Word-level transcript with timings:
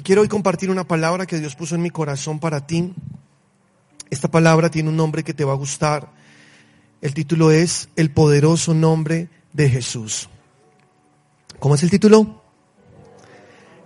Y 0.00 0.02
quiero 0.02 0.22
hoy 0.22 0.28
compartir 0.28 0.70
una 0.70 0.88
palabra 0.88 1.26
que 1.26 1.38
Dios 1.38 1.54
puso 1.54 1.74
en 1.74 1.82
mi 1.82 1.90
corazón 1.90 2.38
para 2.38 2.66
ti. 2.66 2.94
Esta 4.08 4.30
palabra 4.30 4.70
tiene 4.70 4.88
un 4.88 4.96
nombre 4.96 5.22
que 5.22 5.34
te 5.34 5.44
va 5.44 5.52
a 5.52 5.56
gustar. 5.56 6.10
El 7.02 7.12
título 7.12 7.50
es 7.50 7.90
El 7.96 8.10
poderoso 8.10 8.72
nombre 8.72 9.28
de 9.52 9.68
Jesús. 9.68 10.30
¿Cómo 11.58 11.74
es 11.74 11.82
el 11.82 11.90
título? 11.90 12.42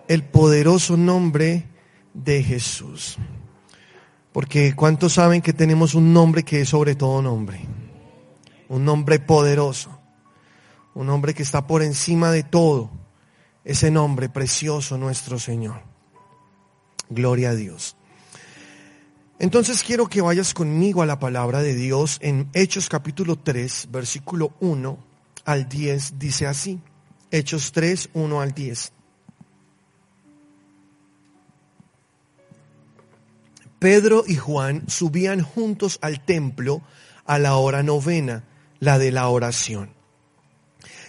El 0.06 0.22
poderoso 0.22 0.96
nombre 0.96 1.66
de 2.12 2.44
Jesús. 2.44 3.16
Porque 4.32 4.76
¿cuántos 4.76 5.14
saben 5.14 5.42
que 5.42 5.52
tenemos 5.52 5.96
un 5.96 6.12
nombre 6.12 6.44
que 6.44 6.60
es 6.60 6.68
sobre 6.68 6.94
todo 6.94 7.22
nombre? 7.22 7.58
Un 8.68 8.84
nombre 8.84 9.18
poderoso. 9.18 9.98
Un 10.94 11.08
nombre 11.08 11.34
que 11.34 11.42
está 11.42 11.66
por 11.66 11.82
encima 11.82 12.30
de 12.30 12.44
todo. 12.44 12.88
Ese 13.64 13.90
nombre 13.90 14.28
precioso 14.28 14.96
nuestro 14.96 15.40
Señor. 15.40 15.93
Gloria 17.10 17.50
a 17.50 17.54
Dios. 17.54 17.96
Entonces 19.38 19.82
quiero 19.82 20.08
que 20.08 20.20
vayas 20.20 20.54
conmigo 20.54 21.02
a 21.02 21.06
la 21.06 21.18
palabra 21.18 21.62
de 21.62 21.74
Dios 21.74 22.18
en 22.20 22.48
Hechos 22.52 22.88
capítulo 22.88 23.36
3, 23.36 23.88
versículo 23.90 24.52
1 24.60 24.98
al 25.44 25.68
10. 25.68 26.18
Dice 26.18 26.46
así. 26.46 26.80
Hechos 27.30 27.72
3, 27.72 28.10
1 28.14 28.40
al 28.40 28.52
10. 28.52 28.92
Pedro 33.78 34.24
y 34.26 34.36
Juan 34.36 34.84
subían 34.88 35.42
juntos 35.42 35.98
al 36.00 36.24
templo 36.24 36.80
a 37.26 37.38
la 37.38 37.56
hora 37.56 37.82
novena, 37.82 38.44
la 38.78 38.98
de 38.98 39.12
la 39.12 39.28
oración. 39.28 39.93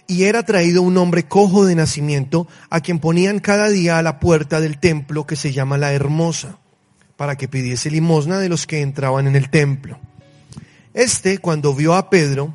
Y 0.07 0.23
era 0.23 0.43
traído 0.43 0.81
un 0.81 0.97
hombre 0.97 1.23
cojo 1.23 1.65
de 1.65 1.75
nacimiento, 1.75 2.47
a 2.69 2.81
quien 2.81 2.99
ponían 2.99 3.39
cada 3.39 3.69
día 3.69 3.97
a 3.97 4.03
la 4.03 4.19
puerta 4.19 4.59
del 4.59 4.77
templo 4.77 5.25
que 5.25 5.35
se 5.35 5.51
llama 5.51 5.77
la 5.77 5.93
Hermosa, 5.93 6.59
para 7.17 7.37
que 7.37 7.47
pidiese 7.47 7.89
limosna 7.89 8.39
de 8.39 8.49
los 8.49 8.67
que 8.67 8.81
entraban 8.81 9.27
en 9.27 9.35
el 9.35 9.49
templo. 9.49 9.99
Este, 10.93 11.39
cuando 11.39 11.73
vio 11.73 11.95
a 11.95 12.09
Pedro 12.09 12.53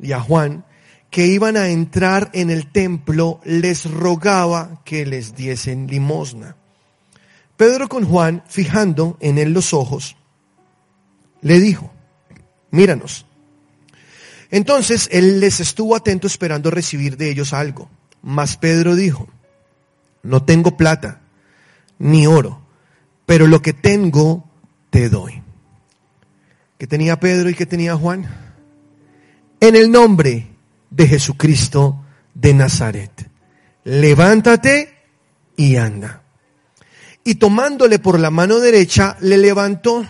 y 0.00 0.12
a 0.12 0.20
Juan, 0.20 0.64
que 1.10 1.26
iban 1.26 1.56
a 1.56 1.68
entrar 1.68 2.30
en 2.32 2.50
el 2.50 2.70
templo, 2.72 3.40
les 3.44 3.90
rogaba 3.90 4.80
que 4.84 5.04
les 5.04 5.34
diesen 5.36 5.86
limosna. 5.86 6.56
Pedro 7.56 7.88
con 7.88 8.04
Juan, 8.06 8.42
fijando 8.48 9.18
en 9.20 9.38
él 9.38 9.52
los 9.52 9.74
ojos, 9.74 10.16
le 11.42 11.60
dijo, 11.60 11.92
míranos. 12.70 13.26
Entonces 14.52 15.08
él 15.10 15.40
les 15.40 15.58
estuvo 15.58 15.96
atento 15.96 16.28
esperando 16.28 16.70
recibir 16.70 17.16
de 17.16 17.30
ellos 17.30 17.52
algo. 17.52 17.88
Mas 18.22 18.56
Pedro 18.56 18.94
dijo, 18.94 19.26
no 20.22 20.44
tengo 20.44 20.76
plata 20.76 21.22
ni 21.98 22.26
oro, 22.26 22.62
pero 23.26 23.48
lo 23.48 23.62
que 23.62 23.72
tengo 23.72 24.48
te 24.90 25.08
doy. 25.08 25.42
¿Qué 26.78 26.86
tenía 26.86 27.18
Pedro 27.18 27.48
y 27.48 27.54
qué 27.54 27.66
tenía 27.66 27.96
Juan? 27.96 28.26
En 29.58 29.74
el 29.74 29.90
nombre 29.90 30.48
de 30.90 31.08
Jesucristo 31.08 32.04
de 32.34 32.52
Nazaret, 32.52 33.30
levántate 33.84 34.94
y 35.56 35.76
anda 35.76 36.22
y 37.24 37.36
tomándole 37.36 37.98
por 37.98 38.20
la 38.20 38.30
mano 38.30 38.58
derecha 38.58 39.16
le 39.20 39.38
levantó 39.38 40.04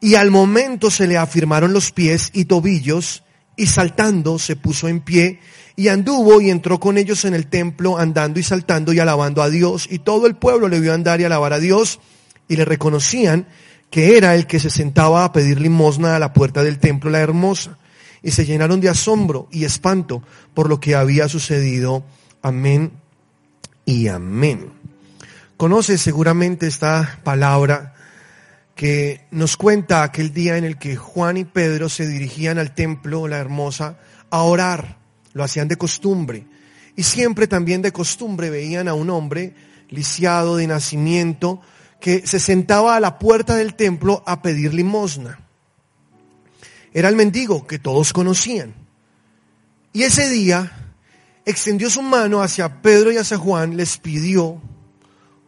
y 0.00 0.16
al 0.16 0.32
momento 0.32 0.90
se 0.90 1.06
le 1.06 1.16
afirmaron 1.16 1.72
los 1.72 1.92
pies 1.92 2.30
y 2.32 2.46
tobillos 2.46 3.22
y 3.56 3.66
saltando 3.66 4.38
se 4.38 4.56
puso 4.56 4.88
en 4.88 5.00
pie 5.00 5.40
y 5.76 5.88
anduvo 5.88 6.40
y 6.40 6.50
entró 6.50 6.80
con 6.80 6.98
ellos 6.98 7.24
en 7.24 7.34
el 7.34 7.46
templo 7.46 7.98
andando 7.98 8.40
y 8.40 8.42
saltando 8.42 8.92
y 8.92 9.00
alabando 9.00 9.42
a 9.42 9.50
Dios 9.50 9.86
y 9.90 9.98
todo 9.98 10.26
el 10.26 10.36
pueblo 10.36 10.68
le 10.68 10.80
vio 10.80 10.94
andar 10.94 11.20
y 11.20 11.24
alabar 11.24 11.52
a 11.52 11.58
Dios 11.58 12.00
y 12.48 12.56
le 12.56 12.64
reconocían 12.64 13.46
que 13.90 14.16
era 14.16 14.34
el 14.34 14.46
que 14.46 14.60
se 14.60 14.70
sentaba 14.70 15.24
a 15.24 15.32
pedir 15.32 15.60
limosna 15.60 16.16
a 16.16 16.18
la 16.18 16.32
puerta 16.32 16.62
del 16.62 16.78
templo 16.78 17.10
la 17.10 17.20
hermosa 17.20 17.78
y 18.22 18.30
se 18.30 18.46
llenaron 18.46 18.80
de 18.80 18.88
asombro 18.88 19.48
y 19.50 19.64
espanto 19.64 20.22
por 20.54 20.68
lo 20.68 20.80
que 20.80 20.94
había 20.94 21.28
sucedido. 21.28 22.04
Amén 22.40 22.92
y 23.84 24.08
amén. 24.08 24.72
Conoce 25.56 25.98
seguramente 25.98 26.66
esta 26.66 27.20
palabra 27.24 27.94
que 28.74 29.26
nos 29.30 29.56
cuenta 29.56 30.02
aquel 30.02 30.32
día 30.32 30.56
en 30.56 30.64
el 30.64 30.78
que 30.78 30.96
Juan 30.96 31.36
y 31.36 31.44
Pedro 31.44 31.88
se 31.88 32.06
dirigían 32.06 32.58
al 32.58 32.74
templo, 32.74 33.28
la 33.28 33.38
hermosa, 33.38 33.98
a 34.30 34.42
orar. 34.42 34.98
Lo 35.32 35.44
hacían 35.44 35.68
de 35.68 35.76
costumbre. 35.76 36.46
Y 36.96 37.02
siempre 37.02 37.46
también 37.46 37.82
de 37.82 37.92
costumbre 37.92 38.50
veían 38.50 38.88
a 38.88 38.94
un 38.94 39.10
hombre 39.10 39.54
lisiado 39.88 40.56
de 40.56 40.66
nacimiento 40.66 41.60
que 42.00 42.26
se 42.26 42.40
sentaba 42.40 42.96
a 42.96 43.00
la 43.00 43.18
puerta 43.18 43.54
del 43.54 43.74
templo 43.74 44.22
a 44.26 44.42
pedir 44.42 44.74
limosna. 44.74 45.38
Era 46.92 47.08
el 47.08 47.16
mendigo 47.16 47.66
que 47.66 47.78
todos 47.78 48.12
conocían. 48.12 48.74
Y 49.92 50.02
ese 50.02 50.28
día 50.28 50.72
extendió 51.44 51.88
su 51.90 52.02
mano 52.02 52.42
hacia 52.42 52.82
Pedro 52.82 53.12
y 53.12 53.16
hacia 53.16 53.38
Juan, 53.38 53.76
les 53.76 53.98
pidió 53.98 54.60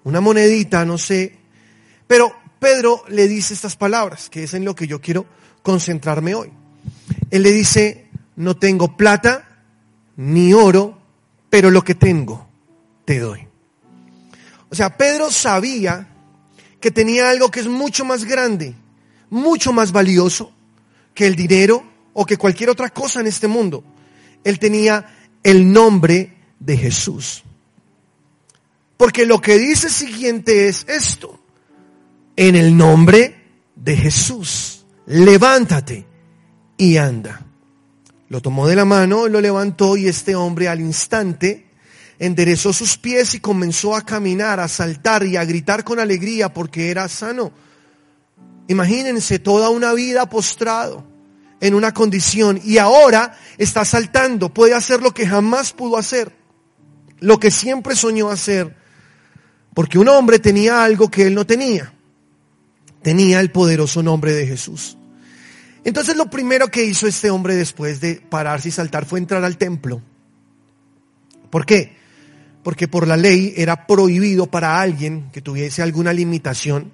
una 0.04 0.20
monedita, 0.20 0.84
no 0.84 0.98
sé. 0.98 1.38
Pero 2.06 2.34
Pedro 2.64 3.04
le 3.08 3.28
dice 3.28 3.52
estas 3.52 3.76
palabras, 3.76 4.30
que 4.30 4.44
es 4.44 4.54
en 4.54 4.64
lo 4.64 4.74
que 4.74 4.86
yo 4.86 4.98
quiero 4.98 5.26
concentrarme 5.62 6.34
hoy. 6.34 6.50
Él 7.30 7.42
le 7.42 7.52
dice, 7.52 8.08
no 8.36 8.56
tengo 8.56 8.96
plata 8.96 9.66
ni 10.16 10.54
oro, 10.54 10.98
pero 11.50 11.70
lo 11.70 11.84
que 11.84 11.94
tengo 11.94 12.48
te 13.04 13.18
doy. 13.18 13.46
O 14.70 14.74
sea, 14.74 14.96
Pedro 14.96 15.30
sabía 15.30 16.08
que 16.80 16.90
tenía 16.90 17.28
algo 17.28 17.50
que 17.50 17.60
es 17.60 17.66
mucho 17.66 18.06
más 18.06 18.24
grande, 18.24 18.74
mucho 19.28 19.74
más 19.74 19.92
valioso 19.92 20.50
que 21.12 21.26
el 21.26 21.36
dinero 21.36 21.84
o 22.14 22.24
que 22.24 22.38
cualquier 22.38 22.70
otra 22.70 22.88
cosa 22.88 23.20
en 23.20 23.26
este 23.26 23.46
mundo. 23.46 23.84
Él 24.42 24.58
tenía 24.58 25.14
el 25.42 25.70
nombre 25.70 26.34
de 26.58 26.78
Jesús. 26.78 27.44
Porque 28.96 29.26
lo 29.26 29.42
que 29.42 29.58
dice 29.58 29.90
siguiente 29.90 30.66
es 30.68 30.86
esto. 30.88 31.43
En 32.36 32.56
el 32.56 32.76
nombre 32.76 33.36
de 33.76 33.96
Jesús, 33.96 34.84
levántate 35.06 36.06
y 36.76 36.96
anda. 36.96 37.46
Lo 38.28 38.40
tomó 38.40 38.66
de 38.66 38.76
la 38.76 38.84
mano, 38.84 39.28
lo 39.28 39.40
levantó 39.40 39.96
y 39.96 40.08
este 40.08 40.34
hombre 40.34 40.68
al 40.68 40.80
instante 40.80 41.70
enderezó 42.18 42.72
sus 42.72 42.96
pies 42.96 43.34
y 43.34 43.40
comenzó 43.40 43.94
a 43.94 44.02
caminar, 44.02 44.60
a 44.60 44.68
saltar 44.68 45.24
y 45.24 45.36
a 45.36 45.44
gritar 45.44 45.84
con 45.84 46.00
alegría 46.00 46.52
porque 46.52 46.90
era 46.90 47.08
sano. 47.08 47.52
Imagínense 48.68 49.38
toda 49.38 49.70
una 49.70 49.92
vida 49.92 50.28
postrado 50.28 51.04
en 51.60 51.74
una 51.74 51.92
condición 51.92 52.60
y 52.64 52.78
ahora 52.78 53.38
está 53.58 53.84
saltando, 53.84 54.52
puede 54.52 54.74
hacer 54.74 55.02
lo 55.02 55.12
que 55.12 55.26
jamás 55.26 55.72
pudo 55.72 55.96
hacer, 55.96 56.34
lo 57.20 57.38
que 57.38 57.50
siempre 57.50 57.94
soñó 57.94 58.30
hacer 58.30 58.74
porque 59.74 59.98
un 59.98 60.08
hombre 60.08 60.38
tenía 60.38 60.84
algo 60.84 61.10
que 61.10 61.26
él 61.26 61.34
no 61.34 61.44
tenía. 61.44 61.92
Tenía 63.04 63.40
el 63.40 63.50
poderoso 63.50 64.02
nombre 64.02 64.32
de 64.32 64.46
Jesús. 64.46 64.96
Entonces 65.84 66.16
lo 66.16 66.30
primero 66.30 66.68
que 66.68 66.84
hizo 66.84 67.06
este 67.06 67.28
hombre 67.30 67.54
después 67.54 68.00
de 68.00 68.14
pararse 68.14 68.70
y 68.70 68.72
saltar 68.72 69.04
fue 69.04 69.18
entrar 69.18 69.44
al 69.44 69.58
templo. 69.58 70.00
¿Por 71.50 71.66
qué? 71.66 71.96
Porque 72.62 72.88
por 72.88 73.06
la 73.06 73.18
ley 73.18 73.52
era 73.58 73.86
prohibido 73.86 74.46
para 74.46 74.80
alguien 74.80 75.28
que 75.32 75.42
tuviese 75.42 75.82
alguna 75.82 76.14
limitación 76.14 76.92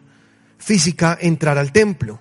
física 0.58 1.16
entrar 1.20 1.56
al 1.58 1.70
templo. 1.70 2.18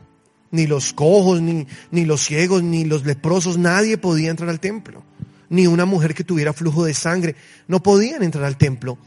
Ni 0.52 0.68
los 0.68 0.94
cojos, 0.94 1.42
ni, 1.42 1.66
ni 1.90 2.06
los 2.06 2.22
ciegos, 2.22 2.62
ni 2.62 2.86
los 2.86 3.06
leprosos, 3.06 3.58
nadie 3.58 3.98
podía 3.98 4.30
entrar 4.30 4.52
al 4.52 4.60
templo. 4.60 5.04
Ni 5.50 5.66
una 5.66 5.86
mujer 5.86 6.14
que 6.14 6.24
tuviera 6.24 6.54
flujo 6.54 6.86
de 6.86 6.94
sangre, 6.94 7.36
no 7.68 7.82
podían 7.82 8.22
entrar 8.22 8.46
al 8.46 8.58
templo. 8.58 9.00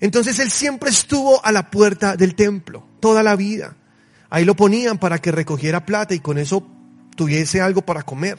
Entonces 0.00 0.38
él 0.38 0.52
siempre 0.52 0.90
estuvo 0.90 1.44
a 1.44 1.50
la 1.50 1.68
puerta 1.68 2.16
del 2.16 2.36
templo, 2.36 2.84
toda 3.00 3.24
la 3.24 3.34
vida. 3.34 3.76
Ahí 4.30 4.44
lo 4.44 4.54
ponían 4.54 4.98
para 4.98 5.18
que 5.18 5.32
recogiera 5.32 5.84
plata 5.84 6.14
y 6.14 6.20
con 6.20 6.38
eso 6.38 6.66
tuviese 7.16 7.60
algo 7.60 7.82
para 7.82 8.02
comer. 8.02 8.38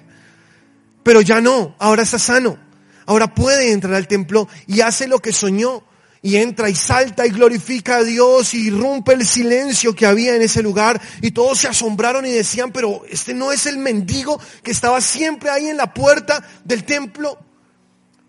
Pero 1.04 1.22
ya 1.22 1.42
no, 1.42 1.76
ahora 1.80 2.04
está 2.04 2.18
sano. 2.18 2.58
Ahora 3.06 3.34
puede 3.34 3.72
entrar 3.72 3.96
al 3.96 4.08
templo 4.08 4.48
y 4.68 4.82
hace 4.82 5.08
lo 5.08 5.20
que 5.20 5.34
soñó. 5.34 5.84
Y 6.24 6.36
entra 6.38 6.70
y 6.70 6.76
salta 6.76 7.26
y 7.26 7.32
glorifica 7.32 7.98
a 7.98 8.04
Dios 8.04 8.54
y 8.54 8.70
rompe 8.70 9.14
el 9.14 9.26
silencio 9.26 9.96
que 9.96 10.06
había 10.06 10.36
en 10.36 10.44
ese 10.44 10.62
lugar. 10.62 11.02
Y 11.20 11.32
todos 11.32 11.58
se 11.58 11.68
asombraron 11.68 12.28
y 12.28 12.32
decían, 12.32 12.72
pero 12.72 13.02
este 13.10 13.34
no 13.34 13.52
es 13.52 13.66
el 13.66 13.80
mendigo 13.80 14.40
que 14.62 14.70
estaba 14.70 15.02
siempre 15.02 15.50
ahí 15.50 15.68
en 15.68 15.78
la 15.78 15.94
puerta 15.94 16.48
del 16.64 16.84
templo. 16.84 17.40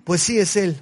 Pues 0.04 0.22
sí, 0.22 0.38
es 0.38 0.56
él. 0.56 0.80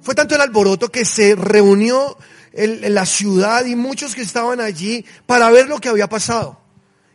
Fue 0.00 0.14
tanto 0.14 0.34
el 0.36 0.40
alboroto 0.40 0.88
que 0.88 1.04
se 1.04 1.34
reunió 1.34 2.16
en 2.58 2.94
la 2.94 3.06
ciudad 3.06 3.64
y 3.66 3.76
muchos 3.76 4.14
que 4.14 4.22
estaban 4.22 4.60
allí 4.60 5.04
para 5.26 5.50
ver 5.50 5.68
lo 5.68 5.78
que 5.78 5.88
había 5.88 6.08
pasado. 6.08 6.58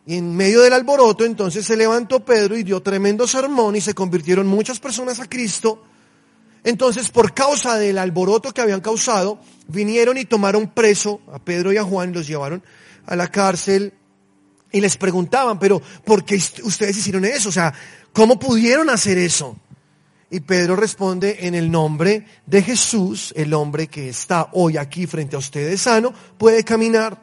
Y 0.06 0.16
en 0.16 0.36
medio 0.36 0.62
del 0.62 0.74
alboroto 0.74 1.26
entonces 1.26 1.66
se 1.66 1.78
levantó 1.78 2.24
Pedro 2.24 2.58
y 2.58 2.64
dio 2.64 2.82
tremendo 2.82 3.28
sermón 3.28 3.76
y 3.76 3.82
se 3.82 3.94
convirtieron 3.94 4.48
muchas 4.48 4.80
personas 4.80 5.20
a 5.20 5.30
Cristo 5.30 5.84
Entonces, 6.66 7.10
por 7.10 7.34
causa 7.34 7.78
del 7.78 7.98
alboroto 7.98 8.54
que 8.54 8.62
habían 8.62 8.80
causado, 8.80 9.40
vinieron 9.68 10.18
y 10.18 10.26
tomaron 10.26 10.70
preso 10.70 11.22
a 11.32 11.40
Pedro 11.40 11.74
y 11.74 11.78
a 11.78 11.84
Juan, 11.84 12.14
los 12.14 12.26
llevaron 12.26 12.64
a 13.06 13.16
la 13.18 13.30
cárcel 13.30 13.94
y 14.72 14.80
les 14.80 14.96
preguntaban, 14.98 15.60
pero 15.60 15.82
¿por 16.06 16.24
qué 16.24 16.36
ustedes 16.64 16.98
hicieron 16.98 17.26
eso? 17.26 17.50
O 17.50 17.52
sea, 17.52 17.74
¿cómo 18.14 18.40
pudieron 18.40 18.90
hacer 18.90 19.18
eso? 19.18 19.58
Y 20.34 20.40
Pedro 20.40 20.76
responde 20.76 21.46
en 21.46 21.54
el 21.54 21.70
nombre 21.70 22.26
de 22.48 22.64
Jesús, 22.64 23.32
el 23.38 23.54
hombre 23.54 23.86
que 23.86 24.10
está 24.10 24.50
hoy 24.54 24.78
aquí 24.78 25.06
frente 25.06 25.36
a 25.36 25.40
ustedes 25.40 25.82
sano, 25.82 26.12
puede 26.40 26.64
caminar. 26.64 27.22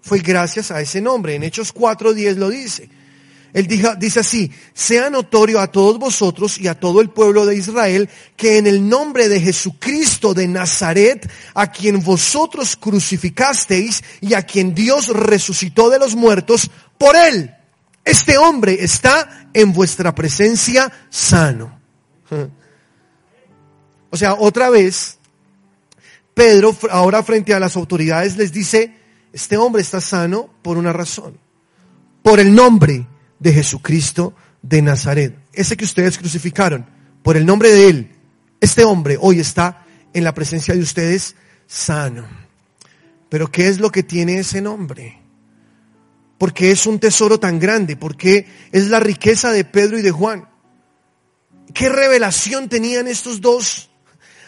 Fue 0.00 0.20
gracias 0.20 0.70
a 0.70 0.80
ese 0.80 1.00
nombre. 1.00 1.34
En 1.34 1.42
Hechos 1.42 1.74
4.10 1.74 2.36
lo 2.36 2.50
dice. 2.50 2.88
Él 3.52 3.66
dice 3.66 4.20
así, 4.20 4.52
sea 4.72 5.10
notorio 5.10 5.58
a 5.58 5.66
todos 5.66 5.98
vosotros 5.98 6.56
y 6.60 6.68
a 6.68 6.78
todo 6.78 7.00
el 7.00 7.10
pueblo 7.10 7.44
de 7.44 7.56
Israel 7.56 8.08
que 8.36 8.58
en 8.58 8.68
el 8.68 8.88
nombre 8.88 9.28
de 9.28 9.40
Jesucristo 9.40 10.32
de 10.32 10.46
Nazaret, 10.46 11.28
a 11.54 11.72
quien 11.72 12.04
vosotros 12.04 12.76
crucificasteis 12.76 14.04
y 14.20 14.34
a 14.34 14.42
quien 14.42 14.76
Dios 14.76 15.08
resucitó 15.08 15.90
de 15.90 15.98
los 15.98 16.14
muertos, 16.14 16.70
por 16.98 17.16
él, 17.16 17.52
este 18.04 18.38
hombre 18.38 18.76
está 18.80 19.48
en 19.52 19.72
vuestra 19.72 20.14
presencia 20.14 20.92
sano. 21.10 21.82
O 24.10 24.16
sea, 24.16 24.34
otra 24.34 24.70
vez, 24.70 25.18
Pedro 26.34 26.76
ahora 26.92 27.24
frente 27.24 27.52
a 27.52 27.58
las 27.58 27.74
autoridades 27.74 28.36
les 28.36 28.52
dice, 28.52 28.96
este 29.32 29.56
hombre 29.56 29.82
está 29.82 30.00
sano 30.00 30.50
por 30.62 30.78
una 30.78 30.92
razón, 30.92 31.36
por 32.22 32.38
el 32.38 32.54
nombre 32.54 33.08
de 33.40 33.52
Jesucristo 33.52 34.32
de 34.62 34.82
Nazaret, 34.82 35.36
ese 35.52 35.76
que 35.76 35.84
ustedes 35.84 36.16
crucificaron, 36.16 36.86
por 37.24 37.36
el 37.36 37.44
nombre 37.44 37.72
de 37.72 37.88
él, 37.88 38.10
este 38.60 38.84
hombre 38.84 39.18
hoy 39.20 39.40
está 39.40 39.84
en 40.12 40.22
la 40.22 40.32
presencia 40.32 40.74
de 40.74 40.80
ustedes 40.80 41.34
sano. 41.66 42.24
Pero 43.28 43.50
¿qué 43.50 43.66
es 43.66 43.80
lo 43.80 43.90
que 43.90 44.04
tiene 44.04 44.38
ese 44.38 44.60
nombre? 44.60 45.20
Porque 46.38 46.70
es 46.70 46.86
un 46.86 47.00
tesoro 47.00 47.40
tan 47.40 47.58
grande, 47.58 47.96
porque 47.96 48.46
es 48.70 48.88
la 48.88 49.00
riqueza 49.00 49.50
de 49.50 49.64
Pedro 49.64 49.98
y 49.98 50.02
de 50.02 50.12
Juan. 50.12 50.48
¿Qué 51.72 51.88
revelación 51.88 52.68
tenían 52.68 53.08
estos 53.08 53.40
dos 53.40 53.90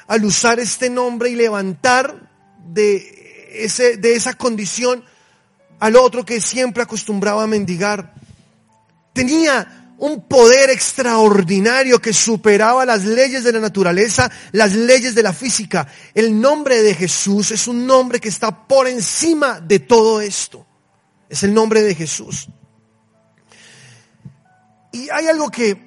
al 0.07 0.25
usar 0.25 0.61
este 0.61 0.91
nombre 0.91 1.31
y 1.31 1.35
levantar 1.35 2.31
de, 2.69 3.51
ese, 3.55 3.97
de 3.97 4.15
esa 4.15 4.35
condición 4.35 5.05
al 5.79 5.97
otro 5.97 6.25
que 6.25 6.41
siempre 6.41 6.83
acostumbraba 6.83 7.45
a 7.45 7.47
mendigar? 7.47 8.15
Tenía 9.13 9.95
un 9.99 10.29
poder 10.29 10.71
extraordinario 10.71 12.01
que 12.01 12.13
superaba 12.13 12.85
las 12.85 13.05
leyes 13.05 13.45
de 13.45 13.53
la 13.53 13.61
naturaleza, 13.61 14.31
las 14.53 14.75
leyes 14.75 15.15
de 15.15 15.23
la 15.23 15.33
física. 15.33 15.87
El 16.15 16.39
nombre 16.39 16.83
de 16.83 16.95
Jesús 16.95 17.51
es 17.51 17.67
un 17.67 17.87
nombre 17.87 18.21
que 18.21 18.29
está 18.29 18.67
por 18.67 18.87
encima 18.89 19.61
de 19.61 19.79
todo 19.81 20.21
esto. 20.21 20.67
Es 21.29 21.43
el 21.43 21.55
nombre 21.55 21.83
de 21.83 21.95
Jesús. 21.95 22.49
Y 24.93 25.09
hay 25.11 25.29
algo 25.29 25.51
que 25.51 25.86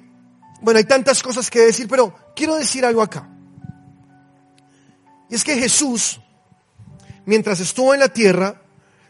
bueno, 0.62 0.78
hay 0.78 0.84
tantas 0.84 1.22
cosas 1.22 1.50
que 1.50 1.60
decir, 1.60 1.88
pero 1.88 2.14
quiero 2.34 2.56
decir 2.56 2.84
algo 2.84 3.02
acá. 3.02 3.28
Y 5.28 5.34
es 5.34 5.44
que 5.44 5.56
Jesús, 5.56 6.20
mientras 7.24 7.60
estuvo 7.60 7.94
en 7.94 8.00
la 8.00 8.08
tierra, 8.08 8.62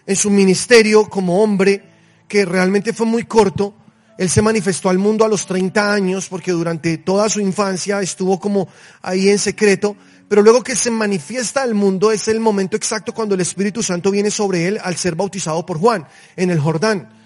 en 0.06 0.16
su 0.16 0.30
ministerio 0.30 1.08
como 1.08 1.42
hombre, 1.42 1.82
que 2.28 2.44
realmente 2.44 2.92
fue 2.92 3.06
muy 3.06 3.24
corto, 3.24 3.74
él 4.18 4.28
se 4.28 4.42
manifestó 4.42 4.90
al 4.90 4.98
mundo 4.98 5.24
a 5.24 5.28
los 5.28 5.46
30 5.46 5.92
años, 5.92 6.28
porque 6.28 6.52
durante 6.52 6.98
toda 6.98 7.28
su 7.30 7.40
infancia 7.40 8.02
estuvo 8.02 8.38
como 8.38 8.68
ahí 9.00 9.30
en 9.30 9.38
secreto, 9.38 9.96
pero 10.28 10.42
luego 10.42 10.62
que 10.62 10.76
se 10.76 10.90
manifiesta 10.90 11.62
al 11.62 11.74
mundo 11.74 12.12
es 12.12 12.28
el 12.28 12.38
momento 12.38 12.76
exacto 12.76 13.12
cuando 13.12 13.34
el 13.34 13.40
Espíritu 13.40 13.82
Santo 13.82 14.10
viene 14.10 14.30
sobre 14.30 14.68
él 14.68 14.78
al 14.82 14.96
ser 14.96 15.14
bautizado 15.14 15.64
por 15.64 15.78
Juan 15.78 16.06
en 16.36 16.50
el 16.50 16.60
Jordán. 16.60 17.19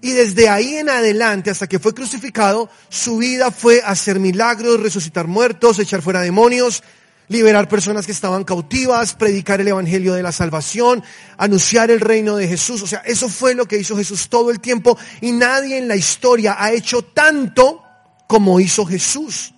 Y 0.00 0.12
desde 0.12 0.48
ahí 0.48 0.76
en 0.76 0.90
adelante, 0.90 1.50
hasta 1.50 1.66
que 1.66 1.78
fue 1.78 1.94
crucificado, 1.94 2.68
su 2.88 3.18
vida 3.18 3.50
fue 3.50 3.82
hacer 3.84 4.20
milagros, 4.20 4.80
resucitar 4.80 5.26
muertos, 5.26 5.78
echar 5.78 6.02
fuera 6.02 6.20
demonios, 6.20 6.82
liberar 7.28 7.68
personas 7.68 8.06
que 8.06 8.12
estaban 8.12 8.44
cautivas, 8.44 9.14
predicar 9.14 9.60
el 9.60 9.68
Evangelio 9.68 10.14
de 10.14 10.22
la 10.22 10.32
salvación, 10.32 11.02
anunciar 11.38 11.90
el 11.90 12.00
reino 12.00 12.36
de 12.36 12.48
Jesús. 12.48 12.82
O 12.82 12.86
sea, 12.86 13.00
eso 13.00 13.28
fue 13.28 13.54
lo 13.54 13.66
que 13.66 13.78
hizo 13.78 13.96
Jesús 13.96 14.28
todo 14.28 14.50
el 14.50 14.60
tiempo 14.60 14.98
y 15.20 15.32
nadie 15.32 15.78
en 15.78 15.88
la 15.88 15.96
historia 15.96 16.56
ha 16.58 16.72
hecho 16.72 17.02
tanto 17.02 17.82
como 18.26 18.60
hizo 18.60 18.84
Jesús. 18.84 19.52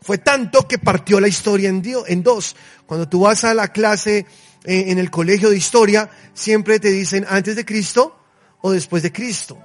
Fue 0.00 0.18
tanto 0.18 0.68
que 0.68 0.78
partió 0.78 1.18
la 1.18 1.28
historia 1.28 1.70
en, 1.70 2.22
dos. 2.22 2.56
Cuando 2.84 3.08
tú 3.08 3.20
vas 3.20 3.44
a 3.44 3.54
la 3.54 3.68
clase 3.68 4.26
eh, 4.64 4.84
en 4.88 4.98
el 4.98 5.10
colegio 5.10 5.48
de 5.48 5.56
historia, 5.56 6.10
siempre 6.34 6.78
te 6.78 6.90
dicen 6.90 7.24
antes 7.26 7.56
de 7.56 7.64
Cristo, 7.64 8.23
o 8.66 8.72
después 8.72 9.02
de 9.02 9.12
Cristo. 9.12 9.58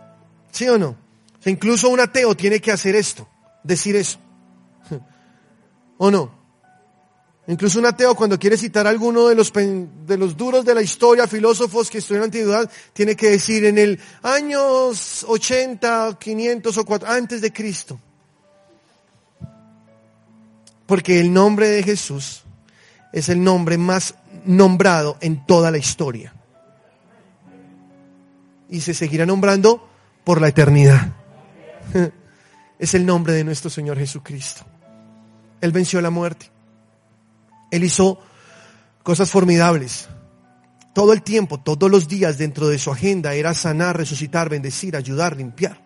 ¿Sí 0.51 0.67
o 0.67 0.77
no? 0.77 0.95
incluso 1.45 1.87
un 1.87 2.01
ateo 2.01 2.35
tiene 2.35 2.59
que 2.59 2.69
hacer 2.69 2.97
esto, 2.97 3.29
decir 3.63 3.95
eso. 3.95 4.19
¿O 5.97 6.11
no? 6.11 6.37
Incluso 7.47 7.79
un 7.79 7.85
ateo 7.85 8.13
cuando 8.13 8.37
quiere 8.37 8.57
citar 8.57 8.85
a 8.85 8.89
alguno 8.89 9.29
de 9.29 9.35
los, 9.35 9.53
de 9.53 10.17
los 10.17 10.35
duros 10.35 10.65
de 10.65 10.75
la 10.75 10.81
historia, 10.81 11.27
filósofos 11.27 11.89
que 11.89 11.99
estudian 11.99 12.25
antigüedad, 12.25 12.69
tiene 12.91 13.15
que 13.15 13.29
decir 13.29 13.63
en 13.63 13.77
el 13.77 14.01
años 14.21 15.25
80, 15.25 16.17
500 16.19 16.77
o 16.77 16.85
4, 16.85 17.07
antes 17.07 17.39
de 17.39 17.53
Cristo. 17.53 17.97
Porque 20.85 21.21
el 21.21 21.31
nombre 21.31 21.69
de 21.69 21.83
Jesús 21.83 22.43
es 23.13 23.29
el 23.29 23.41
nombre 23.41 23.77
más 23.77 24.15
nombrado 24.43 25.17
en 25.21 25.45
toda 25.45 25.71
la 25.71 25.77
historia 25.77 26.33
y 28.69 28.81
se 28.81 28.93
seguirá 28.93 29.25
nombrando 29.25 29.87
por 30.23 30.41
la 30.41 30.47
eternidad. 30.47 31.15
Es 32.79 32.93
el 32.93 33.05
nombre 33.05 33.33
de 33.33 33.43
nuestro 33.43 33.69
Señor 33.69 33.97
Jesucristo. 33.97 34.61
Él 35.59 35.73
venció 35.73 35.99
la 35.99 36.09
muerte. 36.09 36.49
Él 37.71 37.83
hizo 37.83 38.21
cosas 39.03 39.29
formidables. 39.29 40.07
Todo 40.93 41.11
el 41.11 41.21
tiempo, 41.21 41.59
todos 41.59 41.91
los 41.91 42.07
días 42.07 42.37
dentro 42.37 42.69
de 42.69 42.79
su 42.79 42.89
agenda 42.89 43.33
era 43.33 43.53
sanar, 43.53 43.97
resucitar, 43.97 44.47
bendecir, 44.47 44.95
ayudar, 44.95 45.35
limpiar. 45.35 45.85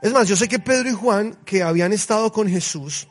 Es 0.00 0.12
más, 0.12 0.28
yo 0.28 0.36
sé 0.36 0.46
que 0.46 0.60
Pedro 0.60 0.88
y 0.88 0.94
Juan, 0.94 1.36
que 1.44 1.64
habían 1.64 1.92
estado 1.92 2.30
con 2.30 2.48
Jesús 2.48 3.08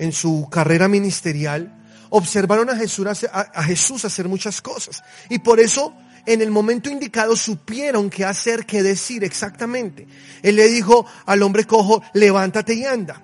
en 0.00 0.10
su 0.10 0.48
carrera 0.50 0.88
ministerial, 0.88 1.80
observaron 2.10 2.70
a 2.70 2.76
Jesús, 2.76 3.06
a 3.32 3.62
Jesús 3.62 4.04
hacer 4.04 4.28
muchas 4.28 4.60
cosas. 4.60 5.04
Y 5.30 5.38
por 5.38 5.60
eso 5.60 5.94
en 6.26 6.42
el 6.42 6.50
momento 6.50 6.90
indicado 6.90 7.36
supieron 7.36 8.10
qué 8.10 8.24
hacer, 8.24 8.66
qué 8.66 8.82
decir 8.82 9.24
exactamente. 9.24 10.06
Él 10.42 10.56
le 10.56 10.68
dijo 10.68 11.06
al 11.24 11.42
hombre 11.42 11.64
cojo, 11.64 12.02
levántate 12.12 12.74
y 12.74 12.84
anda. 12.84 13.22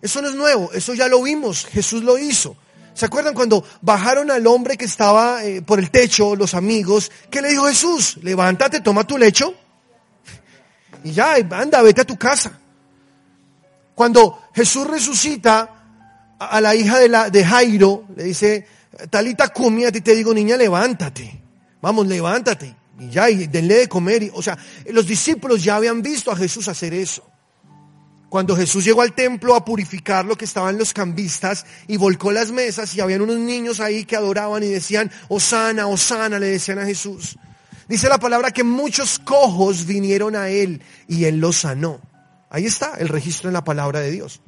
Eso 0.00 0.22
no 0.22 0.28
es 0.28 0.34
nuevo, 0.34 0.72
eso 0.72 0.94
ya 0.94 1.08
lo 1.08 1.22
vimos, 1.22 1.66
Jesús 1.66 2.02
lo 2.02 2.18
hizo. 2.18 2.56
¿Se 2.94 3.06
acuerdan 3.06 3.34
cuando 3.34 3.64
bajaron 3.82 4.30
al 4.30 4.46
hombre 4.46 4.76
que 4.76 4.84
estaba 4.84 5.44
eh, 5.44 5.62
por 5.62 5.78
el 5.78 5.90
techo, 5.90 6.34
los 6.34 6.54
amigos? 6.54 7.10
¿Qué 7.30 7.42
le 7.42 7.50
dijo 7.50 7.66
Jesús? 7.66 8.18
Levántate, 8.22 8.80
toma 8.80 9.04
tu 9.04 9.18
lecho 9.18 9.54
y 11.04 11.12
ya, 11.12 11.34
anda, 11.34 11.82
vete 11.82 12.00
a 12.02 12.04
tu 12.04 12.16
casa. 12.16 12.58
Cuando 13.94 14.48
Jesús 14.54 14.86
resucita 14.86 16.36
a 16.38 16.60
la 16.60 16.74
hija 16.74 16.98
de, 16.98 17.08
la, 17.08 17.30
de 17.30 17.44
Jairo, 17.44 18.04
le 18.16 18.24
dice, 18.24 18.66
Talita 19.10 19.48
cumi, 19.48 19.84
a 19.84 19.92
ti 19.92 20.00
te 20.00 20.14
digo, 20.14 20.32
niña, 20.34 20.56
levántate. 20.56 21.42
Vamos, 21.80 22.06
levántate 22.06 22.74
y 22.98 23.10
ya, 23.10 23.30
y 23.30 23.46
denle 23.46 23.74
de 23.74 23.88
comer. 23.88 24.30
o 24.34 24.42
sea, 24.42 24.58
los 24.90 25.06
discípulos 25.06 25.62
ya 25.62 25.76
habían 25.76 26.02
visto 26.02 26.30
a 26.30 26.36
Jesús 26.36 26.68
hacer 26.68 26.94
eso. 26.94 27.24
Cuando 28.28 28.54
Jesús 28.54 28.84
llegó 28.84 29.00
al 29.00 29.14
templo 29.14 29.54
a 29.54 29.64
purificar 29.64 30.26
lo 30.26 30.36
que 30.36 30.44
estaban 30.44 30.76
los 30.76 30.92
cambistas 30.92 31.64
y 31.86 31.96
volcó 31.96 32.30
las 32.30 32.50
mesas 32.50 32.94
y 32.94 33.00
habían 33.00 33.22
unos 33.22 33.38
niños 33.38 33.80
ahí 33.80 34.04
que 34.04 34.16
adoraban 34.16 34.62
y 34.62 34.66
decían, 34.66 35.10
Osana, 35.28 35.86
Osana, 35.86 36.38
le 36.38 36.46
decían 36.46 36.78
a 36.78 36.84
Jesús. 36.84 37.38
Dice 37.88 38.08
la 38.08 38.18
palabra 38.18 38.50
que 38.50 38.64
muchos 38.64 39.18
cojos 39.18 39.86
vinieron 39.86 40.36
a 40.36 40.50
él 40.50 40.82
y 41.06 41.24
él 41.24 41.38
los 41.38 41.58
sanó. 41.58 42.02
Ahí 42.50 42.66
está 42.66 42.96
el 42.98 43.08
registro 43.08 43.48
en 43.48 43.54
la 43.54 43.64
palabra 43.64 44.00
de 44.00 44.10
Dios. 44.10 44.42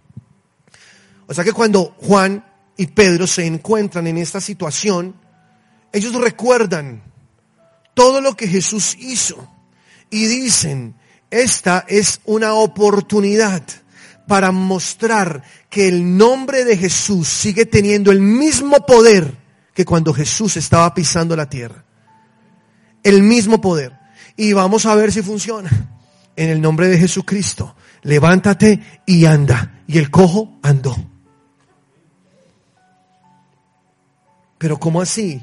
O 1.27 1.33
sea 1.33 1.43
que 1.43 1.53
cuando 1.53 1.97
Juan 2.03 2.45
y 2.77 2.87
Pedro 2.89 3.27
se 3.27 3.47
encuentran 3.47 4.07
en 4.07 4.19
esta 4.19 4.43
situación, 4.43 5.15
ellos 5.91 6.15
recuerdan 6.15 7.03
todo 8.01 8.23
lo 8.23 8.35
que 8.35 8.49
Jesús 8.49 8.97
hizo 8.99 9.47
y 10.09 10.25
dicen, 10.25 10.95
esta 11.31 11.85
es 11.87 12.23
una 12.25 12.55
oportunidad 12.55 13.63
para 14.27 14.53
mostrar 14.53 15.43
que 15.69 15.87
el 15.87 16.17
nombre 16.17 16.65
de 16.65 16.79
Jesús 16.79 17.29
sigue 17.29 17.67
teniendo 17.67 18.11
el 18.11 18.23
mismo 18.23 18.87
poder 18.87 19.37
que 19.75 19.85
cuando 19.85 20.15
Jesús 20.15 20.57
estaba 20.57 20.95
pisando 20.95 21.37
la 21.37 21.51
tierra. 21.51 21.85
El 23.03 23.23
mismo 23.23 23.61
poder. 23.61 23.93
Y 24.35 24.55
vamos 24.55 24.87
a 24.87 24.95
ver 24.95 25.13
si 25.13 25.21
funciona. 25.21 25.69
En 26.37 26.49
el 26.49 26.59
nombre 26.59 26.89
de 26.89 26.97
Jesucristo, 26.97 27.77
levántate 28.01 29.03
y 29.05 29.27
anda. 29.27 29.83
Y 29.87 29.99
el 29.99 30.11
cojo 30.11 30.59
andó. 30.63 30.97
Pero 34.57 34.81
¿cómo 34.81 35.03
así? 35.03 35.43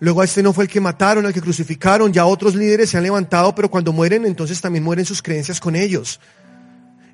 Luego 0.00 0.20
a 0.20 0.24
este 0.24 0.42
no 0.42 0.52
fue 0.52 0.64
el 0.64 0.70
que 0.70 0.80
mataron, 0.80 1.26
al 1.26 1.32
que 1.32 1.40
crucificaron, 1.40 2.12
ya 2.12 2.24
otros 2.24 2.54
líderes 2.54 2.90
se 2.90 2.96
han 2.96 3.02
levantado, 3.02 3.54
pero 3.54 3.70
cuando 3.70 3.92
mueren 3.92 4.24
entonces 4.24 4.60
también 4.60 4.84
mueren 4.84 5.04
sus 5.04 5.22
creencias 5.22 5.58
con 5.58 5.74
ellos. 5.74 6.20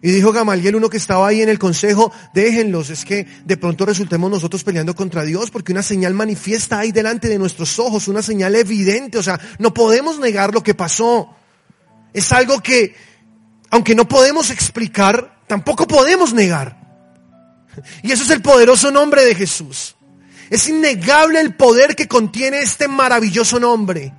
Y 0.03 0.11
dijo 0.11 0.33
Gamaliel, 0.33 0.77
uno 0.77 0.91
que 0.91 0.99
estaba 0.99 1.27
ahí 1.27 1.41
en 1.41 1.49
el 1.49 1.59
consejo, 1.59 2.13
déjenlos, 2.35 2.91
es 2.91 3.07
que 3.07 3.27
de 3.47 3.57
pronto 3.57 3.87
resultemos 3.87 4.31
nosotros 4.31 4.63
peleando 4.63 4.95
contra 4.95 5.23
Dios 5.25 5.51
porque 5.51 5.73
una 5.73 5.83
señal 5.83 6.13
manifiesta 6.13 6.79
ahí 6.79 6.93
delante 6.93 7.27
de 7.27 7.39
nuestros 7.39 7.79
ojos, 7.79 8.07
una 8.07 8.21
señal 8.21 8.55
evidente, 8.55 9.17
o 9.17 9.23
sea, 9.23 9.41
no 9.59 9.73
podemos 9.73 10.19
negar 10.19 10.53
lo 10.53 10.63
que 10.63 10.75
pasó. 10.75 11.35
Es 12.13 12.31
algo 12.33 12.61
que, 12.61 12.95
aunque 13.71 13.95
no 13.95 14.07
podemos 14.07 14.51
explicar, 14.51 15.39
tampoco 15.47 15.87
podemos 15.87 16.35
negar. 16.35 16.79
Y 18.03 18.13
eso 18.13 18.25
es 18.25 18.31
el 18.31 18.43
poderoso 18.43 18.91
nombre 18.91 19.25
de 19.25 19.35
Jesús. 19.35 19.97
Es 20.51 20.69
innegable 20.69 21.41
el 21.41 21.55
poder 21.55 21.97
que 21.97 22.09
contiene 22.09 22.59
este 22.59 22.89
maravilloso 22.89 23.59
nombre. 23.59 24.13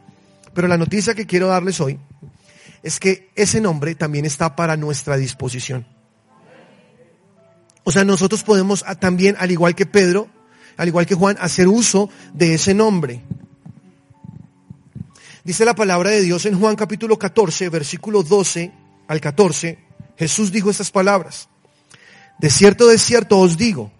Pero 0.54 0.68
la 0.68 0.78
noticia 0.78 1.14
que 1.14 1.26
quiero 1.26 1.48
darles 1.48 1.80
hoy 1.80 2.00
es 2.82 3.00
que 3.00 3.32
ese 3.36 3.62
nombre 3.62 3.96
también 3.96 4.26
está 4.26 4.56
para 4.56 4.78
nuestra 4.78 5.18
disposición. 5.18 5.88
O 7.84 7.92
sea, 7.92 8.04
nosotros 8.04 8.44
podemos 8.44 8.84
también, 9.00 9.36
al 9.40 9.52
igual 9.52 9.76
que 9.76 9.86
Pedro, 9.86 10.30
al 10.78 10.88
igual 10.88 11.06
que 11.06 11.16
Juan, 11.16 11.38
hacer 11.40 11.68
uso 11.68 12.10
de 12.34 12.56
ese 12.56 12.74
nombre. 12.74 13.22
Dice 15.44 15.66
la 15.66 15.76
palabra 15.76 16.10
de 16.10 16.22
Dios 16.22 16.46
en 16.46 16.60
Juan 16.60 16.76
capítulo 16.76 17.20
14, 17.20 17.70
versículo 17.70 18.24
12 18.24 18.72
al 19.08 19.22
14, 19.22 19.78
Jesús 20.18 20.52
dijo 20.52 20.72
estas 20.72 20.90
palabras. 20.90 21.50
De 22.40 22.50
cierto, 22.50 22.88
de 22.88 22.98
cierto 22.98 23.40
os 23.40 23.58
digo, 23.58 23.92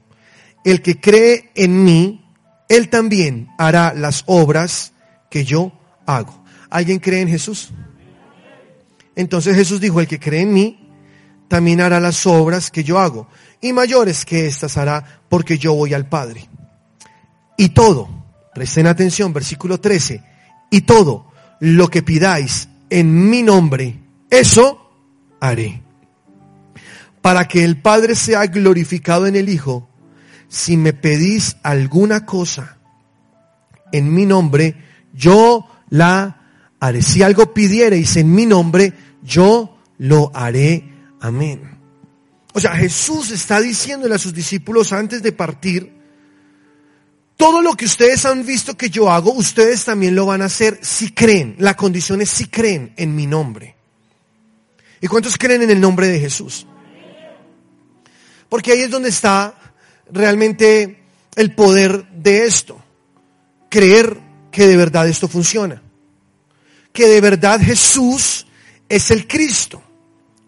el 0.66 0.82
que 0.82 1.00
cree 1.00 1.52
en 1.56 1.84
mí, 1.84 2.26
él 2.68 2.90
también 2.90 3.48
hará 3.58 3.94
las 3.94 4.24
obras 4.26 4.92
que 5.30 5.46
yo 5.46 5.72
hago. 6.08 6.44
¿Alguien 6.70 7.00
cree 7.00 7.22
en 7.22 7.30
Jesús? 7.30 7.70
Entonces 9.16 9.56
Jesús 9.56 9.80
dijo, 9.80 10.02
el 10.02 10.08
que 10.08 10.20
cree 10.20 10.42
en 10.42 10.52
mí, 10.52 10.90
también 11.48 11.82
hará 11.82 12.00
las 12.00 12.26
obras 12.26 12.72
que 12.72 12.84
yo 12.84 13.00
hago, 13.00 13.28
y 13.62 13.72
mayores 13.74 14.26
que 14.26 14.48
éstas 14.48 14.76
hará, 14.78 15.22
porque 15.30 15.60
yo 15.60 15.76
voy 15.76 15.94
al 15.94 16.10
Padre. 16.10 16.50
Y 17.58 17.70
todo, 17.70 18.10
presten 18.54 18.88
atención, 18.88 19.32
versículo 19.32 19.80
13, 19.80 20.24
y 20.72 20.82
todo 20.82 21.32
lo 21.60 21.88
que 21.90 22.02
pidáis 22.02 22.68
en 22.90 23.30
mi 23.30 23.44
nombre, 23.44 24.00
eso 24.32 24.92
haré. 25.40 25.84
Para 27.22 27.48
que 27.48 27.64
el 27.64 27.80
Padre 27.80 28.16
sea 28.16 28.48
glorificado 28.48 29.28
en 29.28 29.36
el 29.36 29.48
Hijo, 29.48 29.90
si 30.48 30.78
me 30.78 30.94
pedís 30.94 31.58
alguna 31.64 32.26
cosa 32.26 32.78
en 33.92 34.14
mi 34.14 34.26
nombre, 34.26 34.76
yo 35.14 35.68
la 35.90 36.42
haré. 36.80 37.02
Si 37.02 37.24
algo 37.24 37.54
pidiereis 37.54 38.18
en 38.18 38.34
mi 38.34 38.46
nombre, 38.46 38.94
yo 39.24 39.78
lo 39.98 40.32
haré. 40.34 40.84
Amén. 41.22 41.78
O 42.54 42.60
sea, 42.60 42.76
Jesús 42.76 43.32
está 43.32 43.60
diciéndole 43.60 44.16
a 44.16 44.20
sus 44.20 44.34
discípulos 44.34 44.94
antes 44.94 45.22
de 45.22 45.32
partir, 45.32 45.94
todo 47.38 47.62
lo 47.62 47.74
que 47.76 47.86
ustedes 47.86 48.26
han 48.26 48.46
visto 48.46 48.78
que 48.78 48.90
yo 48.90 49.12
hago, 49.12 49.34
ustedes 49.34 49.84
también 49.84 50.16
lo 50.16 50.26
van 50.26 50.42
a 50.42 50.46
hacer 50.46 50.80
si 50.82 51.12
creen. 51.12 51.56
La 51.60 51.76
condición 51.76 52.22
es 52.22 52.30
si 52.30 52.46
creen 52.46 52.94
en 52.96 53.14
mi 53.14 53.28
nombre. 53.28 53.76
¿Y 55.02 55.08
cuántos 55.08 55.38
creen 55.38 55.64
en 55.64 55.72
el 55.72 55.82
nombre 55.82 56.08
de 56.08 56.20
Jesús? 56.20 56.66
Porque 58.48 58.72
ahí 58.72 58.82
es 58.82 58.90
donde 58.90 59.10
está 59.10 59.65
realmente 60.12 61.04
el 61.36 61.54
poder 61.54 62.08
de 62.10 62.46
esto. 62.46 62.82
Creer 63.70 64.20
que 64.52 64.68
de 64.68 64.78
verdad 64.78 65.08
esto 65.08 65.28
funciona. 65.28 65.82
Que 66.94 67.08
de 67.08 67.22
verdad 67.22 67.60
Jesús 67.60 68.46
es 68.88 69.12
el 69.12 69.28
Cristo. 69.28 69.82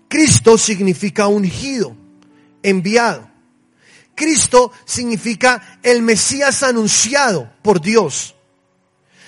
Cristo 0.08 0.58
significa 0.58 1.28
ungido, 1.28 1.96
enviado. 2.64 3.30
Cristo 4.16 4.72
significa 4.86 5.80
el 5.84 6.02
Mesías 6.02 6.64
anunciado 6.64 7.52
por 7.62 7.82
Dios. 7.82 8.36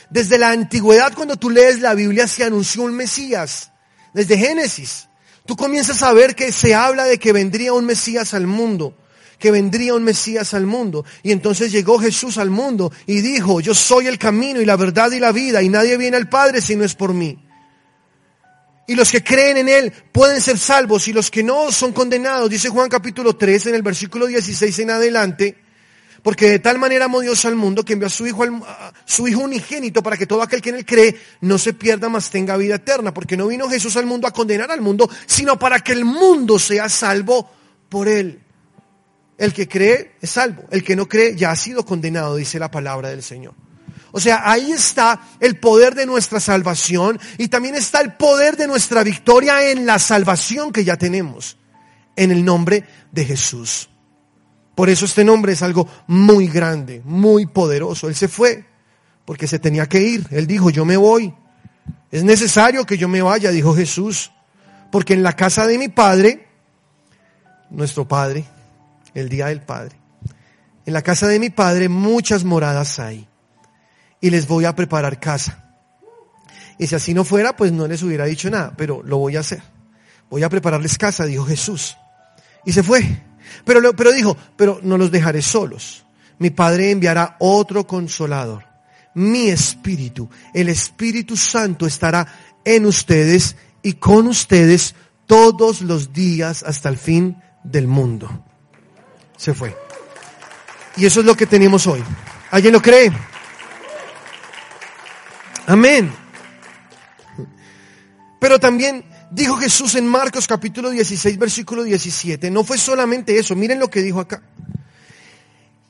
Desde 0.09 0.39
la 0.39 0.49
antigüedad, 0.49 1.13
cuando 1.13 1.35
tú 1.35 1.49
lees 1.49 1.79
la 1.81 1.93
Biblia, 1.93 2.27
se 2.27 2.43
anunció 2.43 2.83
un 2.83 2.95
Mesías. 2.95 3.71
Desde 4.13 4.37
Génesis, 4.37 5.07
tú 5.45 5.55
comienzas 5.55 6.01
a 6.01 6.13
ver 6.13 6.35
que 6.35 6.51
se 6.51 6.73
habla 6.73 7.03
de 7.03 7.19
que 7.19 7.33
vendría 7.33 7.73
un 7.73 7.85
Mesías 7.85 8.33
al 8.33 8.47
mundo, 8.47 8.97
que 9.39 9.51
vendría 9.51 9.93
un 9.93 10.03
Mesías 10.03 10.53
al 10.53 10.65
mundo. 10.65 11.05
Y 11.23 11.31
entonces 11.31 11.71
llegó 11.71 11.97
Jesús 11.97 12.37
al 12.37 12.49
mundo 12.49 12.91
y 13.07 13.21
dijo, 13.21 13.61
yo 13.61 13.73
soy 13.73 14.07
el 14.07 14.19
camino 14.19 14.61
y 14.61 14.65
la 14.65 14.75
verdad 14.75 15.11
y 15.11 15.19
la 15.19 15.31
vida, 15.31 15.63
y 15.63 15.69
nadie 15.69 15.97
viene 15.97 16.17
al 16.17 16.29
Padre 16.29 16.61
si 16.61 16.75
no 16.75 16.83
es 16.83 16.93
por 16.93 17.13
mí. 17.13 17.39
Y 18.89 18.95
los 18.95 19.11
que 19.11 19.23
creen 19.23 19.57
en 19.57 19.69
Él 19.69 19.93
pueden 20.11 20.41
ser 20.41 20.57
salvos 20.57 21.07
y 21.07 21.13
los 21.13 21.29
que 21.29 21.43
no 21.43 21.71
son 21.71 21.93
condenados. 21.93 22.49
Dice 22.49 22.69
Juan 22.69 22.89
capítulo 22.89 23.35
3 23.35 23.67
en 23.67 23.75
el 23.75 23.83
versículo 23.83 24.25
16 24.25 24.79
en 24.79 24.89
adelante. 24.89 25.55
Porque 26.23 26.49
de 26.49 26.59
tal 26.59 26.79
manera 26.79 27.05
amó 27.05 27.21
Dios 27.21 27.45
al 27.45 27.55
mundo 27.55 27.85
que 27.85 27.93
envió 27.93 28.07
a 28.07 28.09
su 28.09 28.25
hijo, 28.25 28.43
su 29.05 29.27
hijo 29.27 29.41
unigénito 29.41 30.01
para 30.01 30.17
que 30.17 30.25
todo 30.25 30.41
aquel 30.41 30.61
que 30.61 30.69
en 30.69 30.77
él 30.77 30.85
cree 30.85 31.15
no 31.41 31.59
se 31.59 31.73
pierda, 31.73 32.09
mas 32.09 32.31
tenga 32.31 32.57
vida 32.57 32.75
eterna. 32.75 33.13
Porque 33.13 33.37
no 33.37 33.45
vino 33.45 33.69
Jesús 33.69 33.95
al 33.95 34.07
mundo 34.07 34.27
a 34.27 34.31
condenar 34.31 34.71
al 34.71 34.81
mundo, 34.81 35.07
sino 35.27 35.59
para 35.59 35.79
que 35.81 35.91
el 35.91 36.03
mundo 36.03 36.57
sea 36.57 36.89
salvo 36.89 37.47
por 37.89 38.07
él. 38.07 38.41
El 39.39 39.53
que 39.53 39.69
cree 39.69 40.15
es 40.21 40.31
salvo. 40.31 40.65
El 40.69 40.83
que 40.83 40.97
no 40.97 41.07
cree 41.07 41.33
ya 41.33 41.51
ha 41.51 41.55
sido 41.55 41.85
condenado, 41.85 42.35
dice 42.35 42.59
la 42.59 42.69
palabra 42.69 43.07
del 43.07 43.23
Señor. 43.23 43.53
O 44.11 44.19
sea, 44.19 44.41
ahí 44.43 44.73
está 44.73 45.21
el 45.39 45.57
poder 45.57 45.95
de 45.95 46.05
nuestra 46.05 46.41
salvación 46.41 47.17
y 47.37 47.47
también 47.47 47.75
está 47.75 48.01
el 48.01 48.13
poder 48.13 48.57
de 48.57 48.67
nuestra 48.67 49.01
victoria 49.01 49.71
en 49.71 49.85
la 49.85 49.97
salvación 49.97 50.73
que 50.73 50.83
ya 50.83 50.97
tenemos, 50.97 51.57
en 52.17 52.31
el 52.31 52.43
nombre 52.43 52.83
de 53.13 53.23
Jesús. 53.23 53.89
Por 54.75 54.89
eso 54.89 55.05
este 55.05 55.23
nombre 55.23 55.53
es 55.53 55.61
algo 55.61 55.87
muy 56.07 56.47
grande, 56.49 57.01
muy 57.05 57.45
poderoso. 57.45 58.09
Él 58.09 58.15
se 58.15 58.27
fue 58.27 58.65
porque 59.23 59.47
se 59.47 59.59
tenía 59.59 59.87
que 59.87 60.01
ir. 60.01 60.27
Él 60.31 60.47
dijo, 60.47 60.69
yo 60.69 60.83
me 60.83 60.97
voy. 60.97 61.33
Es 62.11 62.25
necesario 62.25 62.85
que 62.85 62.97
yo 62.97 63.07
me 63.07 63.21
vaya, 63.21 63.51
dijo 63.51 63.73
Jesús, 63.73 64.31
porque 64.91 65.13
en 65.13 65.23
la 65.23 65.33
casa 65.33 65.65
de 65.65 65.77
mi 65.77 65.87
Padre, 65.87 66.47
nuestro 67.69 68.05
Padre, 68.05 68.45
el 69.13 69.29
día 69.29 69.47
del 69.47 69.61
Padre, 69.61 69.95
en 70.85 70.93
la 70.93 71.01
casa 71.01 71.27
de 71.27 71.39
mi 71.39 71.49
Padre 71.49 71.89
muchas 71.89 72.43
moradas 72.43 72.99
hay 72.99 73.27
y 74.21 74.29
les 74.29 74.47
voy 74.47 74.65
a 74.65 74.75
preparar 74.75 75.19
casa. 75.19 75.65
Y 76.77 76.87
si 76.87 76.95
así 76.95 77.13
no 77.13 77.23
fuera, 77.23 77.55
pues 77.55 77.71
no 77.71 77.87
les 77.87 78.01
hubiera 78.03 78.25
dicho 78.25 78.49
nada, 78.49 78.73
pero 78.75 79.03
lo 79.03 79.17
voy 79.17 79.35
a 79.35 79.41
hacer. 79.41 79.61
Voy 80.29 80.43
a 80.43 80.49
prepararles 80.49 80.97
casa, 80.97 81.25
dijo 81.25 81.45
Jesús. 81.45 81.97
Y 82.65 82.71
se 82.71 82.83
fue. 82.83 83.03
Pero, 83.65 83.93
pero 83.93 84.11
dijo, 84.11 84.37
pero 84.55 84.79
no 84.81 84.97
los 84.97 85.11
dejaré 85.11 85.41
solos. 85.41 86.05
Mi 86.37 86.51
Padre 86.51 86.91
enviará 86.91 87.35
otro 87.39 87.85
consolador. 87.85 88.63
Mi 89.15 89.49
Espíritu, 89.49 90.29
el 90.53 90.69
Espíritu 90.69 91.35
Santo 91.35 91.85
estará 91.85 92.25
en 92.63 92.85
ustedes 92.85 93.57
y 93.81 93.93
con 93.93 94.27
ustedes 94.27 94.95
todos 95.25 95.81
los 95.81 96.13
días 96.13 96.63
hasta 96.63 96.89
el 96.89 96.97
fin 96.97 97.37
del 97.63 97.87
mundo. 97.87 98.45
Se 99.39 99.53
fue. 99.53 99.73
Y 100.97 101.05
eso 101.05 101.21
es 101.21 101.25
lo 101.25 101.35
que 101.35 101.45
tenemos 101.45 101.87
hoy. 101.87 102.03
¿Alguien 102.51 102.73
lo 102.73 102.81
cree? 102.81 103.09
Amén. 105.65 106.11
Pero 108.37 108.59
también 108.59 109.05
dijo 109.31 109.55
Jesús 109.55 109.95
en 109.95 110.05
Marcos 110.05 110.45
capítulo 110.45 110.89
16, 110.89 111.37
versículo 111.37 111.83
17. 111.83 112.51
No 112.51 112.65
fue 112.65 112.77
solamente 112.77 113.39
eso, 113.39 113.55
miren 113.55 113.79
lo 113.79 113.89
que 113.89 114.01
dijo 114.01 114.19
acá. 114.19 114.41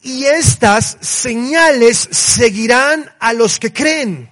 Y 0.04 0.26
estas 0.26 1.00
señales 1.02 2.08
seguirán 2.12 3.10
a 3.20 3.34
los 3.34 3.58
que 3.58 3.74
creen. 3.74 4.30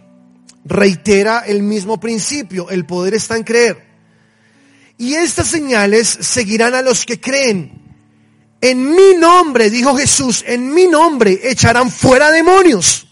Reitera 0.63 1.39
el 1.39 1.63
mismo 1.63 1.99
principio, 1.99 2.69
el 2.69 2.85
poder 2.85 3.15
está 3.15 3.35
en 3.35 3.43
creer. 3.43 3.83
Y 4.99 5.15
estas 5.15 5.47
señales 5.47 6.07
seguirán 6.07 6.75
a 6.75 6.83
los 6.83 7.03
que 7.03 7.19
creen. 7.19 7.86
En 8.61 8.89
mi 8.89 9.13
nombre, 9.17 9.69
dijo 9.69 9.95
Jesús, 9.95 10.43
en 10.47 10.73
mi 10.73 10.87
nombre 10.87 11.39
echarán 11.43 11.91
fuera 11.91 12.31
demonios 12.31 13.07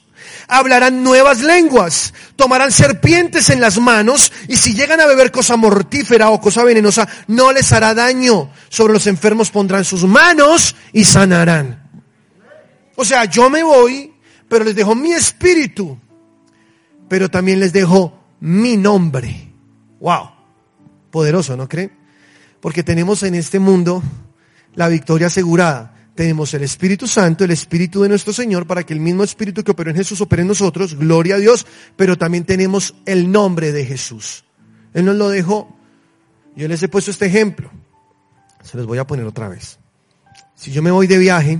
hablarán 0.47 1.03
nuevas 1.03 1.41
lenguas, 1.41 2.13
tomarán 2.35 2.71
serpientes 2.71 3.49
en 3.49 3.61
las 3.61 3.79
manos 3.79 4.31
y 4.47 4.57
si 4.57 4.73
llegan 4.73 5.01
a 5.01 5.05
beber 5.05 5.31
cosa 5.31 5.55
mortífera 5.55 6.29
o 6.29 6.39
cosa 6.41 6.63
venenosa, 6.63 7.07
no 7.27 7.51
les 7.51 7.71
hará 7.71 7.93
daño. 7.93 8.51
Sobre 8.69 8.93
los 8.93 9.07
enfermos 9.07 9.51
pondrán 9.51 9.85
sus 9.85 10.03
manos 10.03 10.75
y 10.93 11.03
sanarán. 11.03 11.89
O 12.95 13.05
sea, 13.05 13.25
yo 13.25 13.49
me 13.49 13.63
voy, 13.63 14.13
pero 14.47 14.63
les 14.63 14.75
dejo 14.75 14.95
mi 14.95 15.11
espíritu, 15.11 15.99
pero 17.09 17.29
también 17.29 17.59
les 17.59 17.73
dejo 17.73 18.19
mi 18.39 18.77
nombre. 18.77 19.51
Wow, 19.99 20.29
poderoso, 21.11 21.57
¿no 21.57 21.67
creen? 21.67 21.91
Porque 22.61 22.83
tenemos 22.83 23.23
en 23.23 23.35
este 23.35 23.59
mundo 23.59 24.01
la 24.75 24.87
victoria 24.87 25.27
asegurada 25.27 25.95
tenemos 26.15 26.53
el 26.53 26.63
Espíritu 26.63 27.07
Santo, 27.07 27.43
el 27.43 27.51
Espíritu 27.51 28.01
de 28.01 28.09
nuestro 28.09 28.31
Señor, 28.31 28.65
para 28.65 28.83
que 28.83 28.93
el 28.93 29.01
mismo 29.01 29.23
Espíritu 29.23 29.63
que 29.63 29.71
operó 29.71 29.89
en 29.89 29.97
Jesús 29.97 30.21
opere 30.21 30.43
en 30.43 30.47
nosotros, 30.47 30.95
gloria 30.95 31.35
a 31.35 31.39
Dios, 31.39 31.67
pero 31.97 32.17
también 32.17 32.45
tenemos 32.45 32.95
el 33.05 33.29
nombre 33.29 33.73
de 33.73 33.85
Jesús. 33.85 34.45
Él 34.93 35.03
nos 35.03 35.17
lo 35.17 35.27
dejó. 35.27 35.75
Yo 36.55 36.69
les 36.69 36.81
he 36.81 36.87
puesto 36.87 37.11
este 37.11 37.25
ejemplo. 37.25 37.69
Se 38.63 38.77
los 38.77 38.87
voy 38.87 38.97
a 38.97 39.05
poner 39.05 39.25
otra 39.25 39.49
vez. 39.49 39.77
Si 40.55 40.71
yo 40.71 40.81
me 40.81 40.89
voy 40.89 41.05
de 41.05 41.17
viaje 41.17 41.59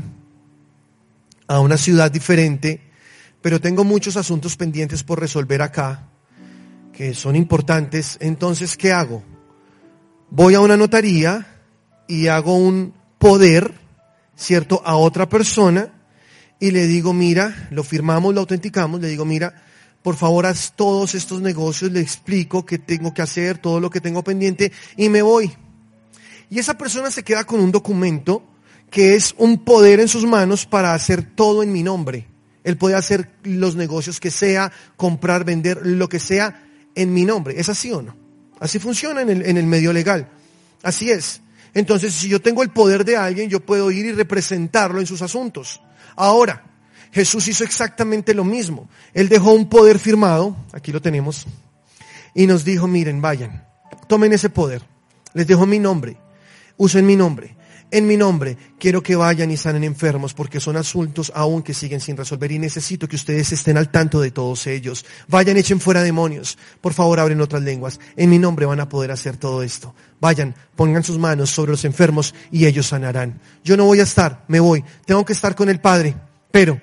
a 1.47 1.59
una 1.59 1.75
ciudad 1.75 2.09
diferente, 2.09 2.81
pero 3.41 3.59
tengo 3.59 3.83
muchos 3.83 4.15
asuntos 4.15 4.55
pendientes 4.55 5.03
por 5.03 5.19
resolver 5.19 5.61
acá, 5.61 6.07
que 6.93 7.13
son 7.13 7.35
importantes, 7.35 8.17
entonces, 8.21 8.77
¿qué 8.77 8.93
hago? 8.93 9.21
Voy 10.29 10.55
a 10.55 10.61
una 10.61 10.77
notaría 10.77 11.45
y 12.07 12.27
hago 12.27 12.55
un 12.55 12.93
poder, 13.25 13.73
¿cierto?, 14.35 14.83
a 14.85 14.97
otra 14.97 15.27
persona 15.27 15.91
y 16.59 16.69
le 16.69 16.85
digo, 16.85 17.11
mira, 17.11 17.67
lo 17.71 17.83
firmamos, 17.83 18.35
lo 18.35 18.41
autenticamos, 18.41 19.01
le 19.01 19.07
digo, 19.07 19.25
mira, 19.25 19.63
por 20.03 20.15
favor 20.15 20.45
haz 20.45 20.73
todos 20.75 21.15
estos 21.15 21.41
negocios, 21.41 21.91
le 21.91 22.01
explico 22.01 22.63
qué 22.67 22.77
tengo 22.77 23.15
que 23.15 23.23
hacer, 23.23 23.57
todo 23.57 23.79
lo 23.79 23.89
que 23.89 23.99
tengo 23.99 24.23
pendiente 24.23 24.71
y 24.95 25.09
me 25.09 25.23
voy. 25.23 25.51
Y 26.51 26.59
esa 26.59 26.77
persona 26.77 27.09
se 27.09 27.23
queda 27.23 27.45
con 27.45 27.61
un 27.61 27.71
documento 27.71 28.43
que 28.91 29.15
es 29.15 29.33
un 29.39 29.57
poder 29.57 29.99
en 29.99 30.07
sus 30.07 30.23
manos 30.27 30.67
para 30.67 30.93
hacer 30.93 31.23
todo 31.23 31.63
en 31.63 31.73
mi 31.73 31.81
nombre. 31.81 32.27
Él 32.63 32.77
puede 32.77 32.93
hacer 32.93 33.31
los 33.41 33.75
negocios 33.75 34.19
que 34.19 34.29
sea, 34.29 34.71
comprar, 34.97 35.45
vender, 35.45 35.79
lo 35.83 36.07
que 36.09 36.19
sea 36.19 36.63
en 36.93 37.11
mi 37.11 37.25
nombre. 37.25 37.59
¿Es 37.59 37.69
así 37.69 37.91
o 37.91 38.03
no? 38.03 38.15
Así 38.59 38.77
funciona 38.77 39.23
en 39.23 39.31
el, 39.31 39.45
en 39.47 39.57
el 39.57 39.65
medio 39.65 39.93
legal. 39.93 40.29
Así 40.83 41.09
es. 41.09 41.41
Entonces, 41.75 42.13
si 42.13 42.27
yo 42.29 42.41
tengo 42.41 42.63
el 42.63 42.69
poder 42.69 43.05
de 43.05 43.17
alguien, 43.17 43.49
yo 43.49 43.59
puedo 43.59 43.91
ir 43.91 44.07
y 44.07 44.13
representarlo 44.13 44.99
en 44.99 45.05
sus 45.05 45.21
asuntos. 45.21 45.81
Ahora, 46.15 46.63
Jesús 47.11 47.47
hizo 47.47 47.63
exactamente 47.63 48.33
lo 48.33 48.43
mismo. 48.43 48.89
Él 49.13 49.29
dejó 49.29 49.51
un 49.53 49.69
poder 49.69 49.99
firmado, 49.99 50.57
aquí 50.73 50.91
lo 50.91 51.01
tenemos, 51.01 51.45
y 52.33 52.47
nos 52.47 52.65
dijo, 52.65 52.87
miren, 52.87 53.21
vayan, 53.21 53.67
tomen 54.07 54.33
ese 54.33 54.49
poder. 54.49 54.81
Les 55.33 55.45
dejo 55.45 55.67
mi 55.67 55.77
nombre, 55.77 56.17
usen 56.77 57.05
mi 57.05 57.15
nombre 57.15 57.55
en 57.97 58.07
mi 58.07 58.17
nombre, 58.17 58.57
quiero 58.77 59.01
que 59.01 59.15
vayan 59.15 59.51
y 59.51 59.57
sanen 59.57 59.85
enfermos 59.85 60.33
porque 60.33 60.59
son 60.59 60.75
asuntos 60.75 61.31
aún 61.33 61.63
que 61.63 61.73
siguen 61.73 62.01
sin 62.01 62.17
resolver 62.17 62.51
y 62.51 62.59
necesito 62.59 63.07
que 63.07 63.15
ustedes 63.15 63.53
estén 63.53 63.77
al 63.77 63.89
tanto 63.89 64.19
de 64.19 64.31
todos 64.31 64.67
ellos. 64.67 65.05
Vayan, 65.29 65.55
echen 65.55 65.79
fuera 65.79 66.03
demonios. 66.03 66.57
Por 66.81 66.93
favor, 66.93 67.21
abren 67.21 67.39
otras 67.39 67.63
lenguas. 67.63 68.01
En 68.17 68.29
mi 68.29 68.37
nombre 68.37 68.65
van 68.65 68.81
a 68.81 68.89
poder 68.89 69.11
hacer 69.11 69.37
todo 69.37 69.63
esto. 69.63 69.95
Vayan, 70.19 70.53
pongan 70.75 71.05
sus 71.05 71.17
manos 71.17 71.51
sobre 71.51 71.71
los 71.71 71.85
enfermos 71.85 72.35
y 72.51 72.65
ellos 72.65 72.87
sanarán. 72.87 73.39
Yo 73.63 73.77
no 73.77 73.85
voy 73.85 74.01
a 74.01 74.03
estar, 74.03 74.43
me 74.49 74.59
voy. 74.59 74.83
Tengo 75.05 75.23
que 75.23 75.31
estar 75.31 75.55
con 75.55 75.69
el 75.69 75.79
Padre, 75.79 76.15
pero 76.51 76.81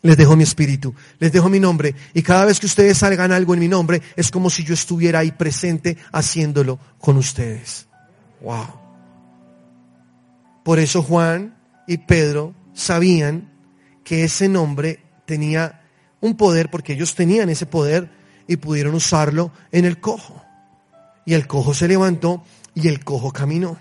les 0.00 0.16
dejo 0.16 0.36
mi 0.36 0.44
espíritu, 0.44 0.94
les 1.18 1.32
dejo 1.32 1.50
mi 1.50 1.60
nombre 1.60 1.94
y 2.14 2.22
cada 2.22 2.46
vez 2.46 2.58
que 2.58 2.66
ustedes 2.66 2.96
salgan 2.96 3.30
algo 3.30 3.52
en 3.52 3.60
mi 3.60 3.68
nombre 3.68 4.00
es 4.16 4.30
como 4.30 4.48
si 4.48 4.64
yo 4.64 4.72
estuviera 4.72 5.18
ahí 5.18 5.32
presente 5.32 5.98
haciéndolo 6.12 6.78
con 6.98 7.18
ustedes. 7.18 7.86
Wow. 8.40 8.79
Por 10.70 10.78
eso 10.78 11.02
Juan 11.02 11.56
y 11.88 11.98
Pedro 11.98 12.54
sabían 12.74 13.50
que 14.04 14.22
ese 14.22 14.48
nombre 14.48 15.02
tenía 15.26 15.82
un 16.20 16.36
poder, 16.36 16.70
porque 16.70 16.92
ellos 16.92 17.16
tenían 17.16 17.48
ese 17.48 17.66
poder 17.66 18.08
y 18.46 18.54
pudieron 18.54 18.94
usarlo 18.94 19.50
en 19.72 19.84
el 19.84 19.98
cojo. 19.98 20.44
Y 21.26 21.34
el 21.34 21.48
cojo 21.48 21.74
se 21.74 21.88
levantó 21.88 22.44
y 22.72 22.86
el 22.86 23.02
cojo 23.04 23.32
caminó. 23.32 23.80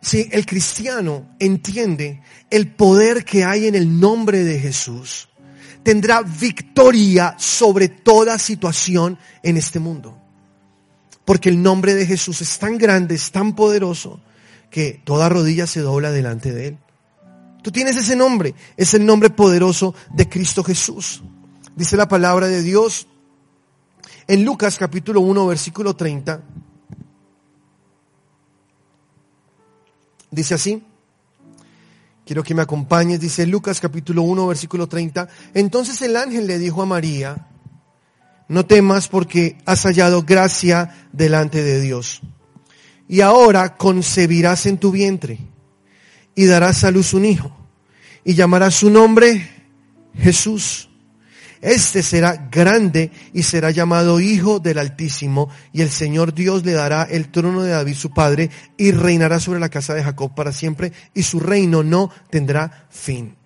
Si 0.00 0.28
el 0.30 0.46
cristiano 0.46 1.34
entiende 1.40 2.22
el 2.48 2.70
poder 2.70 3.24
que 3.24 3.42
hay 3.42 3.66
en 3.66 3.74
el 3.74 3.98
nombre 3.98 4.44
de 4.44 4.60
Jesús, 4.60 5.28
tendrá 5.82 6.22
victoria 6.22 7.34
sobre 7.36 7.88
toda 7.88 8.38
situación 8.38 9.18
en 9.42 9.56
este 9.56 9.80
mundo. 9.80 10.16
Porque 11.24 11.48
el 11.48 11.60
nombre 11.60 11.94
de 11.94 12.06
Jesús 12.06 12.40
es 12.42 12.60
tan 12.60 12.78
grande, 12.78 13.16
es 13.16 13.32
tan 13.32 13.56
poderoso, 13.56 14.20
que 14.70 15.00
toda 15.04 15.28
rodilla 15.28 15.66
se 15.66 15.80
dobla 15.80 16.10
delante 16.10 16.52
de 16.52 16.68
Él. 16.68 16.78
Tú 17.62 17.72
tienes 17.72 17.96
ese 17.96 18.14
nombre, 18.14 18.54
es 18.76 18.94
el 18.94 19.04
nombre 19.04 19.30
poderoso 19.30 19.94
de 20.14 20.28
Cristo 20.28 20.62
Jesús. 20.62 21.22
Dice 21.74 21.96
la 21.96 22.06
palabra 22.06 22.46
de 22.46 22.62
Dios 22.62 23.06
en 24.28 24.44
Lucas 24.44 24.76
capítulo 24.78 25.20
1 25.20 25.46
versículo 25.46 25.96
30. 25.96 26.42
Dice 30.30 30.54
así, 30.54 30.82
quiero 32.24 32.42
que 32.42 32.54
me 32.54 32.62
acompañes, 32.62 33.20
dice 33.20 33.46
Lucas 33.46 33.80
capítulo 33.80 34.22
1 34.22 34.46
versículo 34.46 34.86
30. 34.86 35.28
Entonces 35.54 36.00
el 36.02 36.16
ángel 36.16 36.46
le 36.46 36.58
dijo 36.58 36.82
a 36.82 36.86
María, 36.86 37.48
no 38.48 38.64
temas 38.64 39.08
porque 39.08 39.58
has 39.66 39.82
hallado 39.82 40.22
gracia 40.22 41.08
delante 41.12 41.62
de 41.62 41.80
Dios 41.80 42.22
y 43.08 43.20
ahora 43.20 43.76
concebirás 43.76 44.66
en 44.66 44.78
tu 44.78 44.90
vientre 44.90 45.38
y 46.34 46.44
darás 46.46 46.84
a 46.84 46.90
luz 46.90 47.14
un 47.14 47.24
hijo 47.24 47.56
y 48.24 48.34
llamarás 48.34 48.74
su 48.74 48.90
nombre 48.90 49.48
Jesús. 50.18 50.88
Este 51.62 52.02
será 52.02 52.48
grande 52.50 53.10
y 53.32 53.42
será 53.42 53.70
llamado 53.70 54.20
Hijo 54.20 54.60
del 54.60 54.78
Altísimo 54.78 55.48
y 55.72 55.80
el 55.80 55.90
Señor 55.90 56.34
Dios 56.34 56.64
le 56.64 56.72
dará 56.72 57.04
el 57.04 57.30
trono 57.30 57.62
de 57.62 57.70
David 57.70 57.94
su 57.94 58.12
padre 58.12 58.50
y 58.76 58.92
reinará 58.92 59.40
sobre 59.40 59.58
la 59.58 59.70
casa 59.70 59.94
de 59.94 60.04
Jacob 60.04 60.34
para 60.34 60.52
siempre 60.52 60.92
y 61.14 61.22
su 61.22 61.40
reino 61.40 61.82
no 61.82 62.10
tendrá 62.30 62.86
fin. 62.90 63.36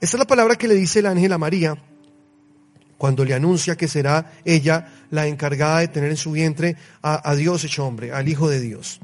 Esta 0.00 0.16
es 0.16 0.18
la 0.18 0.26
palabra 0.26 0.56
que 0.56 0.68
le 0.68 0.74
dice 0.74 0.98
el 0.98 1.06
ángel 1.06 1.32
a 1.32 1.38
María 1.38 1.76
cuando 2.98 3.24
le 3.24 3.34
anuncia 3.34 3.76
que 3.76 3.88
será 3.88 4.32
ella 4.44 4.88
la 5.10 5.26
encargada 5.26 5.80
de 5.80 5.88
tener 5.88 6.10
en 6.10 6.16
su 6.16 6.32
vientre 6.32 6.76
a, 7.02 7.34
Dios 7.34 7.64
hecho 7.64 7.86
hombre, 7.86 8.12
al 8.12 8.28
Hijo 8.28 8.48
de 8.48 8.60
Dios. 8.60 9.00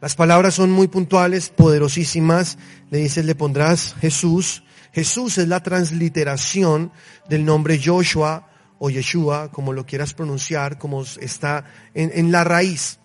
Las 0.00 0.14
palabras 0.14 0.54
son 0.54 0.70
muy 0.70 0.86
puntuales, 0.86 1.48
poderosísimas. 1.48 2.58
Le 2.90 2.98
dice, 2.98 3.22
le 3.22 3.34
pondrás 3.34 3.96
Jesús. 4.00 4.62
Jesús 4.92 5.38
es 5.38 5.48
la 5.48 5.60
transliteración 5.60 6.92
del 7.28 7.44
nombre 7.44 7.80
Joshua 7.82 8.48
o 8.78 8.90
Yeshua, 8.90 9.50
como 9.50 9.72
lo 9.72 9.84
quieras 9.84 10.14
pronunciar, 10.14 10.78
como 10.78 11.02
está 11.02 11.64
en, 11.94 12.12
en 12.14 12.30
la 12.30 12.44
raíz. 12.44 13.00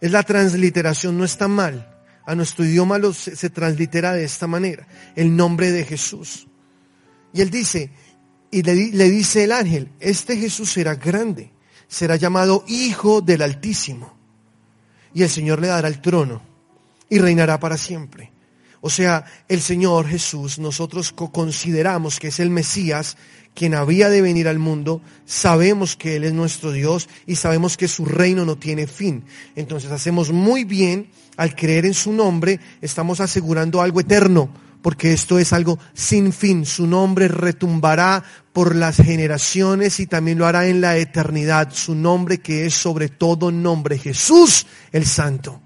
Es 0.00 0.12
la 0.12 0.22
transliteración, 0.22 1.16
no 1.16 1.24
está 1.24 1.48
mal. 1.48 1.94
A 2.26 2.34
nuestro 2.34 2.64
idioma 2.64 2.98
lo, 2.98 3.14
se, 3.14 3.34
se 3.34 3.48
translitera 3.48 4.12
de 4.12 4.24
esta 4.24 4.46
manera, 4.46 4.86
el 5.16 5.34
nombre 5.34 5.72
de 5.72 5.84
Jesús. 5.86 6.46
Y 7.32 7.40
él 7.40 7.50
dice, 7.50 7.90
y 8.50 8.62
le, 8.62 9.10
dice 9.10 9.44
el 9.44 9.52
ángel, 9.52 9.90
este 10.00 10.36
Jesús 10.36 10.70
será 10.70 10.94
grande, 10.94 11.50
será 11.86 12.16
llamado 12.16 12.64
Hijo 12.66 13.20
del 13.20 13.42
Altísimo. 13.42 14.16
Y 15.14 15.22
el 15.22 15.30
Señor 15.30 15.60
le 15.60 15.68
dará 15.68 15.88
el 15.88 16.00
trono 16.00 16.42
y 17.08 17.18
reinará 17.18 17.58
para 17.60 17.76
siempre. 17.76 18.32
O 18.80 18.90
sea, 18.90 19.24
el 19.48 19.60
Señor 19.60 20.06
Jesús, 20.06 20.58
nosotros 20.58 21.12
consideramos 21.12 22.20
que 22.20 22.28
es 22.28 22.38
el 22.38 22.50
Mesías, 22.50 23.16
quien 23.54 23.74
había 23.74 24.08
de 24.08 24.22
venir 24.22 24.46
al 24.46 24.60
mundo, 24.60 25.02
sabemos 25.26 25.96
que 25.96 26.14
Él 26.16 26.24
es 26.24 26.32
nuestro 26.32 26.70
Dios 26.70 27.08
y 27.26 27.36
sabemos 27.36 27.76
que 27.76 27.88
su 27.88 28.04
reino 28.04 28.44
no 28.44 28.56
tiene 28.56 28.86
fin. 28.86 29.24
Entonces 29.56 29.90
hacemos 29.90 30.30
muy 30.30 30.62
bien 30.62 31.10
al 31.36 31.56
creer 31.56 31.84
en 31.84 31.94
su 31.94 32.12
nombre, 32.12 32.60
estamos 32.80 33.20
asegurando 33.20 33.82
algo 33.82 34.00
eterno, 34.00 34.48
porque 34.82 35.12
esto 35.12 35.38
es 35.38 35.52
algo 35.52 35.78
sin 35.94 36.32
fin. 36.32 36.64
Su 36.64 36.86
nombre 36.86 37.28
retumbará 37.28 38.22
por 38.52 38.74
las 38.74 38.96
generaciones 38.96 40.00
y 40.00 40.06
también 40.06 40.38
lo 40.38 40.46
hará 40.46 40.66
en 40.66 40.80
la 40.80 40.96
eternidad. 40.96 41.72
Su 41.72 41.94
nombre 41.94 42.38
que 42.38 42.66
es 42.66 42.74
sobre 42.74 43.08
todo 43.08 43.50
nombre, 43.50 43.98
Jesús 43.98 44.66
el 44.92 45.06
Santo, 45.06 45.60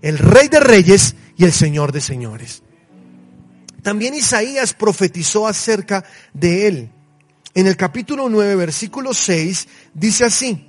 el 0.00 0.18
Rey 0.18 0.48
de 0.48 0.60
Reyes 0.60 1.16
y 1.36 1.44
el 1.44 1.52
Señor 1.52 1.92
de 1.92 2.00
Señores. 2.00 2.62
También 3.82 4.14
Isaías 4.14 4.74
profetizó 4.74 5.46
acerca 5.46 6.04
de 6.32 6.68
él. 6.68 6.90
En 7.54 7.66
el 7.66 7.76
capítulo 7.76 8.28
9, 8.28 8.54
versículo 8.56 9.12
6, 9.12 9.68
dice 9.92 10.24
así, 10.24 10.68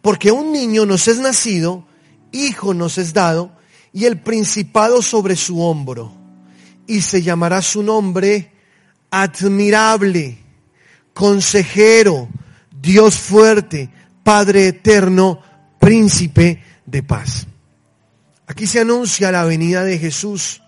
porque 0.00 0.32
un 0.32 0.52
niño 0.52 0.86
nos 0.86 1.06
es 1.06 1.18
nacido, 1.18 1.86
hijo 2.32 2.74
nos 2.74 2.98
es 2.98 3.12
dado, 3.12 3.56
y 3.94 4.06
el 4.06 4.20
principado 4.20 5.00
sobre 5.00 5.36
su 5.36 5.62
hombro, 5.62 6.12
y 6.86 7.00
se 7.00 7.22
llamará 7.22 7.62
su 7.62 7.82
nombre 7.82 8.50
admirable, 9.08 10.36
consejero, 11.14 12.28
Dios 12.72 13.16
fuerte, 13.16 13.88
Padre 14.24 14.66
eterno, 14.68 15.40
príncipe 15.78 16.60
de 16.84 17.02
paz. 17.04 17.46
Aquí 18.48 18.66
se 18.66 18.80
anuncia 18.80 19.30
la 19.30 19.44
venida 19.44 19.84
de 19.84 19.96
Jesús, 19.96 20.60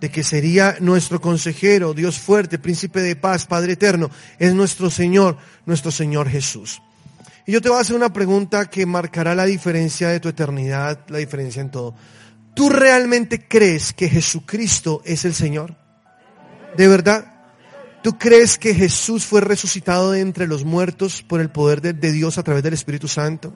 de 0.00 0.10
que 0.10 0.24
sería 0.24 0.76
nuestro 0.80 1.20
consejero, 1.20 1.92
Dios 1.92 2.18
fuerte, 2.18 2.58
príncipe 2.58 3.02
de 3.02 3.16
paz, 3.16 3.44
Padre 3.44 3.74
eterno, 3.74 4.10
es 4.38 4.54
nuestro 4.54 4.90
Señor, 4.90 5.36
nuestro 5.66 5.90
Señor 5.90 6.28
Jesús. 6.28 6.80
Y 7.46 7.52
yo 7.52 7.60
te 7.60 7.68
voy 7.68 7.78
a 7.78 7.82
hacer 7.82 7.96
una 7.96 8.12
pregunta 8.12 8.70
que 8.70 8.86
marcará 8.86 9.34
la 9.34 9.44
diferencia 9.44 10.08
de 10.08 10.20
tu 10.20 10.28
eternidad, 10.30 11.00
la 11.08 11.18
diferencia 11.18 11.60
en 11.60 11.70
todo. 11.70 11.94
¿Tú 12.54 12.68
realmente 12.68 13.46
crees 13.48 13.92
que 13.92 14.08
Jesucristo 14.08 15.02
es 15.04 15.24
el 15.24 15.34
Señor? 15.34 15.76
¿De 16.76 16.88
verdad? 16.88 17.32
¿Tú 18.02 18.18
crees 18.18 18.58
que 18.58 18.74
Jesús 18.74 19.24
fue 19.24 19.40
resucitado 19.40 20.10
de 20.10 20.20
entre 20.20 20.46
los 20.46 20.64
muertos 20.64 21.22
por 21.22 21.40
el 21.40 21.50
poder 21.50 21.80
de, 21.80 22.12
Dios 22.12 22.36
a 22.36 22.42
través 22.42 22.62
del 22.62 22.74
Espíritu 22.74 23.08
Santo? 23.08 23.54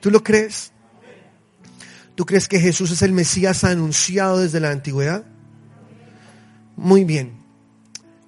¿Tú 0.00 0.10
lo 0.10 0.24
crees? 0.24 0.72
¿Tú 2.14 2.24
crees 2.24 2.48
que 2.48 2.58
Jesús 2.58 2.90
es 2.90 3.02
el 3.02 3.12
Mesías 3.12 3.62
anunciado 3.64 4.38
desde 4.38 4.60
la 4.60 4.70
antigüedad? 4.70 5.24
Muy 6.74 7.04
bien. 7.04 7.44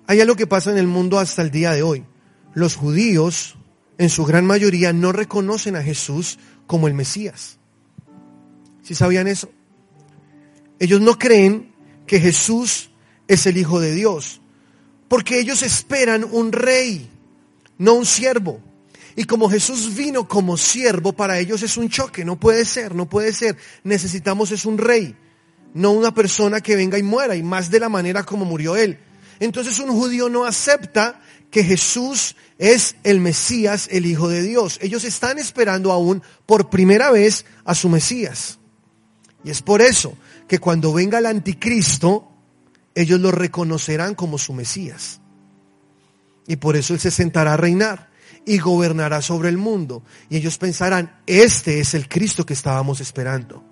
Hay 0.07 0.21
algo 0.21 0.37
que 0.37 0.47
pasa 0.47 0.71
en 0.71 0.79
el 0.79 0.87
mundo 0.87 1.19
hasta 1.19 1.43
el 1.43 1.51
día 1.51 1.73
de 1.73 1.83
hoy. 1.83 2.05
Los 2.55 2.77
judíos, 2.77 3.57
en 3.97 4.11
su 4.11 4.25
gran 4.25 4.45
mayoría, 4.45 4.93
no 4.93 5.13
reconocen 5.13 5.77
a 5.77 5.83
Jesús 5.83 6.39
como 6.67 6.89
el 6.89 6.95
Mesías. 6.95 7.59
¿Sí 8.83 8.95
sabían 8.95 9.27
eso? 9.27 9.51
Ellos 10.79 11.01
no 11.01 11.19
creen 11.19 11.73
que 12.07 12.21
Jesús 12.21 12.91
es 13.27 13.47
el 13.47 13.57
Hijo 13.57 13.81
de 13.81 13.93
Dios, 13.93 14.41
porque 15.09 15.39
ellos 15.39 15.63
esperan 15.63 16.25
un 16.31 16.53
rey, 16.53 17.09
no 17.79 17.95
un 17.95 18.07
siervo. 18.07 18.61
Y 19.17 19.25
como 19.25 19.51
Jesús 19.51 19.95
vino 19.97 20.29
como 20.29 20.57
siervo, 20.57 21.13
para 21.13 21.39
ellos 21.39 21.63
es 21.63 21.77
un 21.77 21.89
choque, 21.89 22.25
no 22.25 22.39
puede 22.39 22.65
ser, 22.65 22.95
no 22.95 23.09
puede 23.09 23.33
ser. 23.33 23.57
Necesitamos 23.83 24.53
es 24.53 24.65
un 24.65 24.79
rey, 24.79 25.17
no 25.75 25.91
una 25.91 26.15
persona 26.15 26.61
que 26.61 26.77
venga 26.77 26.99
y 26.99 27.03
muera, 27.03 27.35
y 27.35 27.43
más 27.43 27.71
de 27.71 27.81
la 27.81 27.89
manera 27.89 28.23
como 28.23 28.45
murió 28.45 28.77
él. 28.77 28.99
Entonces 29.41 29.79
un 29.81 29.91
judío 29.91 30.29
no 30.29 30.45
acepta 30.45 31.21
que 31.51 31.65
Jesús 31.65 32.37
es 32.59 32.97
el 33.03 33.21
Mesías, 33.21 33.89
el 33.91 34.07
Hijo 34.07 34.29
de 34.29 34.43
Dios. 34.43 34.79
Ellos 34.83 35.05
están 35.05 35.39
esperando 35.39 35.93
aún 35.93 36.23
por 36.47 36.71
primera 36.71 37.11
vez 37.11 37.45
a 37.65 37.75
su 37.75 37.89
Mesías. 37.89 38.59
Y 39.45 39.51
es 39.51 39.63
por 39.63 39.83
eso 39.83 40.17
que 40.49 40.59
cuando 40.59 40.93
venga 40.93 41.19
el 41.19 41.27
anticristo, 41.27 42.29
ellos 42.95 43.21
lo 43.21 43.31
reconocerán 43.31 44.15
como 44.15 44.39
su 44.39 44.53
Mesías. 44.53 45.21
Y 46.47 46.57
por 46.57 46.77
eso 46.77 46.95
Él 46.95 47.01
se 47.01 47.11
sentará 47.11 47.53
a 47.53 47.57
reinar 47.57 48.09
y 48.47 48.59
gobernará 48.59 49.21
sobre 49.21 49.51
el 49.51 49.59
mundo. 49.59 50.03
Y 50.31 50.37
ellos 50.37 50.57
pensarán, 50.59 51.21
este 51.27 51.81
es 51.81 51.95
el 51.95 52.09
Cristo 52.09 52.47
que 52.47 52.55
estábamos 52.55 53.01
esperando. 53.01 53.63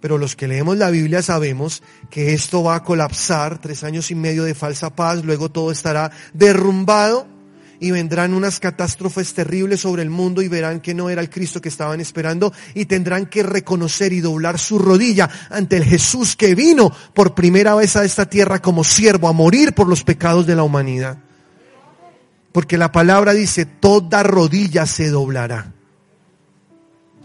Pero 0.00 0.16
los 0.16 0.34
que 0.34 0.48
leemos 0.48 0.78
la 0.78 0.90
Biblia 0.90 1.22
sabemos 1.22 1.82
que 2.08 2.32
esto 2.32 2.62
va 2.62 2.76
a 2.76 2.82
colapsar, 2.82 3.60
tres 3.60 3.84
años 3.84 4.10
y 4.10 4.14
medio 4.14 4.44
de 4.44 4.54
falsa 4.54 4.94
paz, 4.94 5.24
luego 5.24 5.50
todo 5.50 5.70
estará 5.70 6.10
derrumbado 6.32 7.37
y 7.80 7.90
vendrán 7.90 8.34
unas 8.34 8.58
catástrofes 8.58 9.34
terribles 9.34 9.80
sobre 9.80 10.02
el 10.02 10.10
mundo 10.10 10.42
y 10.42 10.48
verán 10.48 10.80
que 10.80 10.94
no 10.94 11.10
era 11.10 11.20
el 11.20 11.30
Cristo 11.30 11.60
que 11.60 11.68
estaban 11.68 12.00
esperando 12.00 12.52
y 12.74 12.86
tendrán 12.86 13.26
que 13.26 13.42
reconocer 13.42 14.12
y 14.12 14.20
doblar 14.20 14.58
su 14.58 14.78
rodilla 14.78 15.28
ante 15.50 15.76
el 15.76 15.84
Jesús 15.84 16.34
que 16.34 16.54
vino 16.54 16.92
por 17.14 17.34
primera 17.34 17.74
vez 17.74 17.96
a 17.96 18.04
esta 18.04 18.26
tierra 18.26 18.60
como 18.60 18.82
siervo 18.82 19.28
a 19.28 19.32
morir 19.32 19.74
por 19.74 19.88
los 19.88 20.02
pecados 20.02 20.46
de 20.46 20.56
la 20.56 20.64
humanidad. 20.64 21.18
Porque 22.52 22.78
la 22.78 22.90
palabra 22.90 23.32
dice, 23.32 23.66
toda 23.66 24.22
rodilla 24.22 24.86
se 24.86 25.10
doblará. 25.10 25.72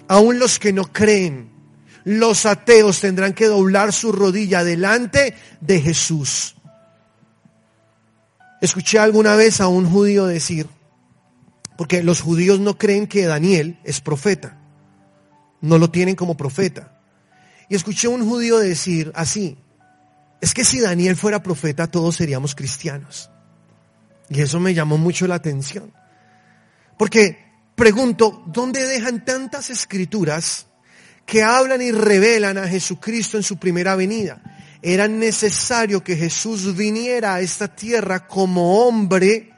Aún 0.08 0.38
los 0.38 0.60
que 0.60 0.74
no 0.74 0.92
creen, 0.92 1.50
los 2.04 2.46
ateos 2.46 3.00
tendrán 3.00 3.34
que 3.34 3.48
doblar 3.48 3.94
su 3.94 4.12
rodilla 4.12 4.64
delante 4.64 5.34
de 5.62 5.82
Jesús. 5.82 6.56
Escuché 8.64 8.98
alguna 8.98 9.36
vez 9.36 9.60
a 9.60 9.68
un 9.68 9.86
judío 9.86 10.26
decir, 10.26 10.70
porque 11.78 12.02
los 12.02 12.22
judíos 12.22 12.62
no 12.62 12.78
creen 12.78 13.08
que 13.08 13.26
Daniel 13.26 13.78
es 13.84 14.00
profeta, 14.00 14.58
no 15.60 15.78
lo 15.78 15.90
tienen 15.90 16.16
como 16.16 16.38
profeta. 16.38 16.98
Y 17.68 17.76
escuché 17.76 18.08
a 18.08 18.12
un 18.12 18.26
judío 18.26 18.60
decir 18.60 19.12
así, 19.16 19.58
es 20.40 20.54
que 20.54 20.64
si 20.64 20.80
Daniel 20.80 21.18
fuera 21.18 21.44
profeta 21.44 21.88
todos 21.88 22.16
seríamos 22.16 22.56
cristianos. 22.56 23.30
Y 24.30 24.40
eso 24.40 24.62
me 24.62 24.74
llamó 24.74 24.98
mucho 24.98 25.28
la 25.28 25.36
atención. 25.36 25.92
Porque 26.98 27.38
pregunto, 27.76 28.46
¿dónde 28.48 28.82
dejan 28.88 29.26
tantas 29.26 29.72
escrituras 29.72 30.68
que 31.26 31.44
hablan 31.44 31.82
y 31.82 31.92
revelan 31.92 32.58
a 32.58 32.68
Jesucristo 32.68 33.36
en 33.36 33.44
su 33.44 33.58
primera 33.58 33.96
venida. 33.96 34.42
Era 34.86 35.08
necesario 35.08 36.04
que 36.04 36.18
Jesús 36.18 36.76
viniera 36.76 37.36
a 37.36 37.40
esta 37.40 37.70
tierra 37.74 38.28
como 38.28 38.86
hombre, 38.86 39.54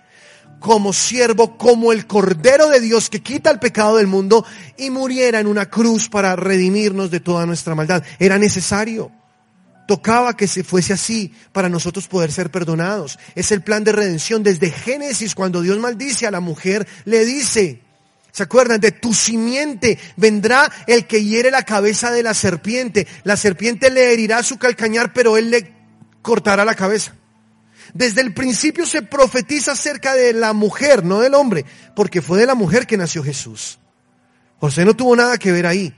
como 0.60 0.94
siervo, 0.94 1.58
como 1.58 1.92
el 1.92 2.06
Cordero 2.06 2.70
de 2.70 2.80
Dios 2.80 3.10
que 3.10 3.24
quita 3.24 3.50
el 3.50 3.58
pecado 3.58 3.98
del 3.98 4.06
mundo 4.06 4.46
y 4.78 4.92
muriera 4.92 5.40
en 5.40 5.48
una 5.48 5.66
cruz 5.66 6.10
para 6.10 6.36
redimirnos 6.36 7.10
de 7.10 7.22
toda 7.22 7.48
nuestra 7.48 7.74
maldad. 7.74 8.04
Era 8.20 8.38
necesario. 8.38 9.12
Tocaba 9.88 10.38
que 10.38 10.48
se 10.48 10.64
fuese 10.64 10.94
así 10.94 11.34
para 11.52 11.70
nosotros 11.70 12.08
poder 12.08 12.32
ser 12.32 12.52
perdonados. 12.52 13.18
Es 13.34 13.52
el 13.52 13.62
plan 13.62 13.84
de 13.84 13.94
redención. 13.94 14.44
Desde 14.44 14.70
Génesis, 14.70 15.34
cuando 15.34 15.62
Dios 15.64 15.80
maldice 15.80 16.28
a 16.28 16.32
la 16.32 16.40
mujer, 16.40 16.88
le 17.06 17.26
dice, 17.26 17.82
¿Se 18.36 18.44
acuerdan? 18.44 18.82
De 18.82 18.92
tu 18.92 19.14
simiente 19.14 19.98
vendrá 20.18 20.70
el 20.88 21.08
que 21.08 21.24
hiere 21.24 21.52
la 21.52 21.64
cabeza 21.64 22.12
de 22.12 22.22
la 22.22 22.34
serpiente. 22.34 23.08
La 23.24 23.38
serpiente 23.38 23.90
le 23.90 24.12
herirá 24.12 24.44
su 24.44 24.58
calcañar, 24.58 25.14
pero 25.14 25.38
él 25.38 25.52
le 25.52 25.74
cortará 26.22 26.66
la 26.66 26.76
cabeza. 26.76 27.16
Desde 27.94 28.20
el 28.20 28.34
principio 28.34 28.86
se 28.86 29.04
profetiza 29.04 29.72
acerca 29.72 30.16
de 30.16 30.34
la 30.34 30.52
mujer, 30.52 31.06
no 31.06 31.22
del 31.22 31.34
hombre, 31.34 31.64
porque 31.96 32.22
fue 32.22 32.38
de 32.38 32.46
la 32.46 32.56
mujer 32.56 32.86
que 32.86 32.98
nació 32.98 33.24
Jesús. 33.24 33.80
José 34.58 34.84
no 34.84 34.98
tuvo 34.98 35.16
nada 35.16 35.38
que 35.38 35.54
ver 35.54 35.66
ahí. 35.66 35.96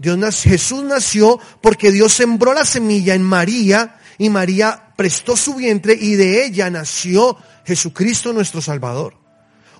Jesús 0.00 0.84
nació 0.84 1.40
porque 1.60 1.90
Dios 1.90 2.12
sembró 2.12 2.54
la 2.54 2.64
semilla 2.64 3.16
en 3.16 3.24
María 3.24 3.98
y 4.16 4.30
María 4.30 4.92
prestó 4.96 5.36
su 5.36 5.56
vientre 5.56 5.98
y 6.00 6.14
de 6.14 6.44
ella 6.44 6.70
nació 6.70 7.36
Jesucristo 7.64 8.32
nuestro 8.32 8.62
Salvador. 8.62 9.27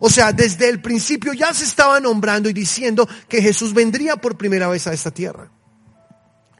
O 0.00 0.10
sea, 0.10 0.32
desde 0.32 0.68
el 0.68 0.80
principio 0.80 1.32
ya 1.32 1.52
se 1.52 1.64
estaba 1.64 2.00
nombrando 2.00 2.48
y 2.48 2.52
diciendo 2.52 3.08
que 3.28 3.42
Jesús 3.42 3.74
vendría 3.74 4.16
por 4.16 4.36
primera 4.36 4.68
vez 4.68 4.86
a 4.86 4.92
esta 4.92 5.10
tierra. 5.10 5.50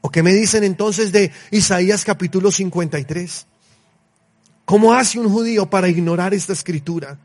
¿O 0.01 0.09
qué 0.09 0.23
me 0.23 0.33
dicen 0.33 0.63
entonces 0.63 1.11
de 1.11 1.31
Isaías 1.51 2.05
capítulo 2.05 2.51
53? 2.51 3.47
¿Cómo 4.65 4.93
hace 4.93 5.19
un 5.19 5.29
judío 5.29 5.69
para 5.69 5.89
ignorar 5.89 6.33
esta 6.33 6.53
escritura? 6.53 7.19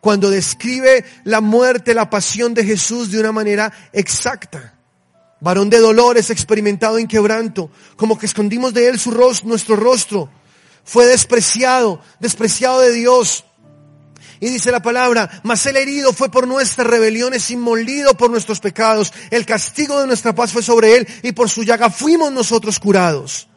Cuando 0.00 0.30
describe 0.30 1.04
la 1.24 1.40
muerte, 1.40 1.94
la 1.94 2.08
pasión 2.08 2.54
de 2.54 2.64
Jesús 2.64 3.10
de 3.10 3.20
una 3.20 3.32
manera 3.32 3.72
exacta. 3.92 4.74
Varón 5.40 5.68
de 5.70 5.78
dolores, 5.78 6.30
experimentado 6.30 6.98
en 6.98 7.06
quebranto, 7.06 7.70
como 7.96 8.18
que 8.18 8.26
escondimos 8.26 8.72
de 8.72 8.88
él 8.88 8.98
su 8.98 9.10
rostro, 9.10 9.48
nuestro 9.48 9.76
rostro. 9.76 10.30
Fue 10.84 11.06
despreciado, 11.06 12.00
despreciado 12.18 12.80
de 12.80 12.92
Dios, 12.92 13.44
y 14.40 14.48
dice 14.48 14.72
la 14.72 14.80
palabra, 14.80 15.28
mas 15.42 15.64
el 15.66 15.76
herido 15.76 16.14
fue 16.14 16.30
por 16.30 16.48
nuestras 16.48 16.86
rebeliones 16.86 17.50
y 17.50 17.56
molido 17.56 18.14
por 18.14 18.30
nuestros 18.30 18.58
pecados. 18.58 19.12
El 19.30 19.44
castigo 19.44 20.00
de 20.00 20.06
nuestra 20.06 20.34
paz 20.34 20.50
fue 20.52 20.62
sobre 20.62 20.96
él 20.96 21.08
y 21.22 21.32
por 21.32 21.50
su 21.50 21.62
llaga 21.62 21.90
fuimos 21.90 22.32
nosotros 22.32 22.80
curados. 22.80 23.48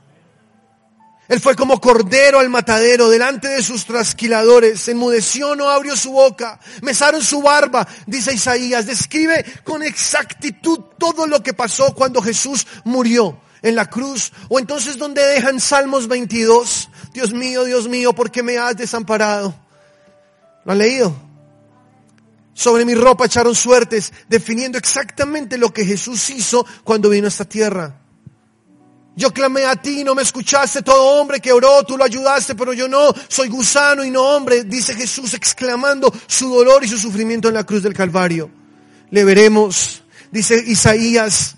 Él 1.30 1.40
fue 1.40 1.56
como 1.56 1.80
cordero 1.80 2.40
al 2.40 2.50
matadero 2.50 3.10
delante 3.10 3.48
de 3.48 3.64
sus 3.64 3.86
trasquiladores. 3.86 4.86
Enmudeció, 4.90 5.56
no 5.56 5.70
abrió 5.70 5.96
su 5.96 6.12
boca. 6.12 6.60
Mesaron 6.82 7.24
su 7.24 7.42
barba, 7.42 7.88
dice 8.06 8.34
Isaías. 8.34 8.86
Describe 8.86 9.46
con 9.64 9.84
exactitud 9.84 10.80
todo 11.00 11.26
lo 11.26 11.42
que 11.42 11.54
pasó 11.54 11.96
cuando 11.96 12.22
Jesús 12.22 12.68
murió 12.84 13.40
en 13.62 13.76
la 13.76 13.90
cruz. 13.90 14.34
O 14.50 14.60
entonces 14.60 14.98
donde 14.98 15.26
dejan 15.26 15.62
Salmos 15.62 16.10
22. 16.10 16.90
Dios 17.14 17.32
mío, 17.32 17.64
Dios 17.64 17.88
mío, 17.88 18.12
¿por 18.12 18.30
qué 18.30 18.44
me 18.44 18.58
has 18.58 18.76
desamparado? 18.76 19.63
¿Lo 20.66 20.72
han 20.72 20.78
leído? 20.78 21.16
Sobre 22.54 22.86
mi 22.86 22.94
ropa 22.94 23.26
echaron 23.26 23.56
suertes, 23.56 24.14
definiendo 24.30 24.78
exactamente 24.78 25.58
lo 25.58 25.74
que 25.74 25.86
Jesús 25.86 26.30
hizo 26.30 26.66
cuando 26.84 27.10
vino 27.10 27.26
a 27.26 27.30
esta 27.30 27.46
tierra. 27.46 28.00
Yo 29.16 29.32
clamé 29.32 29.66
a 29.66 29.76
ti, 29.76 30.04
no 30.04 30.16
me 30.16 30.24
escuchaste, 30.24 30.82
todo 30.82 31.20
hombre 31.20 31.40
que 31.40 31.52
oró, 31.52 31.84
tú 31.84 31.98
lo 31.98 32.04
ayudaste, 32.04 32.56
pero 32.56 32.74
yo 32.74 32.88
no, 32.88 33.14
soy 33.28 33.48
gusano 33.48 34.04
y 34.04 34.10
no 34.10 34.24
hombre, 34.24 34.64
dice 34.64 34.96
Jesús 34.96 35.34
exclamando 35.36 36.12
su 36.26 36.50
dolor 36.50 36.84
y 36.84 36.88
su 36.88 36.98
sufrimiento 36.98 37.48
en 37.48 37.54
la 37.54 37.64
cruz 37.64 37.84
del 37.84 37.94
Calvario. 37.94 38.50
Le 39.12 39.24
veremos, 39.24 40.02
dice 40.32 40.64
Isaías, 40.66 41.56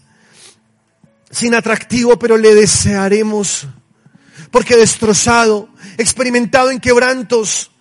sin 1.31 1.55
atractivo, 1.55 2.19
pero 2.19 2.37
le 2.37 2.53
desearemos, 2.55 3.67
porque 4.51 4.75
destrozado, 4.75 5.69
experimentado 5.97 6.71
en 6.71 6.81
quebrantos, 6.81 7.71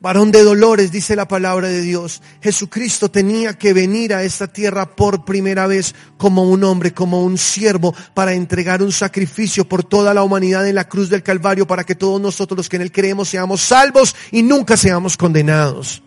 varón 0.00 0.32
de 0.32 0.42
dolores, 0.42 0.90
dice 0.90 1.14
la 1.14 1.28
palabra 1.28 1.68
de 1.68 1.82
Dios. 1.82 2.22
Jesucristo 2.42 3.10
tenía 3.10 3.56
que 3.58 3.72
venir 3.72 4.14
a 4.14 4.22
esta 4.22 4.48
tierra 4.48 4.96
por 4.96 5.24
primera 5.24 5.66
vez 5.66 5.94
como 6.16 6.44
un 6.44 6.64
hombre, 6.64 6.92
como 6.92 7.22
un 7.22 7.36
siervo, 7.36 7.94
para 8.14 8.32
entregar 8.32 8.82
un 8.82 8.92
sacrificio 8.92 9.68
por 9.68 9.84
toda 9.84 10.14
la 10.14 10.22
humanidad 10.22 10.66
en 10.66 10.74
la 10.74 10.88
cruz 10.88 11.10
del 11.10 11.22
Calvario, 11.22 11.66
para 11.66 11.84
que 11.84 11.94
todos 11.94 12.20
nosotros 12.20 12.56
los 12.56 12.68
que 12.68 12.76
en 12.76 12.82
él 12.82 12.92
creemos 12.92 13.28
seamos 13.28 13.60
salvos 13.60 14.16
y 14.30 14.42
nunca 14.42 14.76
seamos 14.76 15.16
condenados. 15.16 16.02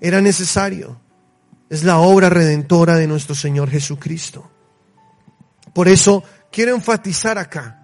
Era 0.00 0.20
necesario. 0.20 1.00
Es 1.70 1.84
la 1.84 1.98
obra 1.98 2.28
redentora 2.28 2.96
de 2.96 3.06
nuestro 3.06 3.34
Señor 3.34 3.70
Jesucristo. 3.70 4.50
Por 5.72 5.88
eso 5.88 6.24
quiero 6.50 6.74
enfatizar 6.74 7.38
acá, 7.38 7.79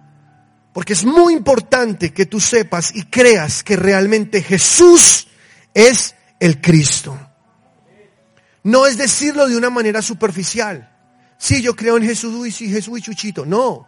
porque 0.77 0.93
es 0.93 1.05
muy 1.05 1.33
importante 1.33 2.13
que 2.13 2.27
tú 2.27 2.39
sepas 2.39 2.93
y 2.93 3.05
creas 3.05 3.63
que 3.63 3.75
realmente 3.75 4.43
Jesús 4.43 5.25
es 5.73 6.13
el 6.39 6.61
Cristo. 6.61 7.19
No 8.61 8.85
es 8.85 8.95
decirlo 8.95 9.47
de 9.47 9.57
una 9.57 9.71
manera 9.71 10.03
superficial. 10.03 10.87
Sí, 11.39 11.63
yo 11.63 11.75
creo 11.75 11.97
en 11.97 12.03
Jesús, 12.03 12.47
y 12.47 12.51
sí, 12.51 12.69
Jesús 12.69 12.99
y 12.99 13.01
Chuchito. 13.01 13.43
No. 13.43 13.87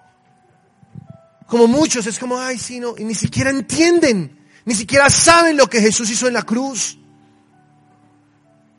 Como 1.45 1.67
muchos, 1.67 2.08
es 2.08 2.17
como, 2.17 2.39
ay, 2.39 2.58
sí, 2.58 2.80
no, 2.80 2.95
y 2.97 3.04
ni 3.04 3.13
siquiera 3.13 3.52
entienden, 3.52 4.47
ni 4.65 4.73
siquiera 4.73 5.12
saben 5.12 5.58
lo 5.58 5.67
que 5.67 5.82
Jesús 5.82 6.10
hizo 6.10 6.28
en 6.28 6.34
la 6.34 6.41
cruz. 6.41 6.97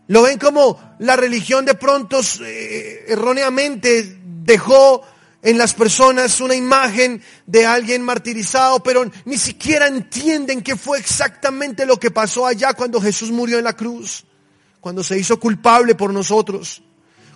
Lo 0.09 0.23
ven 0.23 0.37
como 0.37 0.97
la 0.99 1.15
religión 1.15 1.65
de 1.65 1.75
pronto 1.75 2.19
eh, 2.41 3.05
erróneamente 3.07 4.19
dejó 4.25 5.07
en 5.43 5.59
las 5.59 5.75
personas 5.75 6.41
una 6.41 6.55
imagen 6.55 7.23
de 7.47 7.67
alguien 7.67 8.03
martirizado, 8.03 8.83
pero 8.83 9.11
ni 9.25 9.39
siquiera 9.39 9.87
entienden 9.87 10.63
qué 10.63 10.77
fue 10.77 10.99
exactamente 10.99 11.87
lo 11.87 11.99
que 11.99 12.11
pasó 12.11 12.47
allá 12.47 12.75
cuando 12.75 13.01
Jesús 13.01 13.31
murió 13.31 13.59
en 13.59 13.65
la 13.65 13.77
cruz 13.77 14.25
cuando 14.81 15.05
se 15.05 15.19
hizo 15.19 15.39
culpable 15.39 15.95
por 15.95 16.13
nosotros, 16.13 16.83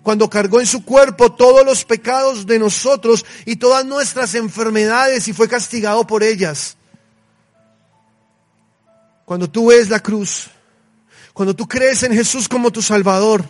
cuando 0.02 0.28
cargó 0.28 0.60
en 0.60 0.66
su 0.66 0.84
cuerpo 0.84 1.32
todos 1.32 1.64
los 1.64 1.84
pecados 1.84 2.46
de 2.46 2.58
nosotros 2.58 3.24
y 3.44 3.56
todas 3.56 3.84
nuestras 3.84 4.34
enfermedades 4.34 5.28
y 5.28 5.32
fue 5.32 5.48
castigado 5.48 6.06
por 6.06 6.22
ellas. 6.22 6.76
Cuando 9.24 9.48
tú 9.48 9.68
ves 9.68 9.88
la 9.88 10.00
cruz, 10.00 10.48
cuando 11.32 11.54
tú 11.54 11.66
crees 11.66 12.02
en 12.02 12.12
Jesús 12.12 12.48
como 12.48 12.70
tu 12.70 12.82
Salvador, 12.82 13.44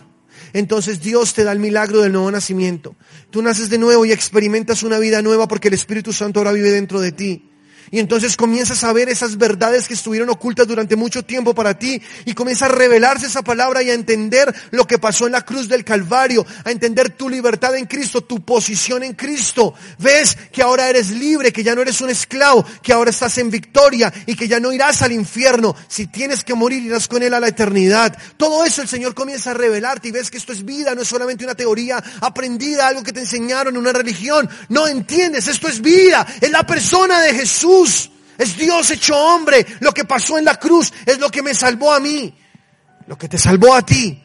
entonces 0.55 1.01
Dios 1.01 1.33
te 1.33 1.43
da 1.43 1.51
el 1.51 1.59
milagro 1.59 2.01
del 2.01 2.13
nuevo 2.13 2.31
nacimiento. 2.31 2.95
Tú 3.29 3.41
naces 3.41 3.69
de 3.69 3.77
nuevo 3.77 4.05
y 4.05 4.13
experimentas 4.13 4.83
una 4.83 4.99
vida 4.99 5.21
nueva 5.21 5.49
porque 5.49 5.67
el 5.67 5.73
Espíritu 5.73 6.13
Santo 6.13 6.39
ahora 6.39 6.53
vive 6.53 6.71
dentro 6.71 7.01
de 7.01 7.11
ti. 7.11 7.49
Y 7.91 7.99
entonces 7.99 8.35
comienzas 8.35 8.83
a 8.83 8.93
ver 8.93 9.09
esas 9.09 9.37
verdades 9.37 9.87
que 9.87 9.93
estuvieron 9.93 10.29
ocultas 10.29 10.67
durante 10.67 10.95
mucho 10.95 11.23
tiempo 11.23 11.53
para 11.53 11.77
ti 11.77 12.01
y 12.25 12.33
comienza 12.33 12.65
a 12.65 12.69
revelarse 12.69 13.27
esa 13.27 13.43
palabra 13.43 13.83
y 13.83 13.89
a 13.89 13.93
entender 13.93 14.53
lo 14.71 14.85
que 14.85 14.97
pasó 14.97 15.25
en 15.25 15.33
la 15.33 15.45
cruz 15.45 15.67
del 15.67 15.85
Calvario, 15.85 16.45
a 16.63 16.71
entender 16.71 17.11
tu 17.11 17.29
libertad 17.29 17.75
en 17.75 17.85
Cristo, 17.85 18.21
tu 18.21 18.43
posición 18.43 19.03
en 19.03 19.13
Cristo. 19.13 19.73
Ves 19.99 20.37
que 20.51 20.61
ahora 20.61 20.89
eres 20.89 21.11
libre, 21.11 21.53
que 21.53 21.63
ya 21.63 21.75
no 21.75 21.81
eres 21.81 22.01
un 22.01 22.09
esclavo, 22.09 22.65
que 22.81 22.93
ahora 22.93 23.11
estás 23.11 23.37
en 23.37 23.51
victoria 23.51 24.11
y 24.25 24.35
que 24.35 24.47
ya 24.47 24.59
no 24.59 24.73
irás 24.73 25.01
al 25.01 25.11
infierno. 25.11 25.75
Si 25.87 26.07
tienes 26.07 26.43
que 26.43 26.53
morir, 26.53 26.83
irás 26.83 27.07
con 27.07 27.23
Él 27.23 27.33
a 27.33 27.39
la 27.39 27.47
eternidad. 27.47 28.17
Todo 28.37 28.65
eso 28.65 28.81
el 28.81 28.87
Señor 28.87 29.13
comienza 29.13 29.51
a 29.51 29.53
revelarte 29.53 30.07
y 30.07 30.11
ves 30.11 30.31
que 30.31 30.37
esto 30.37 30.53
es 30.53 30.65
vida, 30.65 30.95
no 30.95 31.01
es 31.01 31.07
solamente 31.07 31.43
una 31.43 31.55
teoría 31.55 32.03
aprendida, 32.21 32.87
algo 32.87 33.03
que 33.03 33.13
te 33.13 33.21
enseñaron 33.21 33.75
en 33.75 33.81
una 33.81 33.93
religión. 33.93 34.49
No 34.69 34.87
entiendes, 34.87 35.47
esto 35.47 35.67
es 35.67 35.81
vida, 35.81 36.25
es 36.41 36.51
la 36.51 36.65
persona 36.65 37.21
de 37.21 37.33
Jesús. 37.33 37.74
Es 38.37 38.57
Dios 38.57 38.91
hecho 38.91 39.17
hombre. 39.17 39.65
Lo 39.79 39.91
que 39.91 40.05
pasó 40.05 40.37
en 40.37 40.45
la 40.45 40.59
cruz 40.59 40.91
es 41.05 41.19
lo 41.19 41.29
que 41.29 41.41
me 41.41 41.53
salvó 41.53 41.93
a 41.93 41.99
mí. 41.99 42.33
Lo 43.07 43.17
que 43.17 43.27
te 43.27 43.37
salvó 43.37 43.73
a 43.73 43.81
ti. 43.81 44.21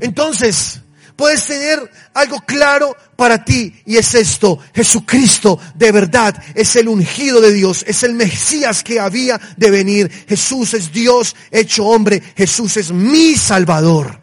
Entonces, 0.00 0.80
puedes 1.14 1.46
tener 1.46 1.90
algo 2.14 2.40
claro 2.40 2.96
para 3.16 3.44
ti 3.44 3.82
y 3.84 3.96
es 3.96 4.14
esto. 4.14 4.58
Jesucristo 4.74 5.58
de 5.74 5.92
verdad 5.92 6.42
es 6.54 6.74
el 6.76 6.88
ungido 6.88 7.40
de 7.40 7.52
Dios, 7.52 7.84
es 7.86 8.02
el 8.02 8.14
Mesías 8.14 8.82
que 8.82 8.98
había 8.98 9.38
de 9.56 9.70
venir. 9.70 10.10
Jesús 10.26 10.74
es 10.74 10.92
Dios 10.92 11.36
hecho 11.50 11.84
hombre. 11.86 12.22
Jesús 12.36 12.78
es 12.78 12.92
mi 12.92 13.36
Salvador. 13.36 14.18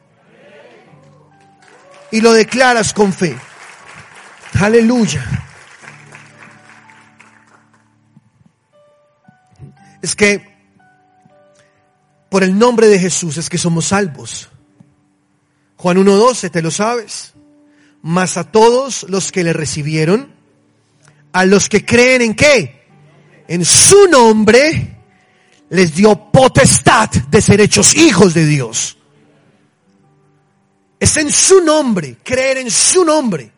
Y 2.12 2.22
lo 2.22 2.34
declaras 2.34 2.94
con 2.94 3.14
fe. 3.14 3.38
Aleluya. 4.60 5.47
Es 10.08 10.16
que 10.16 10.58
por 12.30 12.44
el 12.44 12.58
nombre 12.58 12.88
de 12.88 12.98
Jesús 12.98 13.38
es 13.38 13.50
que 13.50 13.58
somos 13.58 13.88
salvos. 13.88 14.50
Juan 15.76 15.98
1.12, 15.98 16.50
te 16.50 16.62
lo 16.62 16.72
sabes. 16.72 17.34
Mas 18.02 18.38
a 18.38 18.46
todos 18.46 19.06
los 19.10 19.32
que 19.32 19.44
le 19.44 19.52
recibieron, 19.52 20.34
a 21.34 21.46
los 21.46 21.68
que 21.68 21.86
creen 21.86 22.22
en 22.22 22.36
qué? 22.36 22.88
En 23.50 23.66
su 23.66 24.08
nombre, 24.10 24.98
les 25.70 25.94
dio 25.94 26.32
potestad 26.32 27.10
de 27.10 27.42
ser 27.42 27.60
hechos 27.60 27.94
hijos 27.96 28.34
de 28.34 28.46
Dios. 28.46 28.98
Es 31.00 31.18
en 31.18 31.32
su 31.32 31.62
nombre, 31.62 32.18
creer 32.24 32.60
en 32.60 32.72
su 32.72 33.04
nombre, 33.04 33.52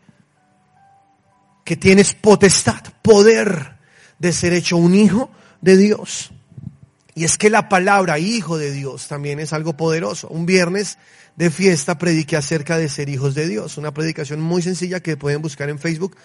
que 1.63 1.77
tienes 1.77 2.15
potestad, 2.15 2.81
poder 3.03 3.77
de 4.17 4.33
ser 4.33 4.53
hecho 4.53 4.77
un 4.77 4.95
hijo 4.95 5.29
de 5.62 5.77
Dios. 5.77 6.31
Y 7.15 7.24
es 7.24 7.38
que 7.38 7.50
la 7.50 7.69
palabra 7.69 8.19
hijo 8.19 8.58
de 8.58 8.72
Dios 8.72 9.08
también 9.08 9.39
es 9.39 9.54
algo 9.54 9.76
poderoso. 9.76 10.28
Un 10.30 10.45
viernes 10.45 10.98
de 11.36 11.50
fiesta 11.50 11.98
prediqué 11.98 12.38
acerca 12.38 12.78
de 12.78 12.89
ser 12.89 13.10
hijos 13.10 13.36
de 13.36 13.48
Dios. 13.48 13.78
Una 13.78 13.93
predicación 13.93 14.41
muy 14.41 14.62
sencilla 14.62 15.00
que 15.00 15.17
pueden 15.17 15.41
buscar 15.41 15.69
en 15.69 15.80
Facebook 15.80 16.15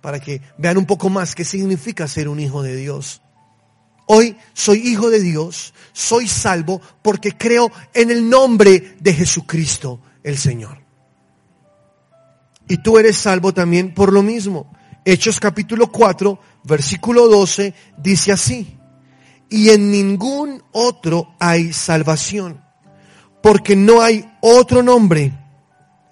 para 0.00 0.20
que 0.20 0.40
vean 0.58 0.78
un 0.78 0.86
poco 0.86 1.08
más 1.08 1.34
qué 1.34 1.44
significa 1.44 2.06
ser 2.06 2.28
un 2.28 2.38
hijo 2.38 2.62
de 2.62 2.76
Dios. 2.76 3.22
Hoy 4.06 4.36
soy 4.52 4.78
hijo 4.86 5.10
de 5.10 5.20
Dios, 5.20 5.74
soy 5.92 6.28
salvo 6.28 6.80
porque 7.02 7.32
creo 7.32 7.72
en 7.92 8.12
el 8.12 8.28
nombre 8.28 8.94
de 9.00 9.12
Jesucristo 9.12 10.00
el 10.22 10.38
Señor. 10.38 10.78
Y 12.68 12.78
tú 12.78 12.98
eres 12.98 13.16
salvo 13.16 13.52
también 13.52 13.94
por 13.94 14.12
lo 14.12 14.22
mismo. 14.22 14.72
Hechos 15.04 15.40
capítulo 15.40 15.90
4, 15.90 16.38
versículo 16.64 17.28
12 17.28 17.74
dice 17.96 18.32
así, 18.32 18.75
y 19.48 19.70
en 19.70 19.90
ningún 19.90 20.62
otro 20.72 21.34
hay 21.38 21.72
salvación, 21.72 22.62
porque 23.42 23.76
no 23.76 24.00
hay 24.00 24.30
otro 24.40 24.82
nombre 24.82 25.32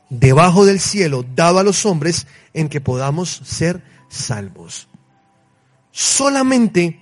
debajo 0.08 0.64
del 0.64 0.80
cielo 0.80 1.24
dado 1.34 1.58
a 1.58 1.64
los 1.64 1.84
hombres 1.86 2.26
en 2.52 2.68
que 2.68 2.80
podamos 2.80 3.30
ser 3.44 3.82
salvos. 4.08 4.88
Solamente 5.90 7.00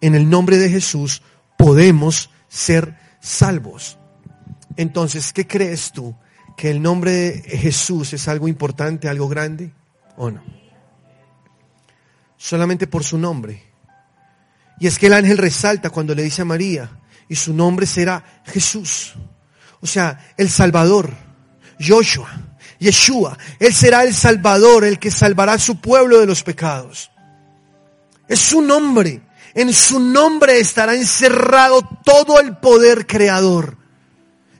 en 0.00 0.14
el 0.14 0.28
nombre 0.28 0.56
de 0.56 0.70
Jesús 0.70 1.22
podemos 1.58 2.30
ser 2.48 2.98
salvos. 3.20 3.98
Entonces, 4.76 5.32
¿qué 5.32 5.46
crees 5.46 5.92
tú? 5.92 6.14
¿Que 6.56 6.70
el 6.70 6.80
nombre 6.80 7.12
de 7.12 7.58
Jesús 7.58 8.12
es 8.12 8.28
algo 8.28 8.48
importante, 8.48 9.08
algo 9.08 9.28
grande 9.28 9.72
o 10.16 10.30
no? 10.30 10.60
solamente 12.40 12.86
por 12.86 13.04
su 13.04 13.18
nombre. 13.18 13.62
Y 14.80 14.86
es 14.86 14.98
que 14.98 15.06
el 15.06 15.12
ángel 15.12 15.38
resalta 15.38 15.90
cuando 15.90 16.14
le 16.14 16.24
dice 16.24 16.42
a 16.42 16.46
María, 16.46 16.90
y 17.28 17.36
su 17.36 17.54
nombre 17.54 17.86
será 17.86 18.42
Jesús. 18.46 19.14
O 19.80 19.86
sea, 19.86 20.32
el 20.36 20.50
Salvador, 20.50 21.14
Joshua, 21.78 22.28
Yeshua. 22.80 23.38
Él 23.58 23.72
será 23.72 24.02
el 24.02 24.14
Salvador, 24.14 24.84
el 24.84 24.98
que 24.98 25.10
salvará 25.10 25.52
a 25.52 25.58
su 25.58 25.80
pueblo 25.80 26.18
de 26.18 26.26
los 26.26 26.42
pecados. 26.42 27.10
Es 28.26 28.40
su 28.40 28.62
nombre. 28.62 29.22
En 29.54 29.72
su 29.72 30.00
nombre 30.00 30.58
estará 30.58 30.94
encerrado 30.94 31.82
todo 32.04 32.40
el 32.40 32.56
poder 32.56 33.06
creador. 33.06 33.76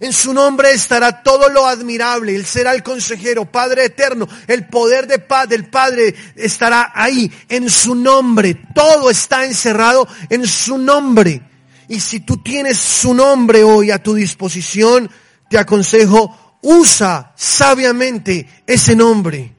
En 0.00 0.14
su 0.14 0.32
nombre 0.32 0.72
estará 0.72 1.22
todo 1.22 1.50
lo 1.50 1.66
admirable. 1.66 2.34
Él 2.34 2.46
será 2.46 2.72
el 2.72 2.82
consejero, 2.82 3.44
Padre 3.44 3.84
eterno. 3.84 4.26
El 4.46 4.66
poder 4.66 5.06
de 5.06 5.18
paz 5.18 5.46
del 5.46 5.68
Padre 5.68 6.14
estará 6.34 6.90
ahí. 6.94 7.30
En 7.50 7.68
su 7.68 7.94
nombre. 7.94 8.54
Todo 8.74 9.10
está 9.10 9.44
encerrado 9.44 10.08
en 10.30 10.46
su 10.46 10.78
nombre. 10.78 11.42
Y 11.86 12.00
si 12.00 12.20
tú 12.20 12.38
tienes 12.38 12.78
su 12.78 13.12
nombre 13.12 13.62
hoy 13.62 13.90
a 13.90 14.02
tu 14.02 14.14
disposición, 14.14 15.10
te 15.50 15.58
aconsejo, 15.58 16.58
usa 16.62 17.34
sabiamente 17.36 18.48
ese 18.66 18.96
nombre. 18.96 19.54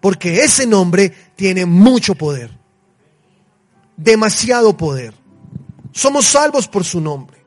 Porque 0.00 0.44
ese 0.44 0.66
nombre 0.66 1.12
tiene 1.36 1.66
mucho 1.66 2.14
poder. 2.14 2.50
Demasiado 3.98 4.74
poder. 4.74 5.12
Somos 5.92 6.24
salvos 6.24 6.68
por 6.68 6.84
su 6.84 7.02
nombre. 7.02 7.43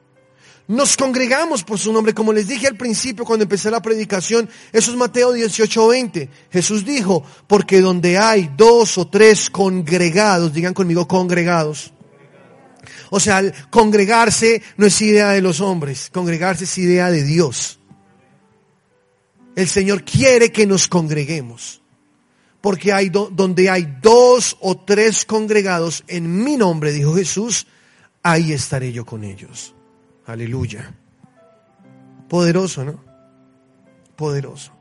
Nos 0.68 0.98
congregamos 0.98 1.64
por 1.64 1.80
su 1.80 1.94
nombre, 1.94 2.14
como 2.14 2.34
les 2.34 2.48
dije 2.48 2.68
al 2.68 2.76
principio 2.76 3.24
cuando 3.24 3.44
empecé 3.44 3.72
la 3.72 3.82
predicación, 3.82 4.50
eso 4.74 4.92
es 4.92 4.98
Mateo 4.98 5.34
18:20. 5.34 6.30
Jesús 6.52 6.84
dijo, 6.84 7.24
porque 7.48 7.80
donde 7.80 8.18
hay 8.18 8.52
dos 8.58 8.98
o 8.98 9.08
tres 9.08 9.50
congregados, 9.50 10.54
digan 10.54 10.74
conmigo 10.74 11.08
congregados. 11.08 11.94
O 13.10 13.20
sea, 13.22 13.42
congregarse 13.70 14.62
no 14.76 14.86
es 14.86 15.02
idea 15.02 15.30
de 15.30 15.42
los 15.42 15.62
hombres, 15.62 16.10
congregarse 16.12 16.66
es 16.66 16.78
idea 16.78 17.10
de 17.12 17.24
Dios. 17.24 17.80
El 19.56 19.70
Señor 19.70 20.04
quiere 20.04 20.52
que 20.52 20.68
nos 20.68 20.90
congreguemos, 20.90 21.82
porque 22.60 22.92
hay 22.92 23.10
donde 23.10 23.70
hay 23.70 24.00
dos 24.02 24.58
o 24.60 24.76
tres 24.76 25.24
congregados 25.24 26.04
en 26.08 26.44
mi 26.44 26.58
nombre, 26.58 26.92
dijo 26.92 27.16
Jesús, 27.16 27.68
ahí 28.22 28.52
estaré 28.52 28.92
yo 28.92 29.06
con 29.06 29.24
ellos. 29.24 29.74
Aleluya. 30.28 30.94
Poderoso, 32.28 32.84
¿no? 32.84 33.02
Poderoso. 34.18 34.74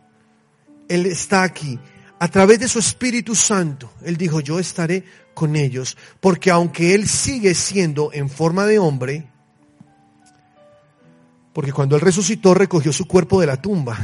Él 0.88 1.06
está 1.06 1.44
aquí. 1.44 1.78
A 2.18 2.28
través 2.28 2.58
de 2.58 2.68
su 2.68 2.80
Espíritu 2.80 3.34
Santo, 3.34 3.92
Él 4.02 4.16
dijo, 4.16 4.40
yo 4.40 4.58
estaré 4.58 5.04
con 5.34 5.54
ellos, 5.54 5.96
porque 6.18 6.50
aunque 6.50 6.94
Él 6.94 7.06
sigue 7.06 7.54
siendo 7.54 8.10
en 8.12 8.28
forma 8.28 8.66
de 8.66 8.78
hombre, 8.78 9.30
porque 11.52 11.72
cuando 11.72 11.94
Él 11.94 12.02
resucitó 12.02 12.52
recogió 12.54 12.92
su 12.92 13.06
cuerpo 13.06 13.40
de 13.40 13.46
la 13.46 13.60
tumba, 13.60 13.96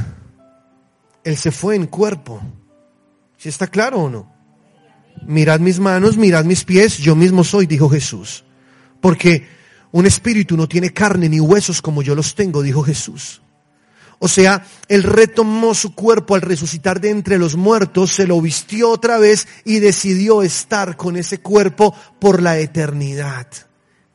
Él 1.23 1.35
se 1.35 1.51
fue 1.51 1.75
en 1.75 1.87
cuerpo. 1.87 2.41
¿Si 3.37 3.49
está 3.49 3.67
claro 3.67 3.99
o 3.99 4.09
no? 4.09 4.31
Mirad 5.25 5.59
mis 5.59 5.79
manos, 5.79 6.15
mirad 6.15 6.45
mis 6.45 6.63
pies, 6.63 6.99
yo 6.99 7.15
mismo 7.15 7.43
soy, 7.43 7.65
dijo 7.65 7.89
Jesús. 7.89 8.45
Porque 9.01 9.45
un 9.93 10.07
espíritu 10.07 10.57
no 10.57 10.67
tiene 10.67 10.91
carne 10.91 11.29
ni 11.29 11.39
huesos 11.39 11.81
como 11.81 12.01
yo 12.01 12.15
los 12.15 12.33
tengo, 12.33 12.63
dijo 12.63 12.81
Jesús. 12.81 13.41
O 14.17 14.27
sea, 14.27 14.65
Él 14.87 15.03
retomó 15.03 15.75
su 15.75 15.93
cuerpo 15.93 16.33
al 16.33 16.41
resucitar 16.41 16.99
de 16.99 17.11
entre 17.11 17.37
los 17.37 17.55
muertos, 17.55 18.13
se 18.13 18.25
lo 18.25 18.41
vistió 18.41 18.89
otra 18.89 19.19
vez 19.19 19.47
y 19.65 19.79
decidió 19.79 20.41
estar 20.41 20.97
con 20.97 21.15
ese 21.15 21.41
cuerpo 21.41 21.95
por 22.19 22.41
la 22.41 22.57
eternidad. 22.57 23.47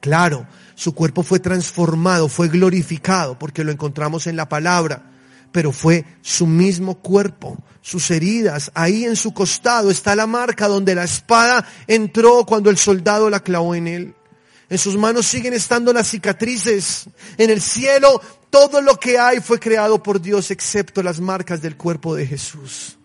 Claro, 0.00 0.48
su 0.74 0.94
cuerpo 0.94 1.22
fue 1.22 1.38
transformado, 1.38 2.28
fue 2.28 2.48
glorificado, 2.48 3.38
porque 3.38 3.62
lo 3.62 3.70
encontramos 3.70 4.26
en 4.26 4.34
la 4.34 4.48
palabra, 4.48 5.12
pero 5.52 5.70
fue 5.70 6.04
su 6.22 6.48
mismo 6.48 6.96
cuerpo, 6.96 7.56
sus 7.82 8.10
heridas. 8.10 8.72
Ahí 8.74 9.04
en 9.04 9.14
su 9.14 9.32
costado 9.32 9.92
está 9.92 10.16
la 10.16 10.26
marca 10.26 10.66
donde 10.66 10.96
la 10.96 11.04
espada 11.04 11.64
entró 11.86 12.44
cuando 12.44 12.68
el 12.68 12.78
soldado 12.78 13.30
la 13.30 13.40
clavó 13.40 13.76
en 13.76 13.86
él. 13.86 14.14
En 14.70 14.78
sus 14.78 14.96
manos 14.96 15.26
siguen 15.26 15.54
estando 15.54 15.92
las 15.92 16.08
cicatrices. 16.08 17.08
En 17.36 17.50
el 17.50 17.60
cielo 17.60 18.20
todo 18.50 18.80
lo 18.80 18.96
que 18.96 19.18
hay 19.18 19.40
fue 19.40 19.58
creado 19.58 20.02
por 20.02 20.20
Dios 20.20 20.50
excepto 20.50 21.02
las 21.02 21.20
marcas 21.20 21.62
del 21.62 21.76
cuerpo 21.76 22.14
de 22.14 22.26
Jesús. 22.26 22.98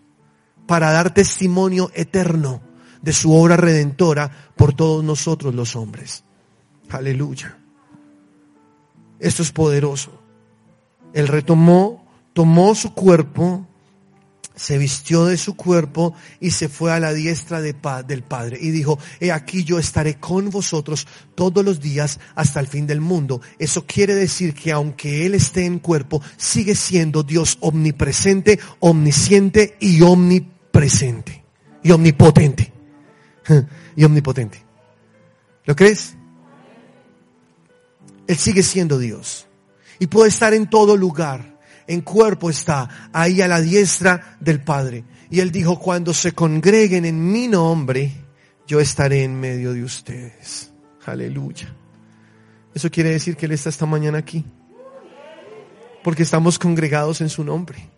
Para 0.66 0.90
dar 0.90 1.12
testimonio 1.12 1.90
eterno 1.94 2.62
de 3.02 3.12
su 3.12 3.34
obra 3.34 3.56
redentora 3.56 4.30
por 4.56 4.74
todos 4.74 5.04
nosotros 5.04 5.54
los 5.54 5.76
hombres. 5.76 6.24
Aleluya. 6.90 7.58
Esto 9.18 9.42
es 9.42 9.52
poderoso. 9.52 10.20
Él 11.12 11.28
retomó, 11.28 12.06
tomó 12.32 12.74
su 12.74 12.94
cuerpo 12.94 13.66
se 14.54 14.78
vistió 14.78 15.26
de 15.26 15.36
su 15.36 15.56
cuerpo 15.56 16.14
y 16.40 16.52
se 16.52 16.68
fue 16.68 16.92
a 16.92 17.00
la 17.00 17.12
diestra 17.12 17.60
de 17.60 17.74
del 18.06 18.22
Padre 18.22 18.58
y 18.60 18.70
dijo, 18.70 18.98
he 19.20 19.32
aquí 19.32 19.64
yo 19.64 19.78
estaré 19.78 20.14
con 20.14 20.50
vosotros 20.50 21.06
todos 21.34 21.64
los 21.64 21.80
días 21.80 22.20
hasta 22.34 22.60
el 22.60 22.68
fin 22.68 22.86
del 22.86 23.00
mundo. 23.00 23.40
Eso 23.58 23.84
quiere 23.86 24.14
decir 24.14 24.54
que 24.54 24.72
aunque 24.72 25.26
Él 25.26 25.34
esté 25.34 25.64
en 25.64 25.80
cuerpo, 25.80 26.22
sigue 26.36 26.74
siendo 26.74 27.22
Dios 27.22 27.58
omnipresente, 27.60 28.60
omnisciente 28.80 29.76
y 29.80 30.02
omnipresente. 30.02 31.44
Y 31.82 31.90
omnipotente. 31.90 32.72
Y 33.96 34.02
omnipotente. 34.02 34.60
¿Lo 35.66 35.76
crees? 35.76 36.16
Él 38.26 38.36
sigue 38.36 38.64
siendo 38.64 38.98
Dios. 38.98 39.46
Y 40.00 40.08
puede 40.08 40.30
estar 40.30 40.52
en 40.52 40.68
todo 40.68 40.96
lugar 40.96 41.53
en 41.86 42.00
cuerpo 42.00 42.50
está, 42.50 43.10
ahí 43.12 43.42
a 43.42 43.48
la 43.48 43.60
diestra 43.60 44.36
del 44.40 44.62
Padre. 44.62 45.04
Y 45.30 45.40
él 45.40 45.50
dijo, 45.50 45.78
cuando 45.78 46.14
se 46.14 46.32
congreguen 46.32 47.04
en 47.04 47.30
mi 47.30 47.48
nombre, 47.48 48.12
yo 48.66 48.80
estaré 48.80 49.24
en 49.24 49.38
medio 49.38 49.72
de 49.72 49.84
ustedes. 49.84 50.72
Aleluya. 51.04 51.74
Eso 52.74 52.90
quiere 52.90 53.10
decir 53.10 53.36
que 53.36 53.46
Él 53.46 53.52
está 53.52 53.68
esta 53.68 53.86
mañana 53.86 54.18
aquí. 54.18 54.44
Porque 56.02 56.22
estamos 56.22 56.58
congregados 56.58 57.20
en 57.20 57.28
su 57.28 57.44
nombre. 57.44 57.88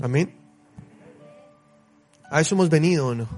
Amén. 0.00 0.34
A 2.30 2.40
eso 2.40 2.54
hemos 2.54 2.68
venido 2.68 3.08
o 3.08 3.14
no. 3.14 3.28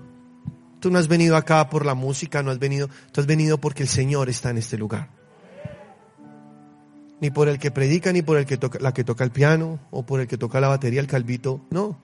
Tú 0.81 0.91
no 0.91 0.99
has 0.99 1.09
venido 1.09 1.37
acá 1.37 1.69
por 1.69 1.87
la 1.87 1.95
música, 1.95 2.43
no 2.43 2.51
has 2.51 2.59
venido, 2.59 2.89
tú 3.13 3.21
has 3.21 3.27
venido 3.27 3.59
porque 3.59 3.83
el 3.83 3.89
Señor 3.89 4.29
está 4.29 4.51
en 4.51 4.59
este 4.59 4.79
lugar 4.79 5.20
ni 7.21 7.31
por 7.31 7.49
el 7.49 7.59
que 7.59 7.71
predica, 7.71 8.13
ni 8.13 8.23
por 8.23 8.39
el 8.39 8.47
que 8.47 8.57
toca, 8.57 8.79
la 8.81 8.93
que 8.93 9.05
toca 9.05 9.25
el 9.25 9.31
piano, 9.31 9.79
o 9.91 10.05
por 10.05 10.21
el 10.21 10.27
que 10.27 10.39
toca 10.39 10.61
la 10.61 10.69
batería, 10.69 11.01
el 11.01 11.07
calvito. 11.07 11.61
No. 11.71 11.99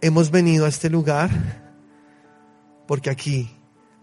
Hemos 0.00 0.30
venido 0.30 0.66
a 0.66 0.68
este 0.68 0.90
lugar 0.90 1.30
porque 2.86 3.10
aquí 3.10 3.50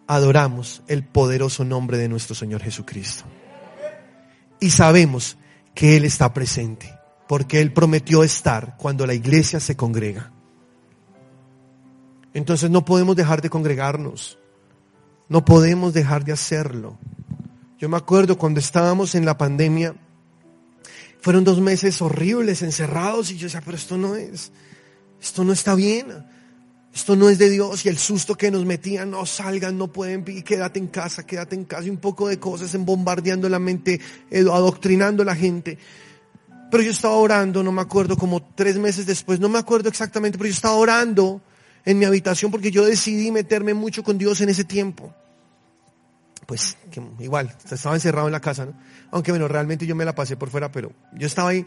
adoramos 0.07 0.81
el 0.87 1.03
poderoso 1.03 1.63
nombre 1.63 1.97
de 1.97 2.09
nuestro 2.09 2.35
Señor 2.35 2.61
Jesucristo. 2.61 3.23
Y 4.59 4.71
sabemos 4.71 5.37
que 5.73 5.95
Él 5.97 6.05
está 6.05 6.33
presente, 6.33 6.93
porque 7.27 7.61
Él 7.61 7.71
prometió 7.71 8.23
estar 8.23 8.75
cuando 8.77 9.05
la 9.05 9.13
iglesia 9.13 9.59
se 9.59 9.75
congrega. 9.75 10.31
Entonces 12.33 12.69
no 12.69 12.85
podemos 12.85 13.15
dejar 13.15 13.41
de 13.41 13.49
congregarnos. 13.49 14.37
No 15.29 15.45
podemos 15.45 15.93
dejar 15.93 16.25
de 16.25 16.33
hacerlo. 16.33 16.97
Yo 17.81 17.89
me 17.89 17.97
acuerdo 17.97 18.37
cuando 18.37 18.59
estábamos 18.59 19.15
en 19.15 19.25
la 19.25 19.39
pandemia, 19.39 19.95
fueron 21.19 21.43
dos 21.43 21.59
meses 21.59 21.99
horribles, 21.99 22.61
encerrados, 22.61 23.31
y 23.31 23.37
yo 23.37 23.47
decía, 23.47 23.63
pero 23.65 23.75
esto 23.75 23.97
no 23.97 24.15
es, 24.15 24.51
esto 25.19 25.43
no 25.43 25.51
está 25.51 25.73
bien, 25.73 26.23
esto 26.93 27.15
no 27.15 27.27
es 27.27 27.39
de 27.39 27.49
Dios, 27.49 27.83
y 27.83 27.89
el 27.89 27.97
susto 27.97 28.35
que 28.35 28.51
nos 28.51 28.65
metían, 28.65 29.09
no 29.09 29.25
salgan, 29.25 29.79
no 29.79 29.91
pueden, 29.91 30.23
y 30.27 30.43
quédate 30.43 30.77
en 30.77 30.89
casa, 30.89 31.25
quédate 31.25 31.55
en 31.55 31.65
casa, 31.65 31.87
y 31.87 31.89
un 31.89 31.97
poco 31.97 32.27
de 32.27 32.37
cosas 32.37 32.75
en 32.75 32.85
bombardeando 32.85 33.49
la 33.49 33.57
mente, 33.57 33.99
adoctrinando 34.31 35.23
a 35.23 35.25
la 35.25 35.35
gente. 35.35 35.79
Pero 36.69 36.83
yo 36.83 36.91
estaba 36.91 37.15
orando, 37.15 37.63
no 37.63 37.71
me 37.71 37.81
acuerdo, 37.81 38.15
como 38.15 38.43
tres 38.53 38.77
meses 38.77 39.07
después, 39.07 39.39
no 39.39 39.49
me 39.49 39.57
acuerdo 39.57 39.89
exactamente, 39.89 40.37
pero 40.37 40.49
yo 40.49 40.53
estaba 40.53 40.75
orando 40.75 41.41
en 41.83 41.97
mi 41.97 42.05
habitación 42.05 42.51
porque 42.51 42.69
yo 42.69 42.85
decidí 42.85 43.31
meterme 43.31 43.73
mucho 43.73 44.03
con 44.03 44.19
Dios 44.19 44.39
en 44.41 44.49
ese 44.49 44.65
tiempo 44.65 45.15
pues 46.51 46.77
que 46.91 47.01
igual, 47.19 47.55
estaba 47.71 47.95
encerrado 47.95 48.27
en 48.27 48.33
la 48.33 48.41
casa, 48.41 48.65
¿no? 48.65 48.73
Aunque 49.11 49.31
bueno, 49.31 49.47
realmente 49.47 49.85
yo 49.87 49.95
me 49.95 50.03
la 50.03 50.13
pasé 50.13 50.35
por 50.35 50.49
fuera, 50.49 50.69
pero 50.69 50.91
yo 51.13 51.25
estaba 51.25 51.47
ahí 51.47 51.65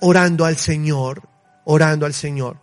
orando 0.00 0.44
al 0.44 0.56
Señor, 0.56 1.28
orando 1.64 2.06
al 2.06 2.14
Señor. 2.14 2.58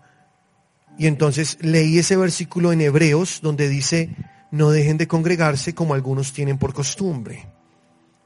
Y 0.97 1.07
entonces 1.07 1.57
leí 1.59 1.99
ese 1.99 2.15
versículo 2.15 2.71
en 2.71 2.79
Hebreos 2.79 3.41
donde 3.43 3.67
dice, 3.67 4.15
no 4.49 4.69
dejen 4.69 4.97
de 4.97 5.09
congregarse 5.09 5.75
como 5.75 5.93
algunos 5.93 6.31
tienen 6.31 6.57
por 6.57 6.73
costumbre. 6.73 7.49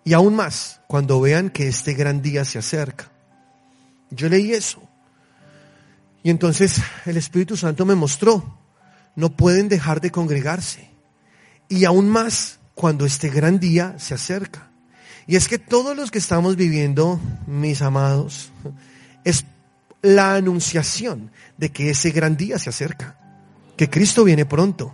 Y 0.03 0.13
aún 0.13 0.35
más, 0.35 0.79
cuando 0.85 1.19
vean 1.19 1.49
que 1.49 1.67
este 1.67 1.95
gran 1.95 2.21
día 2.21 2.45
se 2.45 2.59
acerca. 2.59 3.11
Yo 4.11 4.29
leí 4.29 4.53
eso. 4.53 4.87
Y 6.21 6.29
entonces 6.29 6.79
el 7.07 7.17
Espíritu 7.17 7.57
Santo 7.57 7.87
me 7.87 7.95
mostró, 7.95 8.55
no 9.15 9.35
pueden 9.35 9.67
dejar 9.67 9.99
de 9.99 10.11
congregarse. 10.11 10.91
Y 11.69 11.85
aún 11.85 12.07
más, 12.07 12.59
cuando 12.75 13.05
este 13.05 13.29
gran 13.29 13.59
día 13.59 13.95
se 13.97 14.13
acerca. 14.13 14.69
Y 15.27 15.35
es 15.35 15.47
que 15.47 15.57
todos 15.57 15.95
los 15.95 16.11
que 16.11 16.19
estamos 16.19 16.55
viviendo, 16.55 17.19
mis 17.47 17.81
amados, 17.81 18.51
es 19.23 19.45
la 20.01 20.35
anunciación 20.35 21.31
de 21.57 21.71
que 21.71 21.91
ese 21.91 22.11
gran 22.11 22.35
día 22.35 22.59
se 22.59 22.69
acerca, 22.69 23.17
que 23.77 23.89
Cristo 23.89 24.23
viene 24.23 24.45
pronto. 24.45 24.93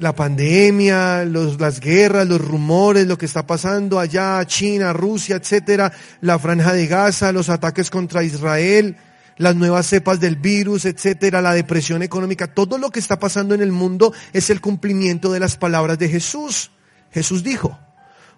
La 0.00 0.14
pandemia, 0.14 1.24
los, 1.24 1.60
las 1.60 1.78
guerras, 1.78 2.26
los 2.26 2.40
rumores, 2.40 3.06
lo 3.06 3.18
que 3.18 3.26
está 3.26 3.46
pasando 3.46 4.00
allá, 4.00 4.44
China, 4.46 4.92
Rusia, 4.92 5.36
etcétera, 5.36 5.92
la 6.22 6.38
franja 6.38 6.72
de 6.72 6.86
Gaza, 6.86 7.30
los 7.30 7.50
ataques 7.50 7.90
contra 7.90 8.24
Israel, 8.24 8.96
las 9.36 9.56
nuevas 9.56 9.86
cepas 9.86 10.20
del 10.20 10.36
virus, 10.36 10.84
etcétera, 10.84 11.42
la 11.42 11.54
depresión 11.54 12.02
económica, 12.02 12.52
todo 12.52 12.78
lo 12.78 12.90
que 12.90 13.00
está 13.00 13.18
pasando 13.18 13.54
en 13.54 13.62
el 13.62 13.72
mundo 13.72 14.12
es 14.32 14.50
el 14.50 14.60
cumplimiento 14.60 15.32
de 15.32 15.40
las 15.40 15.56
palabras 15.56 15.98
de 15.98 16.08
Jesús. 16.08 16.70
Jesús 17.10 17.42
dijo, 17.42 17.78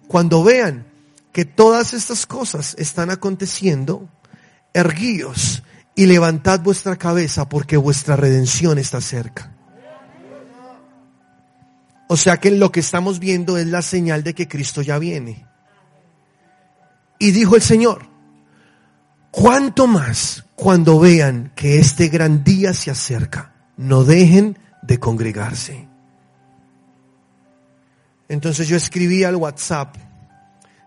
cuando 0.07 0.43
vean 0.43 0.85
que 1.31 1.45
todas 1.45 1.93
estas 1.93 2.25
cosas 2.25 2.75
están 2.77 3.09
aconteciendo, 3.09 4.09
erguíos 4.73 5.63
y 5.95 6.05
levantad 6.05 6.59
vuestra 6.61 6.95
cabeza 6.97 7.49
porque 7.49 7.77
vuestra 7.77 8.15
redención 8.15 8.77
está 8.77 9.01
cerca. 9.01 9.51
O 12.07 12.17
sea 12.17 12.37
que 12.37 12.51
lo 12.51 12.71
que 12.71 12.81
estamos 12.81 13.19
viendo 13.19 13.57
es 13.57 13.67
la 13.67 13.81
señal 13.81 14.23
de 14.23 14.35
que 14.35 14.47
Cristo 14.47 14.81
ya 14.81 14.99
viene. 14.99 15.45
Y 17.17 17.31
dijo 17.31 17.55
el 17.55 17.61
Señor, 17.61 18.07
¿cuánto 19.31 19.87
más 19.87 20.44
cuando 20.55 20.99
vean 20.99 21.51
que 21.55 21.79
este 21.79 22.07
gran 22.07 22.43
día 22.43 22.73
se 22.73 22.89
acerca, 22.89 23.53
no 23.77 24.03
dejen 24.03 24.57
de 24.81 24.99
congregarse. 24.99 25.87
Entonces 28.27 28.67
yo 28.67 28.77
escribí 28.77 29.23
al 29.23 29.35
WhatsApp 29.35 29.95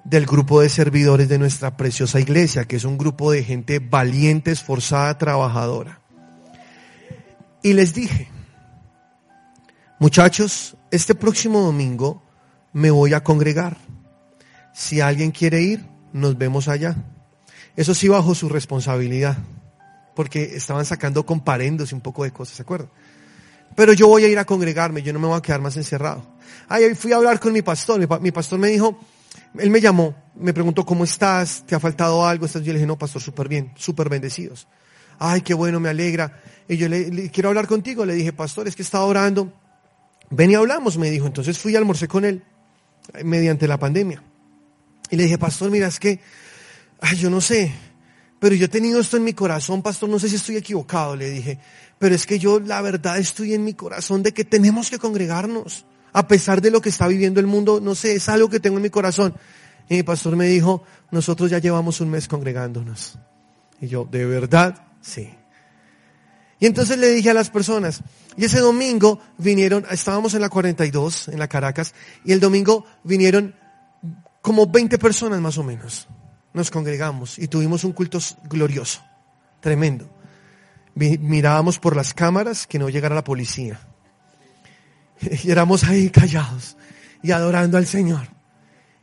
del 0.05 0.27
grupo 0.27 0.61
de 0.61 0.71
servidores 0.71 1.29
de 1.29 1.39
nuestra 1.39 1.77
preciosa 1.77 2.19
iglesia, 2.19 2.64
que 2.64 2.77
es 2.77 2.85
un 2.85 2.97
grupo 2.97 3.31
de 3.31 3.45
gente 3.45 3.79
valiente, 3.79 4.51
esforzada, 4.51 5.19
trabajadora. 5.19 6.01
Y 7.62 7.75
les 7.75 7.93
dije, 7.93 8.29
muchachos, 9.99 10.77
este 10.91 11.14
próximo 11.14 11.61
domingo 11.61 12.23
me 12.73 12.91
voy 12.91 13.12
a 13.12 13.23
congregar. 13.23 13.77
Si 14.73 15.01
alguien 15.01 15.31
quiere 15.31 15.61
ir, 15.61 15.85
nos 16.12 16.39
vemos 16.39 16.69
allá. 16.69 16.97
Eso 17.77 17.95
sí 17.95 18.09
bajo 18.09 18.35
su 18.35 18.49
responsabilidad, 18.49 19.37
porque 20.19 20.57
estaban 20.57 20.85
sacando 20.85 21.25
comparendos 21.25 21.93
y 21.93 21.95
un 21.95 22.01
poco 22.01 22.25
de 22.25 22.33
cosas, 22.33 22.57
¿se 22.57 22.62
acuerdan? 22.62 22.91
Pero 23.77 23.93
yo 23.93 24.09
voy 24.09 24.25
a 24.25 24.29
ir 24.29 24.37
a 24.37 24.45
congregarme, 24.45 25.01
yo 25.01 25.12
no 25.12 25.21
me 25.21 25.29
voy 25.29 25.39
a 25.39 25.41
quedar 25.41 25.61
más 25.61 25.77
encerrado. 25.77 26.27
Ahí 26.69 26.93
fui 26.97 27.12
a 27.12 27.16
hablar 27.19 27.39
con 27.39 27.53
mi 27.53 27.62
pastor, 27.62 28.01
mi, 28.21 28.33
pastor 28.33 28.59
me 28.59 28.66
dijo, 28.66 28.99
él 29.57 29.71
me 29.71 29.81
llamó, 29.81 30.16
me 30.35 30.53
preguntó, 30.53 30.85
¿cómo 30.85 31.05
estás? 31.05 31.62
¿Te 31.64 31.77
ha 31.77 31.79
faltado 31.79 32.27
algo? 32.27 32.49
Yo 32.49 32.59
le 32.59 32.73
dije, 32.73 32.85
no, 32.85 32.99
pastor, 32.99 33.23
súper 33.23 33.47
bien, 33.47 33.71
súper 33.77 34.09
bendecidos. 34.09 34.66
Ay, 35.21 35.43
qué 35.43 35.55
bueno, 35.55 35.79
me 35.79 35.89
alegra. 35.89 36.43
Y 36.66 36.77
yo 36.77 36.89
le, 36.89 37.31
quiero 37.31 37.51
hablar 37.51 37.69
contigo. 37.69 38.05
Le 38.05 38.14
dije, 38.14 38.33
pastor, 38.33 38.66
es 38.66 38.75
que 38.75 38.83
estaba 38.83 39.05
orando. 39.05 39.53
Ven 40.31 40.51
y 40.51 40.57
hablamos, 40.57 40.99
me 40.99 41.12
dijo. 41.12 41.29
Entonces 41.29 41.57
fui 41.61 41.75
y 41.75 41.77
almorcé 41.77 42.09
con 42.09 42.25
él 42.25 42.43
mediante 43.23 43.69
la 43.69 43.79
pandemia. 43.79 44.21
Y 45.11 45.16
le 45.16 45.23
dije, 45.23 45.39
pastor, 45.39 45.71
mira, 45.71 45.87
es 45.87 46.01
que, 46.01 46.19
ay, 47.01 47.16
yo 47.19 47.31
no 47.31 47.41
sé, 47.41 47.73
pero 48.39 48.55
yo 48.55 48.66
he 48.66 48.68
tenido 48.68 49.01
esto 49.01 49.16
en 49.16 49.24
mi 49.24 49.32
corazón, 49.32 49.82
pastor, 49.82 50.09
no 50.09 50.18
sé 50.18 50.28
si 50.28 50.36
estoy 50.36 50.57
equivocado, 50.57 51.16
le 51.16 51.30
dije, 51.30 51.59
pero 51.99 52.14
es 52.14 52.26
que 52.26 52.39
yo 52.39 52.61
la 52.61 52.80
verdad 52.80 53.18
estoy 53.18 53.55
en 53.55 53.64
mi 53.64 53.74
corazón 53.74 54.22
de 54.22 54.32
que 54.32 54.45
tenemos 54.45 54.91
que 54.91 54.99
congregarnos, 54.99 55.84
a 56.12 56.28
pesar 56.28 56.61
de 56.61 56.70
lo 56.70 56.80
que 56.80 56.89
está 56.89 57.09
viviendo 57.09 57.41
el 57.41 57.47
mundo, 57.47 57.80
no 57.80 57.95
sé, 57.95 58.14
es 58.14 58.28
algo 58.28 58.49
que 58.49 58.61
tengo 58.61 58.76
en 58.76 58.82
mi 58.82 58.91
corazón. 58.91 59.34
Y 59.89 59.97
mi 59.97 60.03
pastor 60.03 60.36
me 60.36 60.47
dijo, 60.47 60.82
nosotros 61.11 61.51
ya 61.51 61.59
llevamos 61.59 62.01
un 62.01 62.11
mes 62.11 62.28
congregándonos. 62.28 63.18
Y 63.80 63.89
yo, 63.89 64.07
¿de 64.11 64.24
verdad? 64.26 64.86
Sí. 65.01 65.30
Y 66.61 66.66
entonces 66.66 66.99
le 66.99 67.09
dije 67.09 67.30
a 67.30 67.34
las 67.34 67.51
personas, 67.51 68.03
y 68.36 68.45
ese 68.45 68.61
domingo 68.61 69.20
vinieron, 69.39 69.84
estábamos 69.91 70.34
en 70.34 70.41
la 70.41 70.49
42, 70.49 71.28
en 71.28 71.39
la 71.39 71.49
Caracas, 71.49 71.95
y 72.24 72.32
el 72.32 72.41
domingo 72.41 72.84
vinieron 73.05 73.55
como 74.43 74.66
20 74.66 74.99
personas 74.99 75.41
más 75.41 75.59
o 75.59 75.64
menos. 75.64 76.09
Nos 76.53 76.70
congregamos 76.70 77.38
y 77.38 77.49
tuvimos 77.49 77.84
un 77.84 77.92
culto 77.92 78.18
glorioso, 78.44 79.03
tremendo. 79.61 80.09
Mirábamos 80.94 81.78
por 81.78 81.94
las 81.94 82.14
cámaras 82.14 82.66
que 82.66 82.78
no 82.78 82.88
llegara 82.88 83.14
la 83.14 83.24
policía. 83.24 83.80
Y 85.44 85.51
éramos 85.51 85.84
ahí 85.84 86.11
callados 86.11 86.76
y 87.22 87.32
adorando 87.32 87.76
al 87.76 87.86
Señor. 87.86 88.28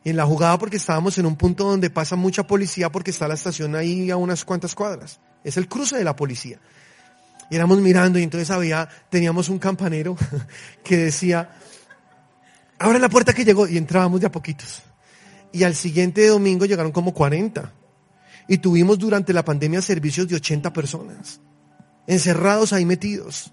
Y 0.04 0.12
en 0.12 0.18
la 0.18 0.26
jugada 0.26 0.58
porque 0.58 0.78
estábamos 0.78 1.18
en 1.18 1.26
un 1.26 1.36
punto 1.36 1.66
donde 1.66 1.90
pasa 1.90 2.16
mucha 2.16 2.46
policía 2.46 2.92
porque 2.92 3.12
está 3.12 3.28
la 3.28 3.34
estación 3.34 3.76
ahí 3.76 4.12
a 4.12 4.18
unas 4.18 4.46
cuantas 4.46 4.76
cuadras. 4.76 5.20
Es 5.44 5.58
el 5.58 5.68
cruce 5.68 5.98
de 5.98 6.04
la 6.04 6.16
policía. 6.16 6.60
Y 7.50 7.56
éramos 7.56 7.80
mirando 7.80 8.20
y 8.20 8.24
entonces 8.24 8.50
había, 8.52 8.88
teníamos 9.10 9.50
un 9.50 9.60
campanero 9.60 10.16
que 10.84 10.98
decía, 10.98 11.50
abre 12.80 13.00
la 13.00 13.10
puerta 13.10 13.34
que 13.34 13.46
llegó 13.46 13.68
y 13.68 13.78
entrábamos 13.78 14.22
de 14.22 14.28
a 14.28 14.32
poquitos. 14.32 14.84
Y 15.52 15.64
al 15.64 15.76
siguiente 15.76 16.28
domingo 16.28 16.66
llegaron 16.66 16.92
como 16.92 17.14
40. 17.14 17.74
Y 18.48 18.58
tuvimos 18.58 19.00
durante 19.00 19.34
la 19.34 19.44
pandemia 19.44 19.82
servicios 19.82 20.28
de 20.28 20.36
80 20.36 20.72
personas, 20.72 21.42
encerrados 22.06 22.74
ahí 22.74 22.86
metidos. 22.86 23.52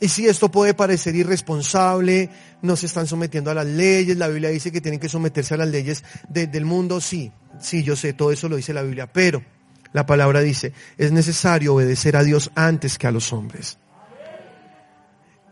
Y 0.00 0.08
si 0.08 0.26
esto 0.26 0.50
puede 0.50 0.72
parecer 0.72 1.14
irresponsable, 1.14 2.30
no 2.62 2.74
se 2.74 2.86
están 2.86 3.06
sometiendo 3.06 3.50
a 3.50 3.54
las 3.54 3.66
leyes, 3.66 4.16
la 4.16 4.28
Biblia 4.28 4.48
dice 4.48 4.72
que 4.72 4.80
tienen 4.80 4.98
que 4.98 5.10
someterse 5.10 5.52
a 5.52 5.58
las 5.58 5.68
leyes 5.68 6.02
del 6.30 6.64
mundo, 6.64 7.02
sí, 7.02 7.30
sí, 7.60 7.82
yo 7.82 7.96
sé, 7.96 8.14
todo 8.14 8.32
eso 8.32 8.48
lo 8.48 8.56
dice 8.56 8.72
la 8.72 8.80
Biblia, 8.82 9.12
pero 9.12 9.44
la 9.92 10.06
palabra 10.06 10.40
dice, 10.40 10.72
es 10.96 11.12
necesario 11.12 11.74
obedecer 11.74 12.16
a 12.16 12.24
Dios 12.24 12.50
antes 12.54 12.96
que 12.96 13.08
a 13.08 13.10
los 13.10 13.30
hombres. 13.34 13.76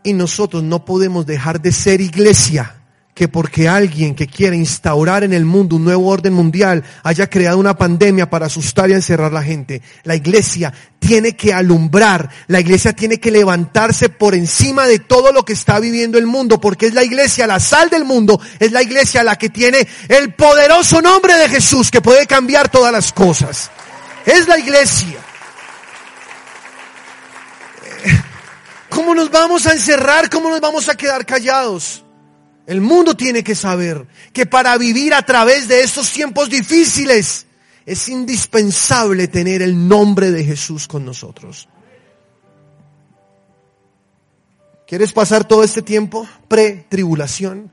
Y 0.01 0.13
nosotros 0.13 0.63
no 0.63 0.83
podemos 0.83 1.27
dejar 1.27 1.61
de 1.61 1.71
ser 1.71 2.01
iglesia 2.01 2.78
que 3.13 3.27
porque 3.27 3.67
alguien 3.67 4.15
que 4.15 4.27
quiere 4.27 4.55
instaurar 4.55 5.25
en 5.25 5.33
el 5.33 5.43
mundo 5.43 5.75
un 5.75 5.83
nuevo 5.83 6.07
orden 6.07 6.31
mundial 6.31 6.83
haya 7.03 7.29
creado 7.29 7.57
una 7.57 7.77
pandemia 7.77 8.29
para 8.29 8.45
asustar 8.45 8.89
y 8.89 8.93
encerrar 8.93 9.31
a 9.31 9.35
la 9.35 9.43
gente. 9.43 9.81
La 10.03 10.15
iglesia 10.15 10.73
tiene 10.99 11.35
que 11.35 11.53
alumbrar, 11.53 12.29
la 12.47 12.61
iglesia 12.61 12.93
tiene 12.93 13.19
que 13.19 13.29
levantarse 13.29 14.07
por 14.07 14.35
encima 14.35 14.87
de 14.87 14.99
todo 14.99 15.33
lo 15.33 15.43
que 15.43 15.51
está 15.51 15.79
viviendo 15.79 16.17
el 16.17 16.27
mundo, 16.27 16.61
porque 16.61 16.85
es 16.87 16.93
la 16.93 17.03
iglesia 17.03 17.45
la 17.45 17.59
sal 17.59 17.89
del 17.89 18.05
mundo, 18.05 18.39
es 18.57 18.71
la 18.71 18.81
iglesia 18.81 19.23
la 19.23 19.35
que 19.35 19.49
tiene 19.49 19.85
el 20.07 20.33
poderoso 20.33 21.01
nombre 21.01 21.35
de 21.35 21.49
Jesús 21.49 21.91
que 21.91 22.01
puede 22.01 22.25
cambiar 22.25 22.69
todas 22.69 22.93
las 22.93 23.11
cosas. 23.11 23.69
Es 24.25 24.47
la 24.47 24.57
iglesia. 24.57 25.17
¿Cómo 28.89 29.13
nos 29.13 29.29
vamos 29.29 29.67
a 29.67 29.73
encerrar? 29.73 30.29
¿Cómo 30.29 30.49
nos 30.49 30.61
vamos 30.61 30.89
a 30.89 30.95
quedar 30.95 31.25
callados? 31.25 32.03
El 32.69 32.81
mundo 32.81 33.17
tiene 33.17 33.43
que 33.43 33.55
saber 33.55 34.05
que 34.31 34.45
para 34.45 34.77
vivir 34.77 35.15
a 35.15 35.23
través 35.23 35.67
de 35.67 35.81
estos 35.81 36.11
tiempos 36.11 36.51
difíciles 36.51 37.47
es 37.83 38.09
indispensable 38.09 39.27
tener 39.27 39.63
el 39.63 39.87
nombre 39.87 40.29
de 40.29 40.43
Jesús 40.43 40.87
con 40.87 41.03
nosotros. 41.03 41.67
¿Quieres 44.85 45.13
pasar 45.13 45.47
todo 45.47 45.63
este 45.63 45.81
tiempo 45.81 46.29
pre-tribulación? 46.47 47.71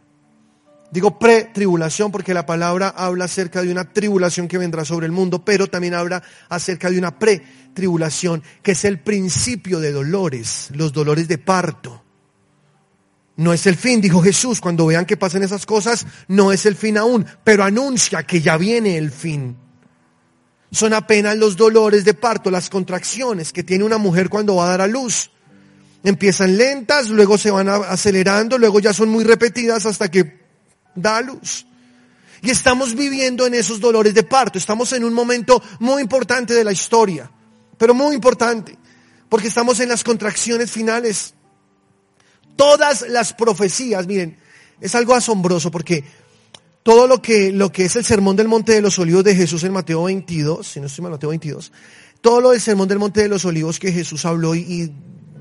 Digo 0.91 1.19
pre-tribulación 1.19 2.11
porque 2.11 2.33
la 2.33 2.47
palabra 2.47 2.89
habla 2.89 3.27
acerca 3.27 3.61
de 3.61 3.71
una 3.71 3.93
tribulación 3.93 4.49
que 4.49 4.57
vendrá 4.57 4.87
sobre 4.87 5.05
el 5.05 5.13
mundo, 5.13 5.45
pero 5.45 5.67
también 5.67 5.93
habla 5.93 6.23
acerca 6.49 6.89
de 6.89 6.97
una 6.97 7.19
pre-tribulación, 7.19 8.43
que 8.63 8.73
es 8.73 8.87
el 8.87 8.99
principio 9.01 9.79
de 9.79 9.93
dolores, 9.93 10.71
los 10.73 10.95
dolores 10.95 11.29
de 11.29 11.37
parto. 11.37 12.06
No 13.37 13.53
es 13.53 13.67
el 13.67 13.77
fin, 13.77 14.01
dijo 14.01 14.23
Jesús, 14.23 14.61
cuando 14.61 14.87
vean 14.87 15.05
que 15.05 15.19
pasan 15.19 15.43
esas 15.43 15.67
cosas, 15.67 16.07
no 16.27 16.53
es 16.53 16.65
el 16.65 16.75
fin 16.75 16.97
aún, 16.97 17.27
pero 17.45 17.65
anuncia 17.65 18.23
que 18.23 18.41
ya 18.41 18.57
viene 18.57 18.97
el 18.97 19.11
fin. 19.11 19.57
Son 20.73 20.95
apenas 20.95 21.37
los 21.37 21.57
dolores 21.57 22.05
de 22.05 22.15
parto, 22.15 22.51
las 22.51 22.71
contracciones 22.71 23.53
que 23.53 23.63
tiene 23.63 23.85
una 23.85 23.99
mujer 23.99 24.31
cuando 24.31 24.57
va 24.57 24.67
a 24.67 24.71
dar 24.71 24.81
a 24.81 24.87
luz. 24.87 25.31
Empiezan 26.03 26.57
lentas, 26.57 27.09
luego 27.09 27.37
se 27.37 27.51
van 27.51 27.69
acelerando, 27.69 28.59
luego 28.59 28.81
ya 28.81 28.95
son 28.95 29.11
muy 29.11 29.23
repetidas 29.23 29.85
hasta 29.85 30.11
que 30.11 30.41
da 30.95 31.19
a 31.19 31.23
luz. 31.23 31.67
Y 32.43 32.51
estamos 32.51 32.95
viviendo 32.95 33.47
en 33.47 33.55
esos 33.55 33.81
dolores 33.81 34.15
de 34.15 34.23
parto. 34.23 34.59
Estamos 34.59 34.93
en 34.93 35.05
un 35.05 35.13
momento 35.13 35.63
muy 35.81 36.01
importante 36.01 36.55
de 36.55 36.65
la 36.65 36.73
historia, 36.73 37.31
pero 37.77 37.93
muy 37.93 38.15
importante, 38.15 38.79
porque 39.29 39.49
estamos 39.49 39.81
en 39.81 39.91
las 39.91 40.05
contracciones 40.05 40.71
finales 40.71 41.35
todas 42.57 43.09
las 43.09 43.33
profecías, 43.33 44.07
miren, 44.07 44.39
es 44.81 44.95
algo 44.95 45.15
asombroso 45.15 45.71
porque 45.71 46.05
todo 46.83 47.07
lo 47.07 47.21
que, 47.21 47.53
lo 47.53 47.73
que 47.73 47.85
es 47.85 47.97
el 47.97 48.05
sermón 48.05 48.37
del 48.37 48.49
monte 48.49 48.73
de 48.73 48.81
los 48.81 48.99
olivos 48.99 49.25
de 49.25 49.35
Jesús 49.35 49.65
en 49.65 49.73
Mateo 49.73 50.05
22, 50.05 50.67
si 50.67 50.81
no 50.81 50.87
estoy 50.87 51.03
mal, 51.03 51.13
Mateo 51.13 51.31
22, 51.31 51.73
todo 52.21 52.41
lo 52.41 52.51
del 52.51 52.61
sermón 52.61 52.89
del 52.89 52.99
monte 52.99 53.23
de 53.23 53.29
los 53.29 53.45
olivos 53.45 53.79
que 53.79 53.93
Jesús 53.93 54.25
habló 54.25 54.55
y, 54.55 54.61
y 54.61 54.93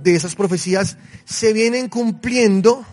de 0.02 0.16
esas 0.16 0.36
profecías 0.36 0.98
se 1.24 1.54
vienen 1.54 1.90
cumpliendo, 1.90 2.86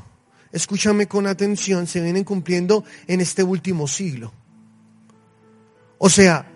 escúchame 0.52 1.06
con 1.06 1.26
atención, 1.26 1.86
se 1.86 2.00
vienen 2.00 2.24
cumpliendo 2.24 2.84
en 3.06 3.20
este 3.20 3.42
último 3.42 3.88
siglo. 3.88 4.32
O 5.98 6.10
sea, 6.10 6.51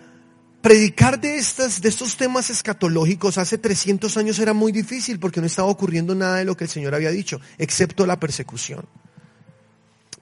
predicar 0.67 1.21
de, 1.21 1.37
estas, 1.37 1.79
de 1.79 1.87
estos 1.87 2.17
temas 2.17 2.49
escatológicos 2.49 3.37
hace 3.37 3.57
300 3.57 4.17
años 4.17 4.37
era 4.37 4.51
muy 4.51 4.73
difícil 4.73 5.17
porque 5.17 5.39
no 5.39 5.47
estaba 5.47 5.69
ocurriendo 5.69 6.13
nada 6.13 6.39
de 6.39 6.43
lo 6.43 6.57
que 6.57 6.65
el 6.65 6.69
Señor 6.69 6.93
había 6.93 7.09
dicho, 7.09 7.39
excepto 7.57 8.05
la 8.05 8.19
persecución. 8.19 8.85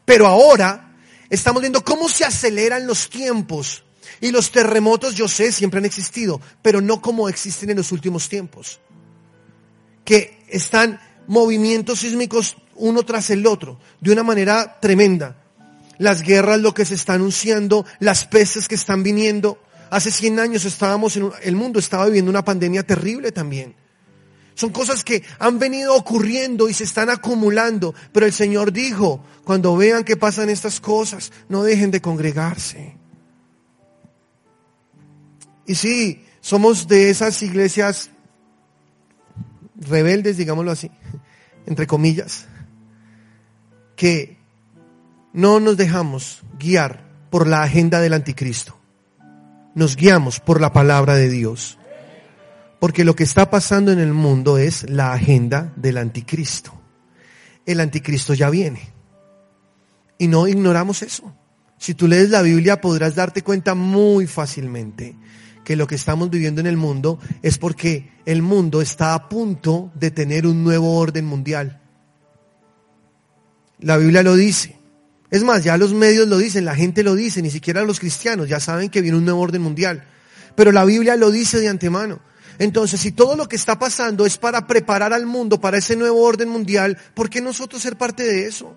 Pero 0.06 0.28
ahora 0.28 0.96
estamos 1.32 1.64
viendo 1.64 1.84
cómo 1.84 2.08
se 2.10 2.26
aceleran 2.26 2.86
los 2.86 3.10
tiempos. 3.10 3.86
Y 4.22 4.30
los 4.30 4.52
terremotos, 4.52 5.16
yo 5.16 5.28
sé, 5.28 5.52
siempre 5.52 5.80
han 5.80 5.86
existido, 5.86 6.40
pero 6.62 6.80
no 6.80 7.02
como 7.02 7.28
existen 7.28 7.72
en 7.72 7.78
los 7.78 7.92
últimos 7.92 8.30
tiempos. 8.30 8.80
Que 10.04 10.44
están 10.48 11.02
movimientos 11.26 12.02
sísmicos 12.02 12.56
uno 12.76 13.02
tras 13.02 13.32
el 13.32 13.48
otro, 13.48 13.80
de 14.00 14.12
una 14.12 14.22
manera 14.22 14.80
tremenda. 14.80 15.42
Las 15.98 16.22
guerras, 16.22 16.60
lo 16.60 16.76
que 16.76 16.86
se 16.86 16.94
está 16.94 17.14
anunciando, 17.14 17.84
las 17.98 18.26
peces 18.26 18.68
que 18.68 18.76
están 18.76 19.02
viniendo, 19.02 19.65
Hace 19.90 20.12
100 20.12 20.40
años 20.40 20.66
estábamos 20.66 21.16
en 21.18 21.32
el 21.44 21.56
mundo 21.56 21.80
estaba 21.80 22.06
viviendo 22.06 22.32
una 22.32 22.44
pandemia 22.44 22.84
terrible 22.84 23.32
también. 23.32 23.76
Son 24.56 24.72
cosas 24.72 25.04
que 25.04 25.24
han 25.38 25.60
venido 25.60 25.94
ocurriendo 25.96 26.70
y 26.70 26.74
se 26.74 26.86
están 26.86 27.10
acumulando, 27.10 27.94
pero 28.14 28.26
el 28.26 28.34
Señor 28.34 28.72
dijo, 28.72 29.22
cuando 29.44 29.76
vean 29.76 30.06
que 30.06 30.16
pasan 30.16 30.50
estas 30.50 30.80
cosas, 30.80 31.32
no 31.50 31.64
dejen 31.64 31.92
de 31.92 32.02
congregarse. 32.02 32.96
Y 35.66 35.76
sí, 35.76 36.24
somos 36.40 36.88
de 36.88 37.10
esas 37.10 37.42
iglesias 37.42 38.12
rebeldes, 39.76 40.38
digámoslo 40.38 40.72
así, 40.72 40.90
entre 41.66 41.86
comillas, 41.86 42.48
que 43.98 44.38
no 45.34 45.60
nos 45.60 45.76
dejamos 45.76 46.44
guiar 46.58 47.04
por 47.30 47.46
la 47.46 47.64
agenda 47.64 48.00
del 48.00 48.14
anticristo 48.14 48.80
nos 49.76 49.96
guiamos 49.96 50.40
por 50.40 50.60
la 50.60 50.74
palabra 50.74 51.16
de 51.16 51.30
Dios. 51.30 51.78
Porque 52.80 53.06
lo 53.06 53.16
que 53.16 53.24
está 53.24 53.50
pasando 53.50 53.92
en 53.92 54.00
el 54.00 54.14
mundo 54.14 54.58
es 54.58 54.90
la 54.90 55.14
agenda 55.14 55.74
del 55.76 55.98
anticristo. 55.98 56.74
El 57.66 57.80
anticristo 57.80 58.34
ya 58.34 58.50
viene. 58.50 58.94
Y 60.18 60.28
no 60.28 60.48
ignoramos 60.48 61.02
eso. 61.02 61.34
Si 61.78 61.94
tú 61.94 62.08
lees 62.08 62.30
la 62.30 62.42
Biblia 62.42 62.80
podrás 62.80 63.16
darte 63.16 63.42
cuenta 63.44 63.76
muy 63.76 64.28
fácilmente 64.28 65.16
que 65.66 65.76
lo 65.76 65.88
que 65.88 65.96
estamos 65.96 66.30
viviendo 66.30 66.62
en 66.62 66.68
el 66.68 66.78
mundo 66.78 67.20
es 67.42 67.58
porque 67.58 68.12
el 68.26 68.42
mundo 68.42 68.82
está 68.82 69.14
a 69.14 69.28
punto 69.28 69.92
de 69.96 70.12
tener 70.12 70.48
un 70.48 70.64
nuevo 70.64 70.98
orden 70.98 71.26
mundial. 71.26 71.82
La 73.80 73.98
Biblia 73.98 74.24
lo 74.24 74.36
dice. 74.36 74.75
Es 75.36 75.44
más, 75.44 75.66
ya 75.66 75.76
los 75.76 75.94
medios 75.94 76.30
lo 76.30 76.38
dicen, 76.38 76.64
la 76.64 76.76
gente 76.76 77.04
lo 77.04 77.14
dice, 77.14 77.42
ni 77.42 77.52
siquiera 77.52 77.84
los 77.84 78.00
cristianos 78.00 78.48
ya 78.48 78.62
saben 78.62 78.90
que 78.90 79.02
viene 79.02 79.18
un 79.18 79.26
nuevo 79.26 79.42
orden 79.42 79.62
mundial. 79.62 80.08
Pero 80.56 80.72
la 80.72 80.86
Biblia 80.86 81.18
lo 81.18 81.30
dice 81.30 81.60
de 81.60 81.68
antemano. 81.68 82.22
Entonces, 82.58 83.02
si 83.02 83.12
todo 83.12 83.36
lo 83.36 83.50
que 83.50 83.58
está 83.58 83.78
pasando 83.78 84.26
es 84.26 84.38
para 84.38 84.66
preparar 84.66 85.12
al 85.12 85.26
mundo 85.26 85.60
para 85.60 85.80
ese 85.80 85.98
nuevo 85.98 86.22
orden 86.22 86.48
mundial, 86.48 86.98
¿por 87.14 87.30
qué 87.30 87.42
nosotros 87.42 87.82
ser 87.82 87.98
parte 87.98 88.24
de 88.24 88.48
eso? 88.48 88.74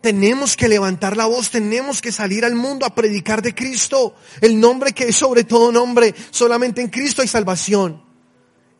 Tenemos 0.00 0.56
que 0.56 0.68
levantar 0.68 1.16
la 1.16 1.26
voz, 1.26 1.50
tenemos 1.50 2.00
que 2.00 2.12
salir 2.12 2.44
al 2.44 2.54
mundo 2.54 2.86
a 2.86 2.94
predicar 2.94 3.42
de 3.42 3.56
Cristo, 3.56 4.14
el 4.40 4.60
nombre 4.60 4.92
que 4.92 5.08
es 5.08 5.16
sobre 5.16 5.42
todo 5.42 5.72
nombre, 5.72 6.14
solamente 6.30 6.80
en 6.80 6.88
Cristo 6.88 7.22
hay 7.22 7.26
salvación. 7.26 8.07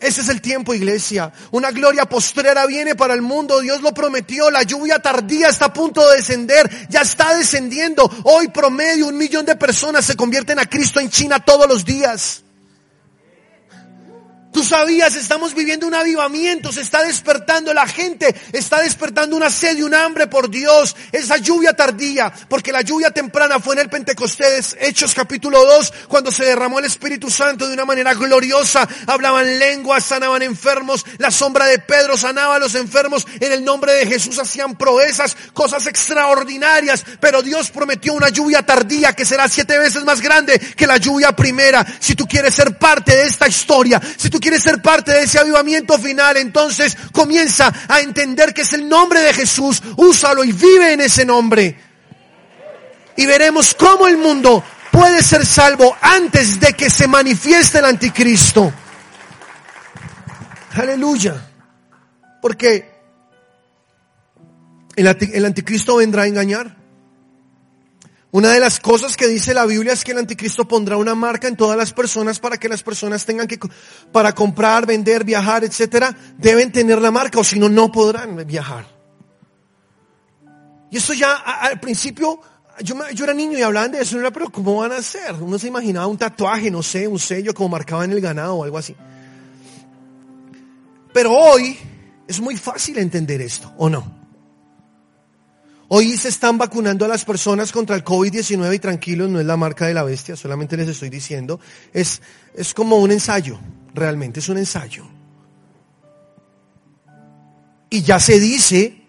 Ese 0.01 0.21
es 0.21 0.29
el 0.29 0.41
tiempo, 0.41 0.75
iglesia. 0.75 1.33
Una 1.51 1.73
gloria 1.73 2.05
postrera 2.05 2.67
viene 2.67 2.95
para 2.95 3.15
el 3.15 3.23
mundo. 3.23 3.61
Dios 3.61 3.81
lo 3.81 3.93
prometió. 3.93 4.49
La 4.51 4.63
lluvia 4.63 5.01
tardía 5.01 5.49
está 5.49 5.67
a 5.67 5.73
punto 5.73 6.09
de 6.09 6.17
descender. 6.17 6.89
Ya 6.89 7.01
está 7.01 7.35
descendiendo. 7.35 8.09
Hoy 8.23 8.49
promedio 8.49 9.09
un 9.09 9.19
millón 9.19 9.45
de 9.45 9.57
personas 9.57 10.05
se 10.05 10.15
convierten 10.15 10.61
a 10.61 10.67
Cristo 10.67 11.01
en 11.01 11.11
China 11.11 11.41
todos 11.41 11.69
los 11.69 11.85
días. 11.85 12.45
Tú 14.53 14.65
sabías, 14.65 15.15
estamos 15.15 15.55
viviendo 15.55 15.87
un 15.87 15.95
avivamiento, 15.95 16.73
se 16.73 16.81
está 16.81 17.05
despertando 17.05 17.75
la 17.75 17.87
gente, 17.87 18.35
está 18.53 18.81
despertando 18.81 19.37
una 19.37 19.51
sed 19.51 19.77
y 19.77 19.83
un 19.83 19.95
hambre 19.95 20.27
por 20.27 20.51
Dios, 20.51 20.97
esa 21.13 21.37
lluvia 21.37 21.75
tardía, 21.75 22.33
porque 22.49 22.73
la 22.73 22.81
lluvia 22.81 23.11
temprana 23.11 23.61
fue 23.61 23.75
en 23.75 23.83
el 23.83 23.91
Pentecostés, 23.91 24.77
Hechos 24.81 25.15
capítulo 25.15 25.65
2, 25.65 25.93
cuando 26.09 26.33
se 26.33 26.47
derramó 26.47 26.79
el 26.79 26.87
Espíritu 26.87 27.31
Santo 27.31 27.69
de 27.69 27.75
una 27.75 27.85
manera 27.85 28.15
gloriosa, 28.15 28.89
hablaban 29.07 29.59
lenguas, 29.59 30.05
sanaban 30.05 30.43
enfermos, 30.43 31.05
la 31.19 31.31
sombra 31.31 31.67
de 31.67 31.79
Pedro 31.79 32.17
sanaba 32.17 32.57
a 32.57 32.59
los 32.59 32.75
enfermos, 32.75 33.27
en 33.39 33.53
el 33.53 33.65
nombre 33.65 33.93
de 33.93 34.07
Jesús 34.07 34.39
hacían 34.39 34.77
proezas, 34.77 35.37
cosas 35.53 35.87
extraordinarias, 35.87 37.05
pero 37.21 37.43
Dios 37.43 37.71
prometió 37.71 38.15
una 38.15 38.31
lluvia 38.31 38.65
tardía 38.65 39.13
que 39.13 39.27
será 39.27 39.47
siete 39.47 39.79
veces 39.79 40.05
más 40.05 40.21
grande 40.23 40.59
que 40.59 40.87
la 40.87 40.97
lluvia 40.97 41.33
primera. 41.33 41.87
Si 42.01 42.15
tú 42.15 42.27
quieres 42.27 42.55
ser 42.55 42.79
parte 42.79 43.15
de 43.15 43.25
esta 43.25 43.47
historia, 43.47 44.01
si 44.17 44.31
tú 44.31 44.39
quieres 44.41 44.48
ser 44.57 44.81
parte 44.81 45.13
de 45.13 45.25
ese 45.25 45.39
avivamiento 45.39 45.99
final, 45.99 46.37
entonces 46.39 46.97
comienza 47.13 47.73
a 47.89 48.01
entender 48.01 48.55
que 48.55 48.63
es 48.63 48.73
el 48.73 48.89
nombre 48.89 49.21
de 49.21 49.35
Jesús, 49.35 49.83
úsalo 49.97 50.45
y 50.45 50.53
vive 50.53 50.93
en 50.93 51.03
ese 51.03 51.25
nombre. 51.25 51.77
Y 53.17 53.27
veremos 53.27 53.75
cómo 53.75 54.07
el 54.07 54.17
mundo 54.17 54.65
puede 54.91 55.23
ser 55.23 55.45
salvo 55.45 55.97
antes 56.01 56.59
de 56.59 56.73
que 56.73 56.89
se 56.89 57.07
manifieste 57.07 57.79
el 57.79 57.85
anticristo. 57.85 58.73
Aleluya. 60.75 61.35
Porque 62.41 62.91
el 64.97 65.45
anticristo 65.45 65.97
vendrá 65.97 66.23
a 66.23 66.27
engañar. 66.27 66.78
Una 68.31 68.53
de 68.53 68.61
las 68.61 68.79
cosas 68.79 69.17
que 69.17 69.27
dice 69.27 69.55
la 69.55 69.65
Biblia 69.65 69.95
es 69.95 70.05
que 70.05 70.13
el 70.13 70.19
anticristo 70.19 70.69
pondrá 70.69 70.99
una 70.99 71.15
marca 71.15 71.49
en 71.49 71.57
todas 71.57 71.79
las 71.79 71.95
personas 71.95 72.39
para 72.39 72.59
que 72.59 72.69
las 72.69 72.83
personas 72.83 73.25
tengan 73.25 73.47
que, 73.47 73.59
para 74.13 74.35
comprar, 74.35 74.85
vender, 74.85 75.25
viajar, 75.25 75.65
etcétera, 75.65 76.15
deben 76.37 76.71
tener 76.71 77.01
la 77.01 77.11
marca 77.11 77.41
o 77.41 77.45
si 77.45 77.59
no, 77.59 77.71
no 77.71 77.91
podrán 77.91 78.47
viajar. 78.47 78.87
Y 80.91 80.99
eso 80.99 81.15
ya 81.15 81.37
al 81.37 81.81
principio, 81.81 82.41
yo, 82.83 82.97
era 83.25 83.33
niño 83.33 83.57
y 83.57 83.63
hablaban 83.63 83.93
de 83.93 84.03
eso, 84.03 84.19
pero 84.33 84.51
¿cómo 84.51 84.77
van 84.77 84.93
a 84.93 84.97
hacer? 84.97 85.35
Uno 85.41 85.59
se 85.59 85.69
imaginaba 85.69 86.07
un 86.07 86.19
tatuaje, 86.19 86.71
no 86.71 86.83
sé, 86.83 87.09
un 87.09 87.19
sello 87.19 87.55
como 87.55 87.71
marcaba 87.71 88.05
en 88.05 88.13
el 88.13 88.21
ganado 88.21 88.57
o 88.57 88.65
algo 88.65 88.77
así. 88.77 88.95
Pero 91.15 91.33
hoy 91.33 91.79
es 92.27 92.41
muy 92.41 92.59
fácil 92.59 92.99
entender 92.99 93.41
esto, 93.41 93.73
¿o 93.79 93.89
no? 93.89 94.18
Hoy 95.91 96.19
se 96.19 96.29
están 96.29 96.59
vacunando 96.59 97.07
a 97.07 97.09
las 97.09 97.25
personas 97.25 97.73
contra 97.73 97.97
el 97.97 98.05
COVID-19 98.05 98.75
y 98.75 98.79
tranquilos, 98.79 99.31
no 99.31 99.41
es 99.41 99.47
la 99.47 99.57
marca 99.57 99.87
de 99.87 99.95
la 99.95 100.03
bestia, 100.03 100.37
solamente 100.37 100.77
les 100.77 100.89
estoy 100.89 101.09
diciendo. 101.09 101.59
Es, 101.95 102.21
es 102.55 102.75
como 102.75 102.97
un 102.97 103.11
ensayo, 103.11 103.59
realmente 103.95 104.41
es 104.41 104.49
un 104.51 104.59
ensayo. 104.59 105.07
Y 107.89 108.03
ya 108.03 108.21
se 108.21 108.39
dice 108.39 109.03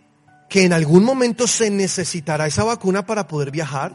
que 0.47 0.63
en 0.63 0.71
algún 0.71 1.03
momento 1.03 1.47
se 1.47 1.69
necesitará 1.69 2.47
esa 2.47 2.63
vacuna 2.63 3.05
para 3.05 3.27
poder 3.27 3.51
viajar, 3.51 3.93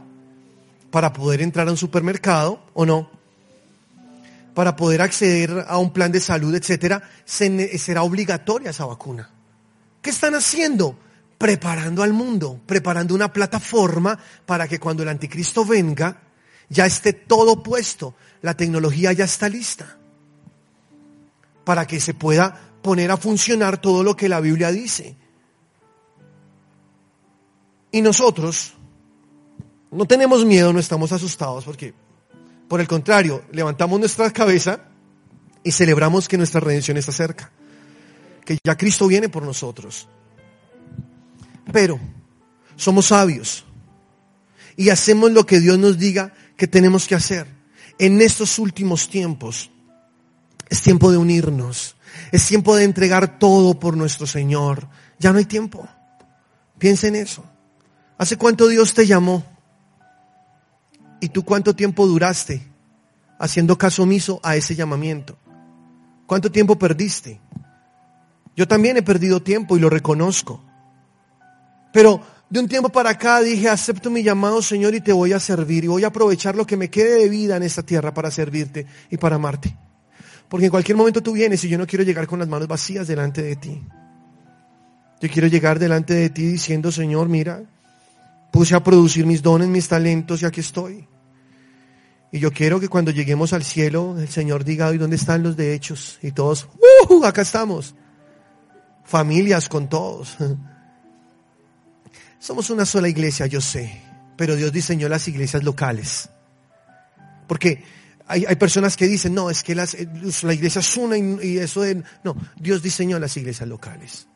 para 0.91 1.15
poder 1.15 1.41
entrar 1.41 1.67
a 1.69 1.71
un 1.71 1.79
supermercado 1.79 2.63
o 2.75 2.85
no, 2.85 3.11
para 4.53 4.77
poder 4.77 5.01
acceder 5.01 5.65
a 5.67 5.79
un 5.79 5.91
plan 5.91 6.13
de 6.13 6.21
salud, 6.21 6.55
etcétera, 6.55 7.03
será 7.25 8.03
obligatoria 8.03 8.71
esa 8.71 8.85
vacuna. 8.85 9.31
¿Qué 10.03 10.11
están 10.11 10.35
haciendo? 10.35 10.99
Preparando 11.39 12.03
al 12.03 12.13
mundo, 12.13 12.61
preparando 12.67 13.15
una 13.15 13.33
plataforma 13.33 14.19
para 14.47 14.69
que 14.69 14.79
cuando 14.79 15.03
el 15.03 15.09
anticristo 15.09 15.65
venga, 15.65 16.23
ya 16.69 16.87
esté 16.87 17.13
todo 17.13 17.63
puesto, 17.63 18.15
la 18.43 18.57
tecnología 18.57 19.13
ya 19.13 19.25
está 19.25 19.49
lista, 19.49 19.99
para 21.65 21.87
que 21.87 22.01
se 22.01 22.15
pueda 22.15 22.73
poner 22.83 23.11
a 23.11 23.17
funcionar 23.17 23.81
todo 23.81 24.03
lo 24.03 24.17
que 24.17 24.29
la 24.29 24.41
Biblia 24.41 24.71
dice. 24.71 25.17
Y 27.91 28.03
nosotros 28.03 28.75
no 29.91 30.05
tenemos 30.07 30.45
miedo, 30.45 30.73
no 30.73 30.81
estamos 30.81 31.13
asustados, 31.13 31.65
porque 31.65 31.95
por 32.69 32.81
el 32.81 32.89
contrario, 32.89 33.45
levantamos 33.53 34.01
nuestra 34.01 34.31
cabeza 34.33 34.81
y 35.63 35.71
celebramos 35.71 36.29
que 36.29 36.39
nuestra 36.39 36.61
redención 36.61 36.97
está 36.97 37.13
cerca, 37.13 37.53
que 38.45 38.59
ya 38.65 38.77
Cristo 38.77 39.07
viene 39.07 39.29
por 39.29 39.43
nosotros. 39.43 40.09
Pero 41.73 41.99
somos 42.77 43.07
sabios 43.07 43.65
y 44.77 44.91
hacemos 44.91 45.31
lo 45.31 45.47
que 45.47 45.61
Dios 45.61 45.79
nos 45.79 45.99
diga 45.99 46.33
que 46.57 46.67
tenemos 46.67 47.07
que 47.07 47.15
hacer. 47.15 47.47
En 47.99 48.21
estos 48.21 48.59
últimos 48.59 49.09
tiempos 49.09 49.71
es 50.69 50.83
tiempo 50.83 51.11
de 51.11 51.17
unirnos, 51.17 51.97
es 52.33 52.47
tiempo 52.47 52.75
de 52.77 52.85
entregar 52.85 53.39
todo 53.39 53.79
por 53.79 53.97
nuestro 53.97 54.27
Señor. 54.27 54.89
Ya 55.19 55.33
no 55.33 55.39
hay 55.39 55.45
tiempo. 55.45 55.89
Piensa 56.79 57.07
en 57.07 57.17
eso. 57.17 57.45
¿Hace 58.19 58.37
cuánto 58.37 58.69
Dios 58.69 58.95
te 58.95 59.07
llamó? 59.07 59.45
¿Y 61.21 61.29
tú 61.29 61.45
cuánto 61.45 61.75
tiempo 61.75 62.07
duraste 62.07 62.67
haciendo 63.39 63.79
caso 63.79 64.03
omiso 64.03 64.41
a 64.43 64.57
ese 64.57 64.75
llamamiento? 64.75 65.39
¿Cuánto 66.27 66.51
tiempo 66.51 66.79
perdiste? 66.79 67.41
Yo 68.57 68.69
también 68.69 68.97
he 68.97 69.03
perdido 69.03 69.43
tiempo 69.43 69.77
y 69.77 69.81
lo 69.81 69.91
reconozco. 69.91 70.63
Pero 71.95 72.21
de 72.51 72.59
un 72.59 72.67
tiempo 72.67 72.89
para 72.89 73.11
acá 73.11 73.41
dije, 73.41 73.69
acepto 73.69 74.11
mi 74.11 74.25
llamado, 74.25 74.61
Señor, 74.61 74.97
y 74.97 75.01
te 75.01 75.13
voy 75.13 75.33
a 75.33 75.39
servir. 75.39 75.85
Y 75.85 75.87
voy 75.87 76.03
a 76.03 76.09
aprovechar 76.09 76.57
lo 76.57 76.67
que 76.67 76.77
me 76.77 76.91
quede 76.91 77.21
de 77.21 77.29
vida 77.29 77.57
en 77.57 77.63
esta 77.63 77.85
tierra 77.85 78.13
para 78.13 78.33
servirte 78.33 78.85
y 79.13 79.17
para 79.17 79.37
amarte. 79.37 79.77
Porque 80.49 80.65
en 80.65 80.73
cualquier 80.73 80.97
momento 80.97 81.23
tú 81.23 81.35
vienes 81.35 81.63
y 81.63 81.69
yo 81.69 81.79
no 81.79 81.87
quiero 81.87 82.03
llegar 82.03 82.27
con 82.27 82.41
las 82.41 82.49
manos 82.49 82.67
vacías 82.67 83.07
delante 83.07 83.43
de 83.43 83.55
ti. 83.55 83.81
Yo 85.21 85.31
quiero 85.31 85.47
llegar 85.47 85.79
delante 85.79 86.15
de 86.15 86.31
ti 86.31 86.45
diciendo, 86.49 86.91
Señor, 86.91 87.29
mira, 87.29 87.63
puse 88.51 88.75
a 88.75 88.83
producir 88.83 89.25
mis 89.25 89.41
dones, 89.41 89.69
mis 89.69 89.87
talentos 89.87 90.43
y 90.43 90.47
aquí 90.47 90.63
estoy. 90.63 91.07
Y 92.33 92.41
yo 92.41 92.51
quiero 92.51 92.81
que 92.81 92.89
cuando 92.89 93.13
lleguemos 93.13 93.53
al 93.53 93.63
cielo, 93.63 94.17
el 94.19 94.29
Señor 94.29 94.65
diga, 94.65 94.93
¿y 94.93 94.99
dónde 94.99 95.15
están 95.15 95.45
los 95.45 95.57
de 95.57 95.75
hechos? 95.75 96.19
Y 96.23 96.33
todos, 96.33 96.69
¡uh! 97.09 97.25
Acá 97.25 97.43
estamos. 97.43 97.95
Familias 99.05 99.69
con 99.69 99.89
todos. 99.89 100.37
Somos 102.45 102.69
una 102.69 102.85
sola 102.85 103.09
iglesia, 103.09 103.47
yo 103.47 103.63
sé, 103.63 104.03
pero 104.37 104.55
Dios 104.55 104.71
diseñó 104.71 105.09
las 105.09 105.27
iglesias 105.29 105.65
locales. 105.65 106.29
Porque 107.49 107.83
hay, 108.27 108.55
personas 108.57 108.99
que 108.99 109.07
dicen, 109.07 109.33
no, 109.33 109.49
es 109.49 109.63
que 109.63 109.75
las, 109.75 109.95
eh, 109.95 110.07
la 110.43 110.53
iglesia 110.53 110.81
es 110.81 110.97
una 110.99 111.17
y, 111.17 111.57
eso 111.57 111.81
de... 111.81 112.03
No, 112.23 112.37
Dios 112.61 112.83
diseñó 112.83 113.19
las 113.19 113.35
iglesias 113.39 113.67
locales. 113.67 114.29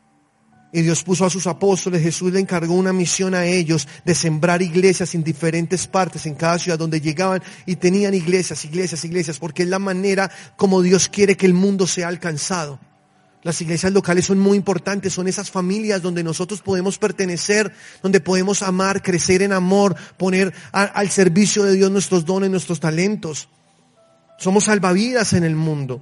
Y 0.73 0.81
Dios 0.81 1.03
puso 1.03 1.23
a 1.23 1.29
sus 1.29 1.45
apóstoles, 1.45 2.01
Jesús 2.01 2.33
le 2.33 2.39
encargó 2.39 2.73
una 2.73 2.93
misión 2.93 3.35
a 3.35 3.45
ellos 3.45 3.87
de 4.03 4.15
sembrar 4.15 4.63
iglesias 4.63 5.13
en 5.13 5.23
diferentes 5.23 5.85
partes, 5.85 6.25
en 6.25 6.33
cada 6.33 6.57
ciudad 6.57 6.79
donde 6.79 7.01
llegaban 7.01 7.43
y 7.67 7.75
tenían 7.75 8.15
iglesias, 8.15 8.65
iglesias, 8.65 9.05
iglesias, 9.05 9.37
porque 9.37 9.61
es 9.61 9.69
la 9.69 9.77
manera 9.77 10.31
como 10.55 10.81
Dios 10.81 11.09
quiere 11.09 11.37
que 11.37 11.45
el 11.45 11.53
mundo 11.53 11.85
sea 11.85 12.07
alcanzado. 12.07 12.79
Las 13.41 13.61
iglesias 13.61 13.93
locales 13.93 14.25
son 14.25 14.39
muy 14.39 14.57
importantes, 14.57 15.13
son 15.13 15.27
esas 15.27 15.49
familias 15.49 16.01
donde 16.01 16.23
nosotros 16.23 16.61
podemos 16.61 16.97
pertenecer, 16.97 17.73
donde 18.03 18.19
podemos 18.19 18.61
amar, 18.61 19.01
crecer 19.01 19.41
en 19.41 19.53
amor, 19.53 19.95
poner 20.17 20.53
al 20.73 21.09
servicio 21.09 21.63
de 21.63 21.73
Dios 21.73 21.89
nuestros 21.89 22.25
dones, 22.25 22.49
nuestros 22.49 22.81
talentos. 22.81 23.47
Somos 24.37 24.65
salvavidas 24.65 25.33
en 25.33 25.45
el 25.45 25.55
mundo. 25.55 26.01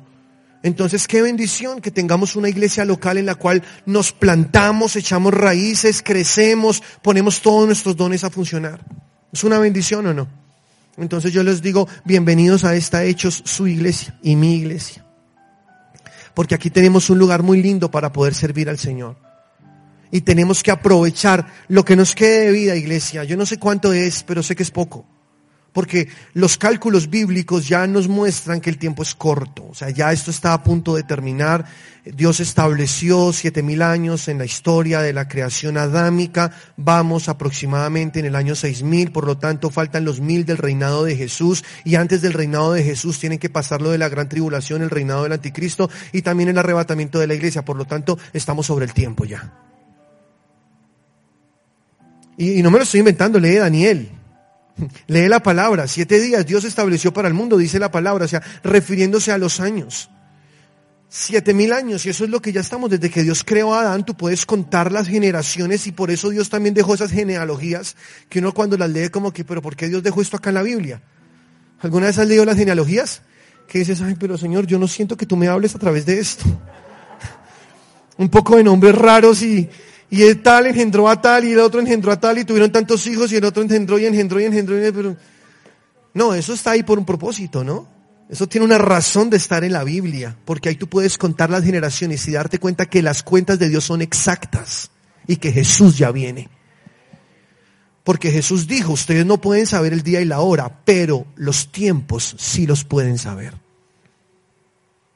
Entonces, 0.64 1.08
qué 1.08 1.22
bendición 1.22 1.80
que 1.80 1.92
tengamos 1.92 2.36
una 2.36 2.50
iglesia 2.50 2.86
local 2.86 3.20
en 3.20 3.28
la 3.28 3.36
cual 3.36 3.64
nos 3.86 4.12
plantamos, 4.12 4.96
echamos 4.96 5.34
raíces, 5.34 6.02
crecemos, 6.02 6.82
ponemos 7.04 7.42
todos 7.42 7.68
nuestros 7.68 7.96
dones 7.96 8.24
a 8.24 8.32
funcionar. 8.32 8.84
¿Es 9.32 9.44
una 9.44 9.60
bendición 9.60 10.08
o 10.08 10.14
no? 10.14 10.28
Entonces 10.98 11.32
yo 11.32 11.44
les 11.44 11.62
digo, 11.62 11.88
bienvenidos 12.06 12.64
a 12.64 12.76
esta 12.76 13.04
Hechos, 13.04 13.44
su 13.46 13.68
iglesia 13.68 14.18
y 14.24 14.36
mi 14.36 14.56
iglesia. 14.56 15.07
Porque 16.38 16.54
aquí 16.54 16.70
tenemos 16.70 17.10
un 17.10 17.18
lugar 17.18 17.42
muy 17.42 17.64
lindo 17.64 17.90
para 17.90 18.14
poder 18.14 18.36
servir 18.36 18.70
al 18.70 18.78
Señor. 18.78 19.18
Y 20.12 20.22
tenemos 20.22 20.62
que 20.62 20.70
aprovechar 20.70 21.48
lo 21.68 21.84
que 21.84 21.96
nos 21.96 22.14
quede 22.14 22.42
de 22.42 22.52
vida, 22.52 22.76
iglesia. 22.76 23.24
Yo 23.24 23.36
no 23.38 23.48
sé 23.48 23.58
cuánto 23.58 23.92
es, 23.92 24.22
pero 24.22 24.44
sé 24.44 24.56
que 24.56 24.62
es 24.62 24.70
poco 24.70 25.17
porque 25.78 26.08
los 26.34 26.58
cálculos 26.58 27.08
bíblicos 27.08 27.68
ya 27.68 27.86
nos 27.86 28.08
muestran 28.08 28.62
que 28.62 28.72
el 28.72 28.80
tiempo 28.80 29.04
es 29.04 29.14
corto, 29.14 29.68
o 29.70 29.76
sea, 29.76 29.92
ya 29.92 30.12
esto 30.12 30.32
está 30.32 30.54
a 30.54 30.64
punto 30.64 30.96
de 30.96 31.04
terminar. 31.04 31.66
Dios 32.04 32.40
estableció 32.40 33.32
siete 33.32 33.62
mil 33.62 33.84
años 33.84 34.28
en 34.28 34.40
la 34.40 34.46
historia 34.46 35.02
de 35.02 35.14
la 35.14 35.28
creación 35.28 35.78
adámica, 35.78 36.50
vamos 36.78 37.30
aproximadamente 37.30 38.18
en 38.18 38.26
el 38.26 38.36
año 38.36 38.56
seis 38.56 38.82
mil, 38.82 39.12
por 39.12 39.28
lo 39.28 39.38
tanto 39.38 39.70
faltan 39.70 40.04
los 40.04 40.20
mil 40.20 40.48
del 40.48 40.58
reinado 40.58 41.06
de 41.06 41.16
Jesús 41.16 41.64
y 41.84 41.94
antes 41.94 42.24
del 42.24 42.34
reinado 42.34 42.74
de 42.74 42.84
Jesús 42.84 43.20
tienen 43.20 43.38
que 43.38 43.52
pasar 43.52 43.80
lo 43.80 43.92
de 43.92 44.00
la 44.00 44.10
gran 44.10 44.28
tribulación, 44.30 44.82
el 44.82 44.90
reinado 44.90 45.22
del 45.26 45.34
anticristo 45.34 45.92
y 46.12 46.24
también 46.24 46.50
el 46.50 46.58
arrebatamiento 46.58 47.20
de 47.20 47.28
la 47.28 47.36
iglesia, 47.36 47.64
por 47.64 47.78
lo 47.78 47.86
tanto 47.86 48.18
estamos 48.34 48.66
sobre 48.66 48.86
el 48.86 48.94
tiempo 48.94 49.26
ya. 49.26 49.54
Y, 52.36 52.54
y 52.54 52.64
no 52.64 52.72
me 52.72 52.80
lo 52.80 52.84
estoy 52.84 53.02
inventando, 53.02 53.40
lee 53.40 53.58
Daniel. 53.58 54.17
Lee 55.08 55.28
la 55.28 55.42
palabra, 55.42 55.88
siete 55.88 56.20
días 56.20 56.46
Dios 56.46 56.64
estableció 56.64 57.14
para 57.14 57.28
el 57.28 57.34
mundo, 57.34 57.58
dice 57.58 57.80
la 57.80 57.92
palabra, 57.92 58.26
o 58.26 58.28
sea, 58.28 58.42
refiriéndose 58.64 59.32
a 59.32 59.38
los 59.38 59.60
años. 59.60 60.10
Siete 61.10 61.54
mil 61.54 61.72
años, 61.72 62.06
y 62.06 62.10
eso 62.10 62.26
es 62.26 62.30
lo 62.30 62.42
que 62.42 62.52
ya 62.52 62.60
estamos, 62.60 62.90
desde 62.90 63.10
que 63.10 63.24
Dios 63.24 63.44
creó 63.46 63.74
a 63.74 63.82
Adán, 63.82 64.06
tú 64.06 64.16
puedes 64.16 64.46
contar 64.46 64.92
las 64.92 65.08
generaciones 65.08 65.88
y 65.88 65.94
por 65.94 66.12
eso 66.12 66.30
Dios 66.30 66.50
también 66.50 66.76
dejó 66.76 66.96
esas 66.96 67.12
genealogías, 67.12 67.96
que 68.28 68.40
uno 68.40 68.54
cuando 68.54 68.78
las 68.78 68.90
lee 68.90 69.10
como 69.10 69.32
que, 69.32 69.46
pero 69.46 69.62
¿por 69.62 69.76
qué 69.76 69.88
Dios 69.88 70.04
dejó 70.04 70.22
esto 70.22 70.36
acá 70.36 70.50
en 70.50 70.56
la 70.56 70.64
Biblia? 70.64 71.02
¿Alguna 71.80 72.08
vez 72.08 72.18
has 72.18 72.28
leído 72.28 72.44
las 72.44 72.58
genealogías? 72.58 73.22
Que 73.68 73.80
dices, 73.80 74.02
ay, 74.02 74.16
pero 74.20 74.38
Señor, 74.38 74.68
yo 74.68 74.80
no 74.80 74.88
siento 74.88 75.16
que 75.16 75.26
tú 75.26 75.38
me 75.38 75.48
hables 75.48 75.76
a 75.76 75.80
través 75.80 76.06
de 76.06 76.20
esto. 76.20 76.44
Un 78.18 78.30
poco 78.30 78.58
de 78.58 78.64
nombres 78.64 78.96
raros 78.96 79.42
y, 79.42 79.70
y 80.10 80.24
el 80.24 80.42
tal 80.42 80.68
engendró 80.68 81.10
a 81.10 81.22
tal 81.22 81.46
y 81.46 81.52
el 81.52 81.60
otro 81.60 81.80
engendró 81.80 82.12
a 82.12 82.20
tal 82.20 82.38
y 82.38 82.46
tuvieron 82.46 82.72
tantos 82.72 83.06
hijos 83.08 83.32
y 83.32 83.36
el 83.36 83.46
otro 83.46 83.62
engendró 83.62 84.00
y 84.00 84.06
engendró 84.06 84.40
y 84.40 84.46
engendró. 84.46 84.88
Y 84.88 84.92
pero... 84.92 85.18
No, 86.14 86.34
eso 86.34 86.54
está 86.54 86.72
ahí 86.72 86.84
por 86.84 86.98
un 86.98 87.06
propósito, 87.06 87.64
¿no? 87.64 87.88
Eso 88.30 88.48
tiene 88.48 88.66
una 88.66 88.78
razón 88.78 89.30
de 89.30 89.38
estar 89.38 89.64
en 89.64 89.72
la 89.72 89.84
Biblia, 89.84 90.36
porque 90.44 90.70
ahí 90.70 90.76
tú 90.76 90.88
puedes 90.88 91.18
contar 91.18 91.50
las 91.50 91.64
generaciones 91.64 92.28
y 92.28 92.32
darte 92.32 92.60
cuenta 92.60 92.88
que 92.88 93.02
las 93.02 93.24
cuentas 93.24 93.60
de 93.60 93.70
Dios 93.70 93.86
son 93.86 94.02
exactas 94.02 94.90
y 95.28 95.38
que 95.38 95.52
Jesús 95.52 95.98
ya 95.98 96.12
viene. 96.12 96.50
Porque 98.04 98.32
Jesús 98.32 98.68
dijo, 98.68 98.94
ustedes 98.94 99.26
no 99.26 99.40
pueden 99.40 99.68
saber 99.68 99.94
el 99.94 100.02
día 100.02 100.22
y 100.22 100.26
la 100.26 100.40
hora, 100.40 100.82
pero 100.86 101.26
los 101.36 101.72
tiempos 101.72 102.36
sí 102.38 102.66
los 102.66 102.84
pueden 102.84 103.18
saber. 103.18 103.54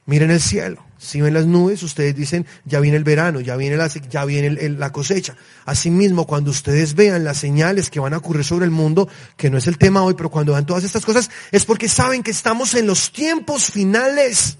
Miren 0.06 0.30
el 0.30 0.40
cielo. 0.40 0.84
Si 1.02 1.20
ven 1.20 1.34
las 1.34 1.46
nubes, 1.46 1.82
ustedes 1.82 2.14
dicen, 2.14 2.46
ya 2.64 2.78
viene 2.78 2.96
el 2.96 3.02
verano, 3.02 3.40
ya 3.40 3.56
viene 3.56 3.76
la, 3.76 4.92
cosecha. 4.92 5.34
Asimismo, 5.64 6.28
cuando 6.28 6.52
ustedes 6.52 6.94
vean 6.94 7.24
las 7.24 7.38
señales 7.38 7.90
que 7.90 7.98
van 7.98 8.14
a 8.14 8.18
ocurrir 8.18 8.44
sobre 8.44 8.66
el 8.66 8.70
mundo, 8.70 9.08
que 9.36 9.50
no 9.50 9.58
es 9.58 9.66
el 9.66 9.78
tema 9.78 10.04
hoy, 10.04 10.14
pero 10.14 10.30
cuando 10.30 10.52
vean 10.52 10.64
todas 10.64 10.84
estas 10.84 11.04
cosas, 11.04 11.28
es 11.50 11.64
porque 11.64 11.88
saben 11.88 12.22
que 12.22 12.30
estamos 12.30 12.74
en 12.74 12.86
los 12.86 13.10
tiempos 13.10 13.64
finales. 13.64 14.58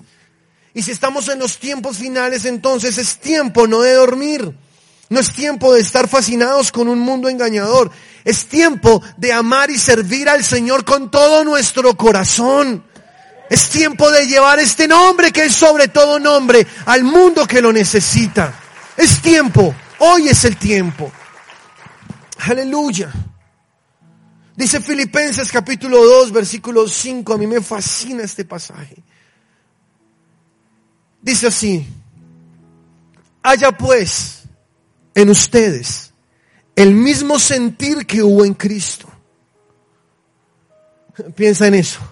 Y 0.74 0.82
si 0.82 0.90
estamos 0.90 1.28
en 1.28 1.38
los 1.38 1.59
tiempos 1.59 1.99
finales, 1.99 2.45
entonces 2.45 2.99
es 2.99 3.18
tiempo 3.18 3.68
no 3.68 3.82
de 3.82 3.93
dormir. 3.93 4.53
No 5.11 5.20
es 5.20 5.32
tiempo 5.32 5.72
de 5.72 5.80
estar 5.80 6.09
fascinados 6.09 6.72
con 6.72 6.88
un 6.88 6.99
mundo 6.99 7.28
engañador. 7.28 7.93
Es 8.24 8.47
tiempo 8.47 9.01
de 9.16 9.32
amar 9.32 9.70
y 9.70 9.78
servir 9.78 10.28
al 10.28 10.43
Señor 10.43 10.84
con 10.84 11.09
todo 11.09 11.45
nuestro 11.45 11.97
corazón. 11.97 12.82
Es 13.49 13.68
tiempo 13.68 14.11
de 14.11 14.26
llevar 14.26 14.59
este 14.59 14.88
nombre 14.88 15.30
que 15.30 15.45
es 15.45 15.55
sobre 15.55 15.88
todo 15.88 16.18
nombre 16.18 16.66
al 16.86 17.05
mundo 17.05 17.47
que 17.47 17.61
lo 17.61 17.72
necesita. 17.72 18.55
Es 18.97 19.20
tiempo. 19.20 19.74
Hoy 19.99 20.28
es 20.28 20.45
el 20.45 20.57
tiempo. 20.57 21.12
Aleluya. 22.38 23.12
Dice 24.57 24.80
Filipenses 24.80 25.51
capítulo 25.51 26.05
2, 26.05 26.32
versículo 26.32 26.88
5. 26.88 27.34
A 27.34 27.38
mí 27.38 27.47
me 27.47 27.61
fascina 27.61 28.22
este 28.22 28.45
pasaje. 28.45 29.03
Dice 31.20 31.49
así. 31.49 31.86
Haya 33.43 33.72
pues 33.72 34.43
en 35.14 35.30
ustedes 35.30 36.12
el 36.76 36.95
mismo 36.95 37.38
sentir 37.38 38.07
que 38.07 38.22
hubo 38.22 38.45
en 38.45 38.55
Cristo. 38.55 39.09
Piensa 41.34 41.66
en 41.66 41.74
eso 41.74 42.11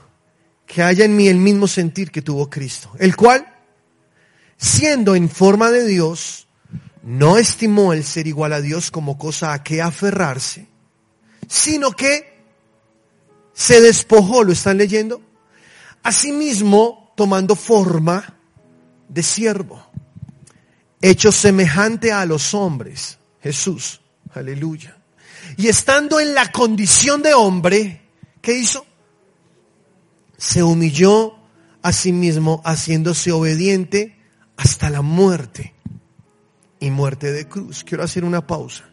que 0.70 0.84
haya 0.84 1.04
en 1.04 1.16
mí 1.16 1.26
el 1.26 1.38
mismo 1.38 1.66
sentir 1.66 2.12
que 2.12 2.22
tuvo 2.22 2.48
Cristo, 2.48 2.92
el 3.00 3.16
cual, 3.16 3.44
siendo 4.56 5.16
en 5.16 5.28
forma 5.28 5.72
de 5.72 5.84
Dios, 5.84 6.46
no 7.02 7.38
estimó 7.38 7.92
el 7.92 8.04
ser 8.04 8.28
igual 8.28 8.52
a 8.52 8.60
Dios 8.60 8.92
como 8.92 9.18
cosa 9.18 9.52
a 9.52 9.64
que 9.64 9.82
aferrarse, 9.82 10.68
sino 11.48 11.90
que 11.90 12.44
se 13.52 13.80
despojó, 13.80 14.44
¿lo 14.44 14.52
están 14.52 14.78
leyendo? 14.78 15.20
Asimismo, 16.04 17.12
tomando 17.16 17.56
forma 17.56 18.38
de 19.08 19.24
siervo, 19.24 19.84
hecho 21.02 21.32
semejante 21.32 22.12
a 22.12 22.24
los 22.26 22.54
hombres, 22.54 23.18
Jesús, 23.42 24.02
aleluya. 24.34 24.96
Y 25.56 25.66
estando 25.66 26.20
en 26.20 26.32
la 26.32 26.52
condición 26.52 27.22
de 27.22 27.34
hombre, 27.34 28.02
¿qué 28.40 28.56
hizo? 28.56 28.86
Se 30.40 30.62
humilló 30.62 31.34
a 31.82 31.92
sí 31.92 32.12
mismo 32.12 32.62
haciéndose 32.64 33.30
obediente 33.30 34.16
hasta 34.56 34.88
la 34.88 35.02
muerte 35.02 35.74
y 36.80 36.90
muerte 36.90 37.30
de 37.30 37.46
cruz. 37.46 37.84
Quiero 37.84 38.04
hacer 38.04 38.24
una 38.24 38.46
pausa 38.46 38.88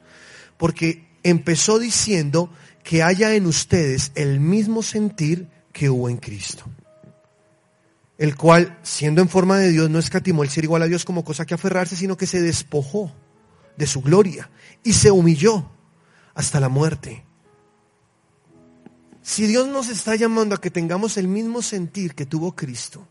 porque 0.57 1.07
empezó 1.23 1.79
diciendo 1.79 2.51
que 2.83 3.01
haya 3.01 3.33
en 3.33 3.45
ustedes 3.45 4.11
el 4.15 4.41
mismo 4.41 4.83
sentir 4.83 5.47
que 5.71 5.89
hubo 5.89 6.09
en 6.09 6.17
Cristo, 6.17 6.65
el 8.17 8.35
cual, 8.35 8.77
siendo 8.83 9.21
en 9.21 9.29
forma 9.29 9.57
de 9.57 9.71
Dios, 9.71 9.89
no 9.89 9.99
escatimó 9.99 10.43
el 10.43 10.49
ser 10.49 10.65
igual 10.65 10.81
a 10.81 10.87
Dios 10.87 11.05
como 11.05 11.23
cosa 11.23 11.45
que 11.45 11.53
aferrarse, 11.53 11.95
sino 11.95 12.17
que 12.17 12.27
se 12.27 12.41
despojó 12.41 13.13
de 13.77 13.87
su 13.87 14.01
gloria 14.01 14.49
y 14.83 14.91
se 14.91 15.11
humilló 15.11 15.71
hasta 16.33 16.59
la 16.59 16.67
muerte 16.67 17.23
si 19.27 19.45
Dios 19.45 19.67
nos 19.67 19.89
está 19.89 20.15
llamando 20.15 20.55
a 20.55 20.61
que 20.61 20.71
tengamos 20.71 21.17
el 21.17 21.27
mismo 21.27 21.61
sentir 21.61 22.15
que 22.15 22.25
tuvo 22.25 22.55
Cristo, 22.55 23.05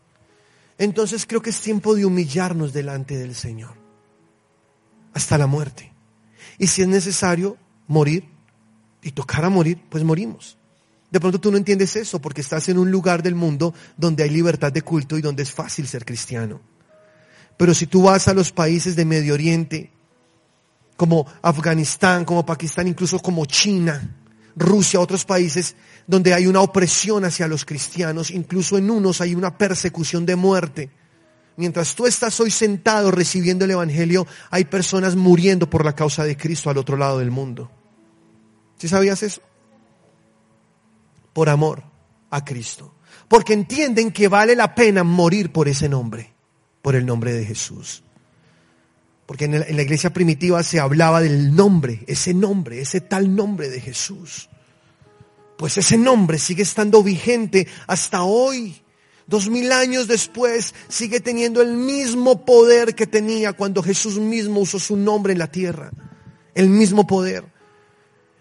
entonces 0.79 1.27
creo 1.27 1.43
que 1.43 1.51
es 1.51 1.61
tiempo 1.61 1.93
de 1.93 2.07
humillarnos 2.07 2.73
delante 2.73 3.15
del 3.15 3.35
Señor, 3.35 3.75
hasta 5.13 5.37
la 5.37 5.45
muerte. 5.45 5.93
Y 6.57 6.65
si 6.65 6.81
es 6.81 6.87
necesario 6.87 7.55
morir 7.85 8.27
y 9.03 9.11
tocar 9.11 9.45
a 9.45 9.51
morir, 9.51 9.79
pues 9.91 10.03
morimos. 10.03 10.57
De 11.11 11.19
pronto 11.19 11.39
tú 11.39 11.51
no 11.51 11.57
entiendes 11.57 11.95
eso 11.95 12.19
porque 12.19 12.41
estás 12.41 12.67
en 12.67 12.79
un 12.79 12.89
lugar 12.89 13.21
del 13.21 13.35
mundo 13.35 13.75
donde 13.95 14.23
hay 14.23 14.31
libertad 14.31 14.73
de 14.73 14.81
culto 14.81 15.19
y 15.19 15.21
donde 15.21 15.43
es 15.43 15.51
fácil 15.51 15.87
ser 15.87 16.03
cristiano. 16.03 16.59
Pero 17.57 17.75
si 17.75 17.85
tú 17.85 18.01
vas 18.01 18.27
a 18.27 18.33
los 18.33 18.51
países 18.51 18.95
de 18.95 19.05
Medio 19.05 19.35
Oriente, 19.35 19.91
como 20.95 21.27
Afganistán, 21.43 22.25
como 22.25 22.43
Pakistán, 22.43 22.87
incluso 22.87 23.19
como 23.19 23.45
China, 23.45 24.15
Rusia, 24.57 24.99
otros 24.99 25.23
países 25.23 25.75
donde 26.07 26.33
hay 26.33 26.47
una 26.47 26.61
opresión 26.61 27.23
hacia 27.25 27.47
los 27.47 27.63
cristianos, 27.63 28.31
incluso 28.31 28.77
en 28.77 28.89
unos 28.89 29.21
hay 29.21 29.35
una 29.35 29.57
persecución 29.57 30.25
de 30.25 30.35
muerte. 30.35 30.89
Mientras 31.57 31.95
tú 31.95 32.07
estás 32.07 32.39
hoy 32.39 32.51
sentado 32.51 33.11
recibiendo 33.11 33.65
el 33.65 33.71
Evangelio, 33.71 34.25
hay 34.49 34.65
personas 34.65 35.15
muriendo 35.15 35.69
por 35.69 35.85
la 35.85 35.93
causa 35.93 36.23
de 36.23 36.37
Cristo 36.37 36.69
al 36.69 36.77
otro 36.77 36.97
lado 36.97 37.19
del 37.19 37.31
mundo. 37.31 37.71
¿Sí 38.77 38.87
sabías 38.87 39.21
eso? 39.23 39.41
Por 41.33 41.49
amor 41.49 41.83
a 42.31 42.43
Cristo. 42.43 42.95
Porque 43.27 43.53
entienden 43.53 44.11
que 44.11 44.27
vale 44.27 44.55
la 44.55 44.73
pena 44.73 45.03
morir 45.03 45.51
por 45.51 45.67
ese 45.67 45.89
nombre, 45.89 46.33
por 46.81 46.95
el 46.95 47.05
nombre 47.05 47.33
de 47.33 47.45
Jesús. 47.45 48.03
Porque 49.27 49.45
en, 49.45 49.59
la 49.59 49.81
iglesia 49.83 50.11
primitiva 50.11 50.63
se 50.63 50.79
hablaba 50.79 51.21
del 51.21 51.53
nombre, 51.53 51.99
ese 52.07 52.33
nombre, 52.33 52.81
ese 52.81 53.01
tal 53.01 53.35
nombre 53.35 53.69
de 53.69 53.81
Jesús. 53.81 54.49
Pues 55.57 55.77
ese 55.77 55.97
nombre 55.97 56.39
sigue 56.39 56.63
estando 56.63 57.03
vigente 57.03 57.67
hasta 57.87 58.23
hoy. 58.23 58.81
Dos 59.27 59.49
mil 59.49 59.73
años 59.73 60.07
después 60.07 60.73
sigue 60.87 61.19
teniendo 61.19 61.61
el 61.61 61.75
mismo 61.75 62.45
poder 62.45 62.95
que 62.95 63.05
tenía 63.05 63.51
cuando 63.51 63.83
Jesús 63.83 64.17
mismo 64.17 64.61
usó 64.61 64.79
su 64.79 64.95
nombre 64.95 65.33
en 65.33 65.39
la 65.39 65.51
tierra. 65.51 65.91
El 66.55 66.69
mismo 66.69 67.05
poder. 67.05 67.43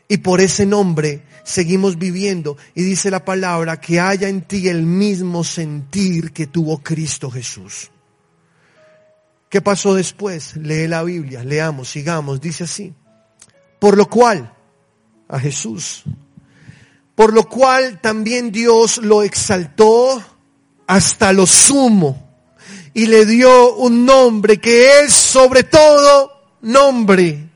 Y 0.07 0.19
por 0.19 0.41
ese 0.41 0.67
nombre 0.67 1.25
seguimos 1.43 1.99
viviendo. 1.99 2.57
Y 2.77 2.83
dice 2.83 3.11
la 3.11 3.25
palabra 3.25 3.81
que 3.81 3.99
haya 3.99 4.29
en 4.29 4.43
ti 4.43 4.69
el 4.69 4.83
mismo 4.83 5.43
sentir 5.43 6.33
que 6.33 6.47
tuvo 6.47 6.79
Cristo 6.79 7.29
Jesús. 7.29 7.91
¿Qué 9.57 9.63
pasó 9.63 9.95
después? 9.95 10.55
Lee 10.57 10.87
la 10.87 11.03
Biblia, 11.03 11.43
leamos, 11.43 11.89
sigamos, 11.89 12.43
dice 12.43 12.65
así. 12.65 12.93
Por 13.79 13.97
lo 13.97 14.05
cual, 14.05 14.55
a 15.31 15.41
Jesús, 15.41 16.03
por 17.15 17.33
lo 17.33 17.49
cual 17.49 17.99
también 18.03 18.53
Dios 18.53 18.99
lo 18.99 19.23
exaltó 19.23 20.23
hasta 20.87 21.33
lo 21.33 21.47
sumo 21.47 22.37
y 22.93 23.07
le 23.07 23.25
dio 23.25 23.77
un 23.77 24.05
nombre 24.05 24.61
que 24.61 25.01
es 25.01 25.15
sobre 25.15 25.63
todo 25.63 26.59
nombre, 26.61 27.49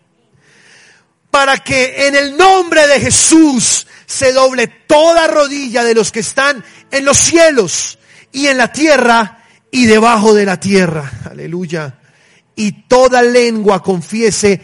para 1.31 1.59
que 1.59 2.07
en 2.07 2.15
el 2.17 2.35
nombre 2.35 2.87
de 2.87 2.99
Jesús 2.99 3.87
se 4.07 4.33
doble 4.33 4.69
toda 4.87 5.27
rodilla 5.27 5.85
de 5.85 5.95
los 5.95 6.11
que 6.11 6.21
están 6.21 6.65
en 6.91 7.05
los 7.05 7.19
cielos 7.19 7.99
y 8.33 8.47
en 8.47 8.57
la 8.57 8.73
tierra 8.73 9.40
y 9.71 9.87
debajo 9.87 10.35
de 10.35 10.45
la 10.45 10.59
tierra. 10.59 11.11
Aleluya. 11.31 11.99
Y 12.57 12.87
toda 12.89 13.23
lengua 13.23 13.83
confiese 13.83 14.61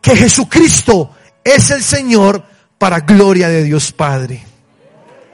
que 0.00 0.16
Jesucristo 0.16 1.14
es 1.44 1.70
el 1.70 1.82
Señor 1.82 2.44
para 2.78 3.00
gloria 3.00 3.48
de 3.48 3.64
Dios 3.64 3.92
Padre. 3.92 4.42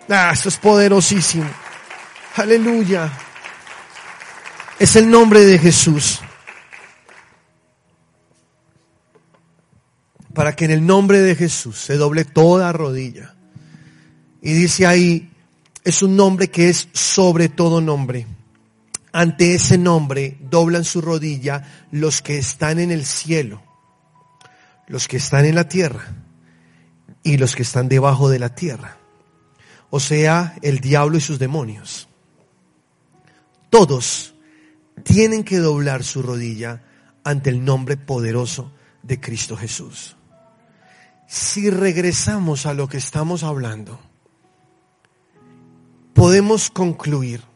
Ah, 0.08 0.30
esto 0.32 0.48
es 0.48 0.56
poderosísimo. 0.56 1.48
Aleluya. 2.36 3.10
Es 4.78 4.96
el 4.96 5.10
nombre 5.10 5.44
de 5.44 5.58
Jesús. 5.58 6.20
Para 10.34 10.56
que 10.56 10.64
en 10.64 10.70
el 10.70 10.86
nombre 10.86 11.20
de 11.20 11.36
Jesús 11.36 11.78
se 11.78 11.96
doble 11.96 12.24
toda 12.24 12.72
rodilla. 12.72 13.34
Y 14.40 14.52
dice 14.52 14.86
ahí, 14.86 15.30
es 15.84 16.02
un 16.02 16.16
nombre 16.16 16.50
que 16.50 16.68
es 16.68 16.88
sobre 16.92 17.48
todo 17.48 17.80
nombre. 17.80 18.26
Ante 19.12 19.54
ese 19.54 19.76
nombre 19.76 20.38
doblan 20.40 20.84
su 20.84 21.02
rodilla 21.02 21.86
los 21.90 22.22
que 22.22 22.38
están 22.38 22.78
en 22.78 22.90
el 22.90 23.04
cielo, 23.04 23.62
los 24.88 25.06
que 25.06 25.18
están 25.18 25.44
en 25.44 25.54
la 25.54 25.68
tierra 25.68 26.16
y 27.22 27.36
los 27.36 27.54
que 27.54 27.62
están 27.62 27.88
debajo 27.88 28.30
de 28.30 28.38
la 28.38 28.54
tierra. 28.54 28.96
O 29.90 30.00
sea, 30.00 30.56
el 30.62 30.80
diablo 30.80 31.18
y 31.18 31.20
sus 31.20 31.38
demonios. 31.38 32.08
Todos 33.68 34.34
tienen 35.02 35.44
que 35.44 35.58
doblar 35.58 36.04
su 36.04 36.22
rodilla 36.22 36.82
ante 37.22 37.50
el 37.50 37.64
nombre 37.64 37.98
poderoso 37.98 38.72
de 39.02 39.20
Cristo 39.20 39.56
Jesús. 39.56 40.16
Si 41.26 41.68
regresamos 41.70 42.64
a 42.64 42.74
lo 42.74 42.88
que 42.88 42.98
estamos 42.98 43.42
hablando, 43.42 44.00
podemos 46.14 46.70
concluir 46.70 47.51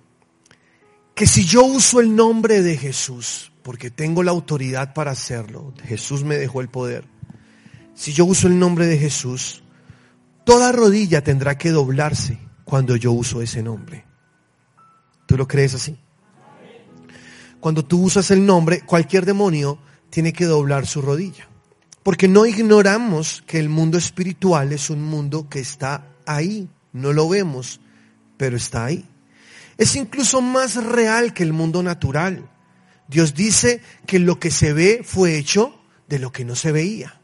que 1.17 1.27
si 1.27 1.47
yo 1.47 1.65
uso 1.65 2.01
el 2.01 2.15
nombre 2.15 2.61
de 2.61 2.77
Jesús, 2.77 3.51
porque 3.63 3.91
tengo 3.91 4.23
la 4.23 4.33
autoridad 4.33 4.93
para 4.93 5.13
hacerlo, 5.13 5.73
Jesús 5.83 6.25
me 6.25 6.37
dejó 6.37 6.61
el 6.61 6.69
poder, 6.69 7.09
si 7.95 8.13
yo 8.13 8.27
uso 8.27 8.49
el 8.49 8.59
nombre 8.59 8.85
de 8.85 8.99
Jesús, 8.99 9.65
toda 10.45 10.73
rodilla 10.73 11.25
tendrá 11.25 11.57
que 11.57 11.71
doblarse 11.71 12.39
cuando 12.67 12.97
yo 12.97 13.13
uso 13.13 13.41
ese 13.41 13.63
nombre. 13.63 14.05
¿Tú 15.25 15.39
lo 15.39 15.49
crees 15.49 15.73
así? 15.73 15.99
Cuando 17.61 17.83
tú 17.83 18.03
usas 18.03 18.31
el 18.31 18.45
nombre, 18.45 18.83
cualquier 18.83 19.25
demonio 19.25 19.79
tiene 20.11 20.35
que 20.35 20.45
doblar 20.45 20.87
su 20.87 21.01
rodilla. 21.01 21.49
Porque 22.03 22.29
no 22.29 22.45
ignoramos 22.45 23.43
que 23.47 23.59
el 23.59 23.71
mundo 23.71 23.97
espiritual 23.97 24.71
es 24.75 24.91
un 24.91 25.03
mundo 25.03 25.49
que 25.49 25.61
está 25.61 26.09
ahí. 26.27 26.69
No 26.93 27.15
lo 27.15 27.27
vemos, 27.27 27.81
pero 28.37 28.59
está 28.59 28.85
ahí. 28.85 29.09
Es 29.79 29.97
incluso 29.97 30.41
más 30.41 30.77
real 30.77 31.35
que 31.35 31.43
el 31.43 31.53
mundo 31.53 31.83
natural. 31.83 32.49
Dios 33.09 33.35
dice 33.35 33.83
que 34.07 34.19
lo 34.19 34.41
que 34.41 34.51
se 34.51 34.73
ve 34.73 35.03
fue 35.05 35.37
hecho 35.37 35.79
de 36.09 36.19
lo 36.19 36.33
que 36.33 36.45
no 36.45 36.57
se 36.57 36.73
veía. 36.73 37.21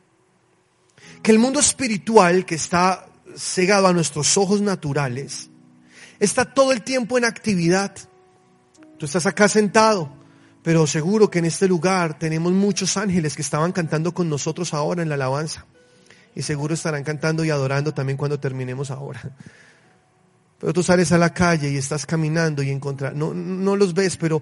Que 1.22 1.30
el 1.30 1.38
mundo 1.38 1.60
espiritual 1.60 2.44
que 2.44 2.54
está 2.54 3.06
cegado 3.36 3.86
a 3.86 3.92
nuestros 3.92 4.36
ojos 4.36 4.60
naturales 4.60 5.48
está 6.20 6.44
todo 6.44 6.72
el 6.72 6.82
tiempo 6.82 7.18
en 7.18 7.24
actividad. 7.24 7.96
Tú 8.98 9.06
estás 9.06 9.26
acá 9.26 9.48
sentado, 9.48 10.12
pero 10.62 10.86
seguro 10.86 11.30
que 11.30 11.38
en 11.40 11.46
este 11.46 11.66
lugar 11.66 12.18
tenemos 12.18 12.52
muchos 12.52 12.96
ángeles 12.96 13.34
que 13.34 13.42
estaban 13.42 13.72
cantando 13.72 14.12
con 14.12 14.28
nosotros 14.28 14.74
ahora 14.74 15.02
en 15.02 15.08
la 15.08 15.16
alabanza. 15.16 15.66
Y 16.34 16.42
seguro 16.42 16.74
estarán 16.74 17.04
cantando 17.04 17.44
y 17.44 17.50
adorando 17.50 17.92
también 17.92 18.16
cuando 18.16 18.38
terminemos 18.38 18.90
ahora. 18.90 19.20
Pero 20.62 20.72
tú 20.72 20.84
sales 20.84 21.10
a 21.10 21.18
la 21.18 21.34
calle 21.34 21.72
y 21.72 21.76
estás 21.76 22.06
caminando 22.06 22.62
y 22.62 22.70
encontrar, 22.70 23.16
no, 23.16 23.34
no 23.34 23.74
los 23.74 23.94
ves, 23.94 24.16
pero 24.16 24.40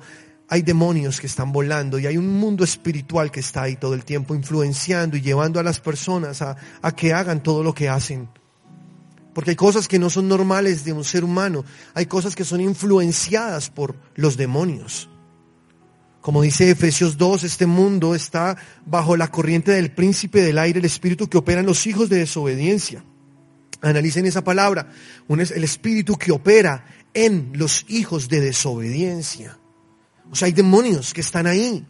hay 0.51 0.61
demonios 0.61 1.19
que 1.19 1.27
están 1.27 1.51
volando 1.51 1.99
y 1.99 2.07
hay 2.07 2.19
un 2.19 2.29
mundo 2.29 2.63
espiritual 2.63 3.31
que 3.31 3.41
está 3.41 3.63
ahí 3.63 3.77
todo 3.77 3.95
el 3.95 4.05
tiempo 4.05 4.35
influenciando 4.35 5.17
y 5.17 5.23
llevando 5.23 5.59
a 5.59 5.63
las 5.63 5.81
personas 5.81 6.43
a, 6.43 6.59
a 6.83 6.95
que 6.95 7.15
hagan 7.15 7.43
todo 7.43 7.63
lo 7.63 7.73
que 7.73 7.89
hacen. 7.89 8.29
Porque 9.33 9.53
hay 9.53 9.57
cosas 9.57 9.89
que 9.89 9.99
no 9.99 10.11
son 10.11 10.29
normales 10.29 10.85
de 10.85 10.93
un 10.93 11.05
ser 11.05 11.25
humano, 11.25 11.65
hay 11.95 12.05
cosas 12.05 12.37
que 12.37 12.45
son 12.45 12.61
influenciadas 12.61 13.71
por 13.71 13.97
los 14.15 14.37
demonios. 14.37 15.09
Como 16.21 16.43
dice 16.43 16.71
Efesios 16.71 17.17
2, 17.17 17.45
este 17.45 17.65
mundo 17.65 18.15
está 18.15 18.59
bajo 18.85 19.17
la 19.17 19.29
corriente 19.29 19.73
del 19.73 19.91
príncipe 19.91 20.43
del 20.43 20.59
aire, 20.59 20.81
el 20.81 20.85
espíritu 20.85 21.31
que 21.31 21.39
opera 21.39 21.61
en 21.61 21.67
los 21.67 21.87
hijos 21.87 22.11
de 22.11 22.19
desobediencia. 22.19 23.03
Analicen 23.83 24.27
esa 24.27 24.45
palabra. 24.45 24.93
es 25.39 25.51
el 25.51 25.65
espíritu 25.65 26.17
que 26.17 26.33
opera 26.33 26.85
en 27.15 27.53
los 27.55 27.87
hijos 27.89 28.29
de 28.29 28.41
desobediencia. 28.41 29.59
O 30.31 30.37
sea, 30.37 30.47
hay 30.47 30.53
demonios 30.53 31.13
que 31.13 31.23
están 31.23 31.47
ahí, 31.47 31.85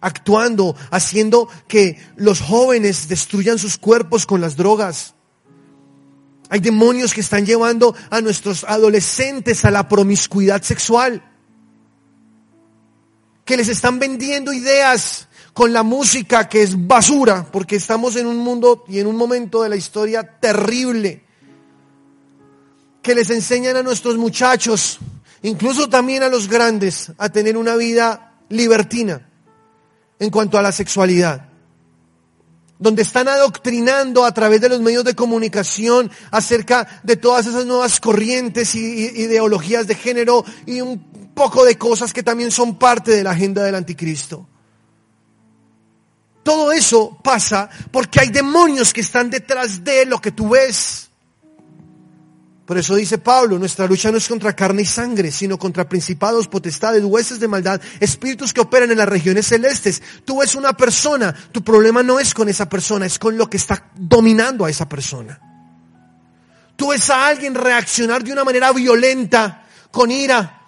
actuando, 0.00 0.76
haciendo 0.90 1.48
que 1.68 2.00
los 2.16 2.40
jóvenes 2.40 3.08
destruyan 3.08 3.58
sus 3.58 3.76
cuerpos 3.76 4.24
con 4.24 4.40
las 4.40 4.56
drogas. 4.56 5.14
Hay 6.48 6.60
demonios 6.60 7.12
que 7.12 7.20
están 7.20 7.44
llevando 7.44 7.94
a 8.10 8.20
nuestros 8.20 8.64
adolescentes 8.64 9.64
a 9.64 9.70
la 9.70 9.88
promiscuidad 9.88 10.62
sexual. 10.62 11.22
Que 13.44 13.56
les 13.56 13.68
están 13.68 13.98
vendiendo 13.98 14.52
ideas 14.52 15.28
con 15.52 15.72
la 15.72 15.82
música 15.82 16.48
que 16.48 16.62
es 16.62 16.86
basura, 16.86 17.46
porque 17.50 17.76
estamos 17.76 18.16
en 18.16 18.26
un 18.26 18.38
mundo 18.38 18.84
y 18.88 19.00
en 19.00 19.06
un 19.06 19.16
momento 19.16 19.62
de 19.62 19.68
la 19.68 19.76
historia 19.76 20.22
terrible 20.22 21.24
que 23.02 23.14
les 23.14 23.30
enseñan 23.30 23.76
a 23.76 23.82
nuestros 23.82 24.16
muchachos, 24.16 24.98
incluso 25.42 25.88
también 25.88 26.22
a 26.22 26.28
los 26.28 26.48
grandes, 26.48 27.12
a 27.18 27.28
tener 27.28 27.56
una 27.56 27.76
vida 27.76 28.36
libertina 28.48 29.28
en 30.18 30.30
cuanto 30.30 30.56
a 30.56 30.62
la 30.62 30.72
sexualidad. 30.72 31.48
Donde 32.78 33.02
están 33.02 33.28
adoctrinando 33.28 34.24
a 34.24 34.32
través 34.32 34.60
de 34.60 34.68
los 34.68 34.80
medios 34.80 35.04
de 35.04 35.14
comunicación 35.14 36.10
acerca 36.30 37.00
de 37.02 37.16
todas 37.16 37.46
esas 37.46 37.66
nuevas 37.66 38.00
corrientes 38.00 38.74
y 38.74 38.78
ideologías 38.80 39.86
de 39.86 39.94
género 39.94 40.44
y 40.66 40.80
un 40.80 41.32
poco 41.34 41.64
de 41.64 41.76
cosas 41.78 42.12
que 42.12 42.22
también 42.22 42.50
son 42.50 42.78
parte 42.78 43.12
de 43.12 43.22
la 43.22 43.30
agenda 43.30 43.62
del 43.62 43.74
anticristo. 43.74 44.46
Todo 46.42 46.72
eso 46.72 47.18
pasa 47.22 47.70
porque 47.90 48.20
hay 48.20 48.28
demonios 48.30 48.92
que 48.92 49.00
están 49.00 49.30
detrás 49.30 49.84
de 49.84 50.06
lo 50.06 50.20
que 50.20 50.32
tú 50.32 50.50
ves. 50.50 51.11
Por 52.72 52.78
eso 52.78 52.94
dice 52.94 53.18
Pablo, 53.18 53.58
nuestra 53.58 53.86
lucha 53.86 54.10
no 54.10 54.16
es 54.16 54.26
contra 54.26 54.56
carne 54.56 54.80
y 54.80 54.86
sangre, 54.86 55.30
sino 55.30 55.58
contra 55.58 55.86
principados, 55.86 56.48
potestades, 56.48 57.04
huesos 57.04 57.38
de 57.38 57.46
maldad, 57.46 57.78
espíritus 58.00 58.54
que 58.54 58.62
operan 58.62 58.90
en 58.90 58.96
las 58.96 59.10
regiones 59.10 59.46
celestes. 59.46 60.02
Tú 60.24 60.38
ves 60.38 60.54
una 60.54 60.74
persona, 60.74 61.34
tu 61.52 61.62
problema 61.62 62.02
no 62.02 62.18
es 62.18 62.32
con 62.32 62.48
esa 62.48 62.70
persona, 62.70 63.04
es 63.04 63.18
con 63.18 63.36
lo 63.36 63.50
que 63.50 63.58
está 63.58 63.90
dominando 63.94 64.64
a 64.64 64.70
esa 64.70 64.88
persona. 64.88 65.38
Tú 66.74 66.88
ves 66.88 67.10
a 67.10 67.26
alguien 67.26 67.54
reaccionar 67.54 68.24
de 68.24 68.32
una 68.32 68.42
manera 68.42 68.72
violenta, 68.72 69.66
con 69.90 70.10
ira, 70.10 70.62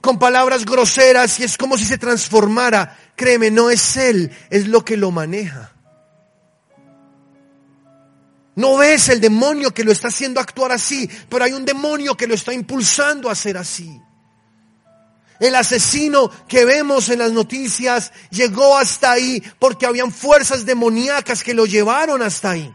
con 0.00 0.20
palabras 0.20 0.64
groseras, 0.64 1.40
y 1.40 1.42
es 1.42 1.58
como 1.58 1.76
si 1.76 1.84
se 1.84 1.98
transformara. 1.98 2.96
Créeme, 3.16 3.50
no 3.50 3.70
es 3.70 3.96
él, 3.96 4.30
es 4.50 4.68
lo 4.68 4.84
que 4.84 4.96
lo 4.96 5.10
maneja. 5.10 5.73
No 8.56 8.76
ves 8.76 9.08
el 9.08 9.20
demonio 9.20 9.72
que 9.72 9.84
lo 9.84 9.90
está 9.90 10.08
haciendo 10.08 10.40
actuar 10.40 10.72
así, 10.72 11.08
pero 11.28 11.44
hay 11.44 11.52
un 11.52 11.64
demonio 11.64 12.16
que 12.16 12.26
lo 12.26 12.34
está 12.34 12.52
impulsando 12.52 13.28
a 13.28 13.32
hacer 13.32 13.56
así. 13.56 14.00
El 15.40 15.56
asesino 15.56 16.30
que 16.46 16.64
vemos 16.64 17.08
en 17.08 17.18
las 17.18 17.32
noticias 17.32 18.12
llegó 18.30 18.78
hasta 18.78 19.12
ahí 19.12 19.42
porque 19.58 19.86
habían 19.86 20.12
fuerzas 20.12 20.64
demoníacas 20.64 21.42
que 21.42 21.54
lo 21.54 21.66
llevaron 21.66 22.22
hasta 22.22 22.52
ahí. 22.52 22.74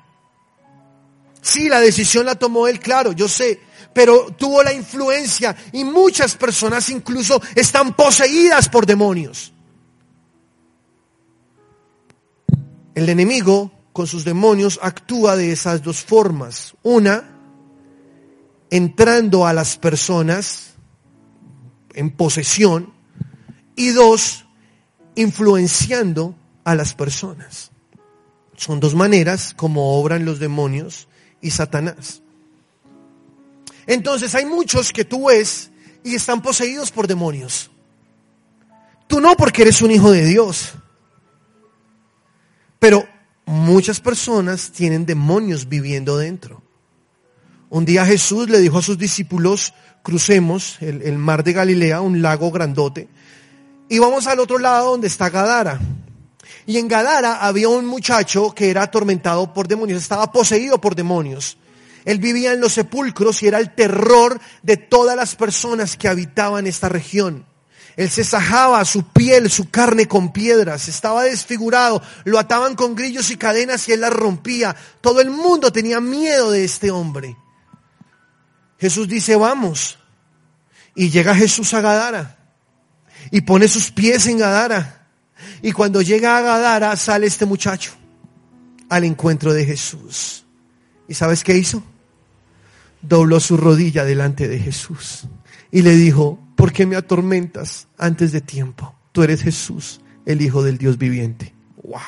Sí, 1.42 1.70
la 1.70 1.80
decisión 1.80 2.26
la 2.26 2.36
tomó 2.36 2.68
él, 2.68 2.82
claro, 2.82 3.14
yo 3.14 3.30
sé, 3.30 3.62
pero 3.94 4.28
tuvo 4.38 4.62
la 4.62 4.74
influencia 4.74 5.56
y 5.72 5.86
muchas 5.86 6.36
personas 6.36 6.90
incluso 6.90 7.42
están 7.56 7.96
poseídas 7.96 8.68
por 8.68 8.86
demonios. 8.86 9.54
El 12.94 13.08
enemigo 13.08 13.72
con 13.94 14.08
sus 14.08 14.24
demonios 14.24 14.80
actúa 14.82 15.36
de 15.36 15.52
esas 15.52 15.84
dos 15.84 16.04
formas. 16.04 16.76
Una, 16.84 17.38
entrando 18.70 19.46
a 19.46 19.54
las 19.54 19.78
personas 19.78 20.74
en 21.94 22.12
posesión. 22.12 22.94
Y 23.76 23.90
dos, 23.90 24.46
influenciando 25.16 26.36
a 26.64 26.76
las 26.76 26.94
personas. 26.94 27.72
Son 28.58 28.80
dos 28.80 28.94
maneras 28.94 29.54
como 29.56 30.00
obran 30.00 30.26
los 30.26 30.40
demonios 30.40 31.08
y 31.42 31.52
Satanás. 31.52 32.22
Entonces 33.88 34.36
hay 34.36 34.46
muchos 34.46 34.92
que 34.92 35.06
tú 35.06 35.28
ves 35.28 35.72
y 36.04 36.16
están 36.16 36.42
poseídos 36.42 36.92
por 36.92 37.08
demonios. 37.08 37.72
Tú 39.08 39.20
no 39.20 39.36
porque 39.36 39.64
eres 39.64 39.82
un 39.82 39.92
hijo 39.92 40.12
de 40.12 40.26
Dios. 40.26 40.74
Pero 42.80 43.08
muchas 43.50 44.00
personas 44.00 44.72
tienen 44.72 45.08
demonios 45.08 45.68
viviendo 45.68 46.20
dentro. 46.20 46.62
Un 47.70 47.84
día 47.84 48.06
Jesús 48.06 48.48
le 48.48 48.60
dijo 48.60 48.78
a 48.78 48.84
sus 48.84 49.00
discípulos, 49.00 49.74
crucemos 50.04 50.78
el, 50.82 51.18
mar 51.18 51.44
de 51.44 51.54
Galilea, 51.54 52.00
un 52.02 52.22
lago 52.22 52.52
grandote, 52.52 53.10
y 53.90 53.98
vamos 53.98 54.28
al 54.28 54.40
otro 54.40 54.60
lado 54.60 54.92
donde 54.92 55.08
está 55.08 55.32
Gadara. 55.32 55.80
Y 56.68 56.78
en 56.78 56.88
Gadara 56.88 57.44
había 57.44 57.70
un 57.70 57.88
muchacho 57.88 58.54
que 58.54 58.70
era 58.70 58.84
atormentado 58.84 59.52
por 59.52 59.68
demonios, 59.68 60.00
estaba 60.00 60.32
poseído 60.32 60.80
por 60.80 60.94
demonios. 60.94 61.58
Él 62.06 62.20
vivía 62.20 62.54
en 62.54 62.62
los 62.62 62.74
sepulcros 62.74 63.42
y 63.42 63.48
era 63.48 63.58
el 63.58 63.74
terror 63.74 64.40
de 64.62 64.78
todas 64.78 65.16
las 65.16 65.36
personas 65.36 65.98
que 65.98 66.08
habitaban 66.08 66.68
esta 66.68 66.88
región. 66.88 67.49
Él 68.00 68.10
se 68.10 68.24
sajaba 68.24 68.86
su 68.86 69.04
piel, 69.04 69.50
su 69.50 69.70
carne 69.70 70.08
con 70.08 70.32
piedras, 70.32 70.88
estaba 70.88 71.24
desfigurado, 71.24 72.02
lo 72.24 72.40
ataban 72.40 72.74
con 72.78 72.96
grillos 72.96 73.30
y 73.30 73.36
cadenas 73.36 73.90
y 73.90 73.92
él 73.92 74.00
las 74.00 74.14
rompía. 74.14 74.74
Todo 75.02 75.20
el 75.20 75.30
mundo 75.30 75.70
tenía 75.70 76.00
miedo 76.00 76.50
de 76.50 76.64
este 76.64 76.92
hombre. 76.92 77.36
Jesús 78.80 79.10
dice, 79.10 79.36
vamos. 79.36 80.00
Y 80.96 81.10
llega 81.10 81.36
Jesús 81.36 81.74
a 81.74 81.82
Gadara 81.82 82.38
y 83.32 83.42
pone 83.42 83.68
sus 83.68 83.92
pies 83.92 84.28
en 84.28 84.38
Gadara. 84.38 85.06
Y 85.62 85.74
cuando 85.74 86.02
llega 86.02 86.38
a 86.38 86.42
Gadara 86.42 86.96
sale 86.96 87.28
este 87.28 87.46
muchacho 87.46 87.92
al 88.88 89.04
encuentro 89.04 89.52
de 89.52 89.66
Jesús. 89.66 90.46
¿Y 91.10 91.16
sabes 91.16 91.44
qué 91.44 91.58
hizo? 91.58 91.84
Dobló 93.02 93.42
su 93.42 93.58
rodilla 93.58 94.06
delante 94.06 94.48
de 94.48 94.58
Jesús 94.58 95.28
y 95.70 95.82
le 95.82 95.98
dijo, 95.98 96.40
¿por 96.60 96.74
qué 96.74 96.86
me 96.86 96.98
atormentas 96.98 97.88
antes 97.98 98.34
de 98.34 98.42
tiempo? 98.42 98.94
Tú 99.14 99.24
eres 99.24 99.44
Jesús, 99.44 100.02
el 100.26 100.42
Hijo 100.42 100.62
del 100.62 100.78
Dios 100.78 100.98
viviente. 100.98 101.56
Wow. 101.84 102.02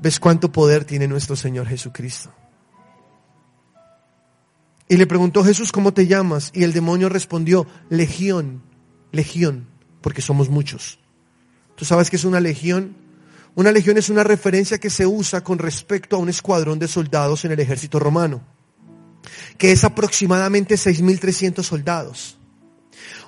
¿Ves 0.00 0.18
cuánto 0.18 0.50
poder 0.50 0.86
tiene 0.86 1.08
nuestro 1.08 1.36
Señor 1.36 1.66
Jesucristo? 1.66 2.32
Y 4.88 4.96
le 4.96 5.06
preguntó 5.06 5.44
Jesús, 5.44 5.72
¿cómo 5.72 5.92
te 5.92 6.06
llamas? 6.06 6.52
Y 6.54 6.64
el 6.64 6.72
demonio 6.72 7.10
respondió, 7.10 7.66
Legión, 7.90 8.62
Legión, 9.12 9.68
porque 10.00 10.22
somos 10.22 10.48
muchos. 10.48 10.98
¿Tú 11.74 11.84
sabes 11.84 12.08
qué 12.08 12.16
es 12.16 12.24
una 12.24 12.40
legión? 12.40 12.96
Una 13.54 13.72
legión 13.72 13.98
es 13.98 14.08
una 14.08 14.24
referencia 14.24 14.78
que 14.78 14.88
se 14.88 15.04
usa 15.04 15.44
con 15.44 15.58
respecto 15.58 16.16
a 16.16 16.18
un 16.18 16.30
escuadrón 16.30 16.78
de 16.78 16.88
soldados 16.88 17.44
en 17.44 17.52
el 17.52 17.60
ejército 17.60 17.98
romano, 17.98 18.42
que 19.58 19.72
es 19.72 19.84
aproximadamente 19.84 20.74
6.300 20.76 21.62
soldados. 21.62 22.38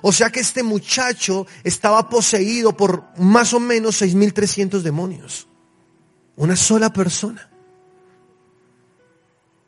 O 0.01 0.11
sea 0.11 0.29
que 0.29 0.39
este 0.39 0.63
muchacho 0.63 1.45
estaba 1.63 2.09
poseído 2.09 2.75
por 2.75 3.05
más 3.17 3.53
o 3.53 3.59
menos 3.59 4.01
6.300 4.01 4.81
demonios. 4.81 5.47
Una 6.35 6.55
sola 6.55 6.91
persona. 6.91 7.49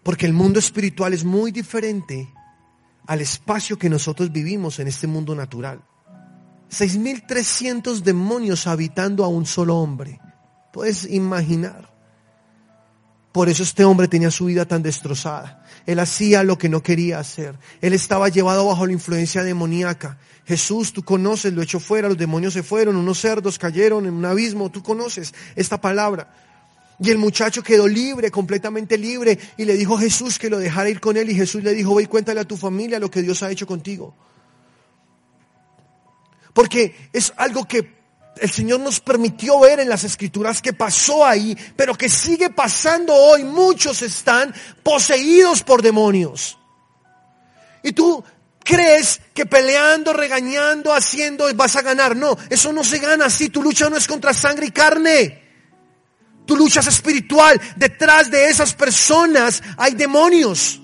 Porque 0.04 0.26
el 0.26 0.34
mundo 0.34 0.60
espiritual 0.60 1.14
es 1.14 1.24
muy 1.24 1.52
diferente 1.52 2.34
al 3.08 3.22
espacio 3.22 3.78
que 3.78 3.90
nosotros 3.90 4.32
vivimos 4.32 4.80
en 4.80 4.88
este 4.88 5.08
mundo 5.08 5.36
natural. 5.36 5.82
6.300 6.72 8.00
demonios 8.00 8.66
habitando 8.68 9.26
a 9.26 9.28
un 9.28 9.46
solo 9.46 9.78
hombre. 9.78 10.20
Puedes 10.72 11.04
imaginar. 11.06 11.92
Por 13.34 13.50
eso 13.50 13.64
este 13.64 13.84
hombre 13.84 14.08
tenía 14.08 14.32
su 14.32 14.46
vida 14.46 14.66
tan 14.66 14.82
destrozada. 14.82 15.61
Él 15.86 16.00
hacía 16.00 16.44
lo 16.44 16.58
que 16.58 16.70
no 16.70 16.84
quería 16.84 17.20
hacer. 17.20 17.56
Él 17.82 17.94
estaba 17.94 18.30
llevado 18.30 18.68
bajo 18.68 18.86
la 18.86 18.94
influencia 18.94 19.44
demoníaca. 19.44 20.18
Jesús, 20.46 20.94
tú 20.94 21.04
conoces, 21.04 21.54
lo 21.54 21.62
echó 21.62 21.80
fuera, 21.80 22.08
los 22.08 22.18
demonios 22.18 22.54
se 22.54 22.64
fueron, 22.64 22.96
unos 22.96 23.20
cerdos 23.20 23.58
cayeron 23.58 24.06
en 24.06 24.14
un 24.14 24.26
abismo, 24.26 24.70
tú 24.70 24.84
conoces 24.84 25.34
esta 25.56 25.80
palabra. 25.80 26.34
Y 27.00 27.10
el 27.10 27.18
muchacho 27.18 27.64
quedó 27.64 27.88
libre, 27.88 28.30
completamente 28.30 28.98
libre, 28.98 29.40
y 29.58 29.66
le 29.66 29.76
dijo 29.76 29.96
a 29.98 30.00
Jesús 30.00 30.38
que 30.38 30.50
lo 30.50 30.60
dejara 30.60 30.90
ir 30.90 31.00
con 31.00 31.18
él, 31.18 31.30
y 31.30 31.36
Jesús 31.36 31.64
le 31.64 31.74
dijo, 31.74 31.96
ve 31.96 32.04
y 32.04 32.08
cuéntale 32.08 32.40
a 32.40 32.46
tu 32.46 32.58
familia 32.58 33.00
lo 33.00 33.10
que 33.10 33.22
Dios 33.22 33.42
ha 33.42 33.50
hecho 33.50 33.66
contigo. 33.66 34.14
Porque 36.54 36.96
es 37.14 37.34
algo 37.38 37.68
que 37.68 38.01
el 38.38 38.50
Señor 38.50 38.80
nos 38.80 39.00
permitió 39.00 39.60
ver 39.60 39.80
en 39.80 39.90
las 39.90 40.04
escrituras 40.04 40.62
que 40.62 40.74
pasó 40.74 41.26
ahí, 41.26 41.58
pero 41.76 41.96
que 41.96 42.10
sigue 42.10 42.50
pasando 42.50 43.14
hoy. 43.14 43.44
Muchos 43.44 44.02
están 44.02 44.54
poseídos 44.84 45.64
por 45.64 45.82
demonios. 45.82 46.58
Y 47.84 47.92
tú 47.92 48.24
crees 48.64 49.22
que 49.34 49.46
peleando, 49.46 50.14
regañando, 50.14 50.94
haciendo 50.94 51.54
vas 51.56 51.76
a 51.76 51.82
ganar. 51.82 52.16
No, 52.16 52.38
eso 52.50 52.72
no 52.72 52.84
se 52.84 53.00
gana 53.00 53.26
así. 53.26 53.50
Tu 53.50 53.62
lucha 53.62 53.90
no 53.90 53.98
es 53.98 54.08
contra 54.08 54.34
sangre 54.34 54.68
y 54.68 54.72
carne. 54.72 55.42
Tu 56.46 56.56
lucha 56.56 56.80
es 56.80 56.88
espiritual. 56.88 57.60
Detrás 57.76 58.32
de 58.32 58.50
esas 58.50 58.74
personas 58.74 59.62
hay 59.78 59.94
demonios. 59.94 60.80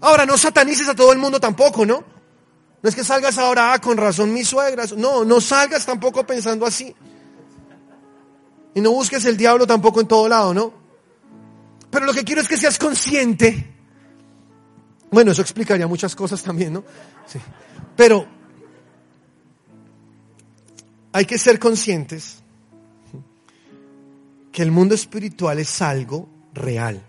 Ahora, 0.00 0.24
no 0.24 0.38
satanices 0.38 0.88
a 0.88 0.94
todo 0.94 1.12
el 1.12 1.18
mundo 1.18 1.38
tampoco, 1.38 1.84
¿no? 1.84 2.04
No 2.82 2.88
es 2.88 2.94
que 2.94 3.04
salgas 3.04 3.36
ahora, 3.38 3.72
ah, 3.72 3.78
con 3.80 3.96
razón 3.96 4.32
mis 4.32 4.48
suegras. 4.48 4.92
No, 4.96 5.24
no 5.24 5.40
salgas 5.40 5.84
tampoco 5.84 6.26
pensando 6.26 6.64
así. 6.64 6.94
Y 8.74 8.80
no 8.80 8.92
busques 8.92 9.24
el 9.26 9.36
diablo 9.36 9.66
tampoco 9.66 10.00
en 10.00 10.08
todo 10.08 10.28
lado, 10.28 10.54
¿no? 10.54 10.72
Pero 11.90 12.06
lo 12.06 12.14
que 12.14 12.24
quiero 12.24 12.40
es 12.40 12.48
que 12.48 12.56
seas 12.56 12.78
consciente. 12.78 13.74
Bueno, 15.10 15.32
eso 15.32 15.42
explicaría 15.42 15.86
muchas 15.86 16.14
cosas 16.14 16.42
también, 16.42 16.72
¿no? 16.72 16.84
Sí. 17.26 17.38
Pero 17.96 18.26
hay 21.12 21.24
que 21.24 21.36
ser 21.36 21.58
conscientes 21.58 22.42
que 24.52 24.62
el 24.62 24.70
mundo 24.70 24.94
espiritual 24.94 25.58
es 25.58 25.82
algo 25.82 26.28
real. 26.54 27.02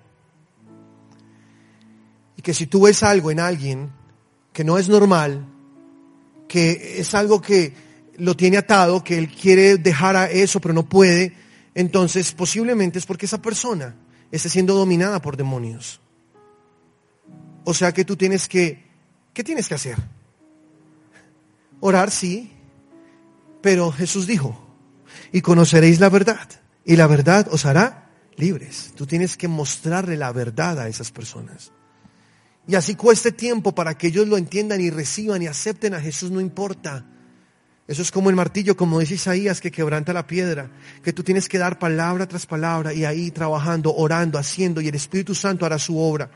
Y 2.35 2.41
que 2.41 2.53
si 2.53 2.67
tú 2.67 2.83
ves 2.83 3.03
algo 3.03 3.31
en 3.31 3.39
alguien 3.39 3.91
que 4.51 4.63
no 4.63 4.77
es 4.77 4.89
normal, 4.89 5.45
que 6.51 6.99
es 6.99 7.15
algo 7.15 7.41
que 7.41 7.73
lo 8.17 8.35
tiene 8.35 8.57
atado, 8.57 9.05
que 9.05 9.17
él 9.17 9.29
quiere 9.29 9.77
dejar 9.77 10.17
a 10.17 10.29
eso 10.29 10.59
pero 10.59 10.73
no 10.73 10.83
puede, 10.83 11.33
entonces 11.73 12.33
posiblemente 12.33 12.99
es 12.99 13.05
porque 13.05 13.25
esa 13.25 13.41
persona 13.41 13.95
está 14.33 14.49
siendo 14.49 14.73
dominada 14.73 15.21
por 15.21 15.37
demonios. 15.37 16.01
O 17.63 17.73
sea 17.73 17.93
que 17.93 18.03
tú 18.03 18.17
tienes 18.17 18.49
que, 18.49 18.85
¿qué 19.33 19.45
tienes 19.45 19.69
que 19.69 19.75
hacer? 19.75 19.95
Orar, 21.79 22.11
sí, 22.11 22.51
pero 23.61 23.89
Jesús 23.93 24.27
dijo, 24.27 24.61
y 25.31 25.39
conoceréis 25.39 26.01
la 26.01 26.09
verdad 26.09 26.49
y 26.83 26.97
la 26.97 27.07
verdad 27.07 27.47
os 27.49 27.65
hará 27.65 28.09
libres. 28.35 28.91
Tú 28.97 29.07
tienes 29.07 29.37
que 29.37 29.47
mostrarle 29.47 30.17
la 30.17 30.33
verdad 30.33 30.81
a 30.81 30.89
esas 30.89 31.11
personas. 31.11 31.71
Y 32.67 32.75
así 32.75 32.95
cueste 32.95 33.31
tiempo 33.31 33.73
para 33.73 33.97
que 33.97 34.07
ellos 34.07 34.27
lo 34.27 34.37
entiendan 34.37 34.81
y 34.81 34.89
reciban 34.89 35.41
y 35.41 35.47
acepten 35.47 35.93
a 35.93 36.01
Jesús, 36.01 36.31
no 36.31 36.39
importa. 36.39 37.05
Eso 37.87 38.01
es 38.01 38.11
como 38.11 38.29
el 38.29 38.35
martillo, 38.35 38.77
como 38.77 38.99
dice 38.99 39.15
Isaías, 39.15 39.59
que 39.59 39.71
quebranta 39.71 40.13
la 40.13 40.27
piedra, 40.27 40.69
que 41.03 41.11
tú 41.11 41.23
tienes 41.23 41.49
que 41.49 41.57
dar 41.57 41.79
palabra 41.79 42.27
tras 42.27 42.45
palabra 42.45 42.93
y 42.93 43.03
ahí 43.03 43.31
trabajando, 43.31 43.93
orando, 43.93 44.37
haciendo, 44.37 44.79
y 44.79 44.87
el 44.87 44.95
Espíritu 44.95 45.35
Santo 45.35 45.65
hará 45.65 45.77
su 45.77 45.99
obra. 45.99 46.29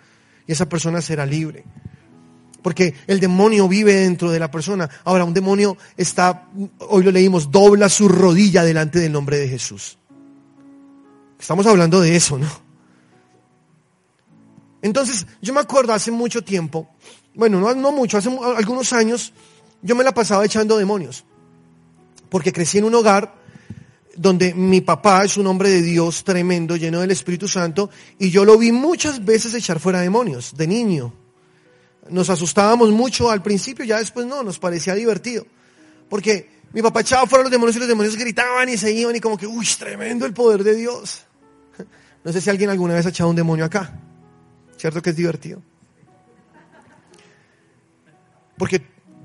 Y 0.47 0.51
esa 0.51 0.67
persona 0.67 1.01
será 1.01 1.25
libre. 1.25 1.63
Porque 2.61 2.95
el 3.07 3.19
demonio 3.19 3.67
vive 3.67 3.93
dentro 3.93 4.31
de 4.31 4.39
la 4.39 4.49
persona. 4.49 4.89
Ahora, 5.03 5.23
un 5.23 5.33
demonio 5.33 5.77
está, 5.95 6.49
hoy 6.79 7.03
lo 7.03 7.11
leímos, 7.11 7.51
dobla 7.51 7.89
su 7.89 8.09
rodilla 8.09 8.63
delante 8.63 8.99
del 8.99 9.11
nombre 9.11 9.37
de 9.37 9.47
Jesús. 9.47 9.99
Estamos 11.39 11.67
hablando 11.67 12.01
de 12.01 12.15
eso, 12.15 12.39
¿no? 12.39 12.64
Entonces, 14.85 15.25
yo 15.41 15.51
me 15.51 15.61
acuerdo 15.61 15.93
hace 15.93 16.11
mucho 16.11 16.43
tiempo, 16.43 16.87
bueno, 17.33 17.59
no, 17.73 17.91
mucho, 17.91 18.19
hace 18.19 18.29
algunos 18.55 18.93
años, 18.93 19.33
yo 19.81 19.95
me 19.95 20.03
la 20.03 20.13
pasaba 20.13 20.45
echando 20.45 20.77
demonios. 20.77 21.25
Porque 22.29 22.53
crecí 22.53 22.77
en 22.77 22.83
un 22.83 22.93
hogar 22.93 23.33
donde 24.15 24.53
mi 24.53 24.81
papá 24.81 25.23
es 25.25 25.37
un 25.37 25.47
hombre 25.47 25.69
de 25.69 25.81
Dios 25.81 26.23
tremendo, 26.23 26.75
lleno 26.75 27.01
del 27.01 27.09
Espíritu 27.09 27.47
Santo, 27.47 27.89
y 28.19 28.29
yo 28.29 28.45
lo 28.45 28.59
vi 28.59 28.71
muchas 28.71 29.25
veces 29.25 29.55
echar 29.55 29.79
fuera 29.79 30.01
demonios, 30.01 30.55
de 30.55 30.67
niño. 30.67 31.11
Nos 32.09 32.29
asustábamos 32.29 32.91
mucho 32.91 33.31
al 33.31 33.41
principio, 33.41 33.85
ya 33.85 33.97
después 33.97 34.27
no, 34.27 34.43
nos 34.43 34.59
parecía 34.59 34.93
divertido. 34.93 35.47
Porque 36.07 36.61
mi 36.73 36.83
papá 36.83 37.01
echaba 37.01 37.25
fuera 37.25 37.41
los 37.41 37.51
demonios 37.51 37.75
y 37.75 37.79
los 37.79 37.87
demonios 37.87 38.15
gritaban 38.15 38.69
y 38.69 38.77
se 38.77 38.91
iban 38.91 39.15
y 39.15 39.19
como 39.19 39.35
que, 39.35 39.47
uy, 39.47 39.67
tremendo 39.79 40.27
el 40.27 40.33
poder 40.33 40.63
de 40.63 40.75
Dios. 40.75 41.23
No 42.23 42.31
sé 42.31 42.41
si 42.41 42.49
alguien 42.49 42.71
alguna 42.71 42.95
vez 42.95 43.05
ha 43.05 43.09
echado 43.09 43.29
un 43.29 43.35
demonio 43.35 43.65
acá. 43.65 44.04
¿Cierto 44.77 45.01
que 45.01 45.11
es 45.11 45.15
divertido? 45.15 45.61
Porque, 48.57 48.81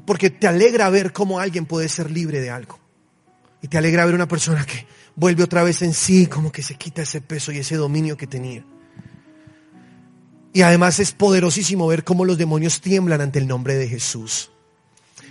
porque 0.07 0.31
te 0.31 0.47
alegra 0.47 0.91
ver 0.91 1.13
cómo 1.13 1.39
alguien 1.39 1.67
puede 1.67 1.89
ser 1.89 2.11
libre 2.11 2.41
de 2.41 2.51
algo. 2.51 2.79
Y 3.63 3.69
te 3.69 3.79
alegra 3.79 4.05
ver 4.05 4.15
una 4.15 4.29
persona 4.29 4.65
que 4.65 4.87
vuelve 5.15 5.45
otra 5.45 5.63
vez 5.63 5.83
en 5.83 5.93
sí, 5.93 6.27
como 6.27 6.51
que 6.51 6.63
se 6.63 6.75
quita 6.77 7.03
ese 7.03 7.21
peso 7.21 7.53
y 7.53 7.59
ese 7.59 7.77
dominio 7.77 8.17
que 8.17 8.27
tenía. 8.27 8.65
Y 10.53 10.63
además 10.63 10.99
es 10.99 11.13
poderosísimo 11.13 11.87
ver 11.87 12.03
cómo 12.03 12.25
los 12.25 12.39
demonios 12.39 12.81
tiemblan 12.81 13.21
ante 13.21 13.39
el 13.39 13.47
nombre 13.47 13.75
de 13.75 13.87
Jesús. 13.87 14.51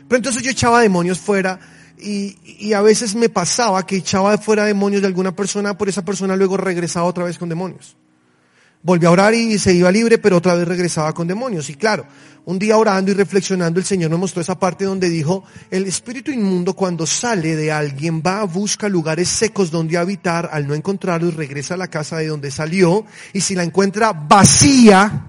Pero 0.07 0.17
entonces 0.17 0.43
yo 0.43 0.51
echaba 0.51 0.81
demonios 0.81 1.19
fuera 1.19 1.59
y, 1.97 2.37
y, 2.45 2.73
a 2.73 2.81
veces 2.81 3.15
me 3.15 3.27
pasaba 3.27 3.85
que 3.85 3.97
echaba 3.97 4.37
fuera 4.37 4.63
demonios 4.63 5.01
de 5.01 5.07
alguna 5.07 5.35
persona, 5.35 5.77
por 5.77 5.89
esa 5.89 6.05
persona 6.05 6.37
luego 6.37 6.55
regresaba 6.55 7.05
otra 7.05 7.25
vez 7.25 7.37
con 7.37 7.49
demonios. 7.49 7.97
Volvió 8.81 9.09
a 9.09 9.11
orar 9.11 9.33
y 9.33 9.59
se 9.59 9.73
iba 9.73 9.91
libre, 9.91 10.17
pero 10.19 10.37
otra 10.37 10.55
vez 10.55 10.67
regresaba 10.67 11.13
con 11.13 11.27
demonios. 11.27 11.69
Y 11.69 11.75
claro, 11.75 12.05
un 12.45 12.57
día 12.57 12.77
orando 12.77 13.11
y 13.11 13.13
reflexionando, 13.13 13.79
el 13.79 13.85
Señor 13.85 14.09
nos 14.09 14.19
mostró 14.19 14.41
esa 14.41 14.57
parte 14.57 14.85
donde 14.85 15.09
dijo, 15.09 15.43
el 15.69 15.85
espíritu 15.85 16.31
inmundo 16.31 16.73
cuando 16.73 17.05
sale 17.05 17.55
de 17.55 17.71
alguien 17.71 18.23
va 18.25 18.39
a 18.39 18.45
buscar 18.45 18.89
lugares 18.89 19.27
secos 19.27 19.69
donde 19.69 19.97
habitar, 19.97 20.49
al 20.51 20.65
no 20.65 20.73
encontrarlo 20.73 21.27
y 21.27 21.31
regresa 21.31 21.73
a 21.73 21.77
la 21.77 21.89
casa 21.89 22.17
de 22.17 22.27
donde 22.27 22.51
salió, 22.51 23.05
y 23.33 23.41
si 23.41 23.53
la 23.53 23.63
encuentra 23.63 24.13
vacía, 24.13 25.25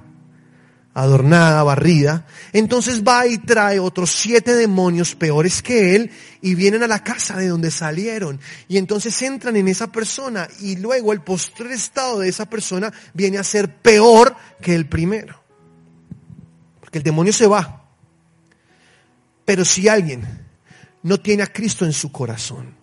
adornada, 1.02 1.62
barrida, 1.62 2.26
entonces 2.52 3.02
va 3.02 3.26
y 3.26 3.38
trae 3.38 3.78
otros 3.78 4.10
siete 4.10 4.54
demonios 4.54 5.14
peores 5.14 5.62
que 5.62 5.96
él 5.96 6.10
y 6.40 6.54
vienen 6.54 6.82
a 6.82 6.86
la 6.86 7.02
casa 7.02 7.36
de 7.36 7.48
donde 7.48 7.70
salieron. 7.70 8.40
Y 8.68 8.78
entonces 8.78 9.20
entran 9.22 9.56
en 9.56 9.68
esa 9.68 9.90
persona 9.90 10.48
y 10.60 10.76
luego 10.76 11.12
el 11.12 11.20
postrer 11.20 11.72
estado 11.72 12.20
de 12.20 12.28
esa 12.28 12.48
persona 12.48 12.92
viene 13.14 13.38
a 13.38 13.44
ser 13.44 13.76
peor 13.76 14.36
que 14.60 14.74
el 14.74 14.86
primero. 14.86 15.40
Porque 16.80 16.98
el 16.98 17.04
demonio 17.04 17.32
se 17.32 17.46
va. 17.46 17.88
Pero 19.44 19.64
si 19.64 19.88
alguien 19.88 20.24
no 21.02 21.18
tiene 21.18 21.42
a 21.42 21.46
Cristo 21.46 21.84
en 21.84 21.92
su 21.92 22.12
corazón, 22.12 22.74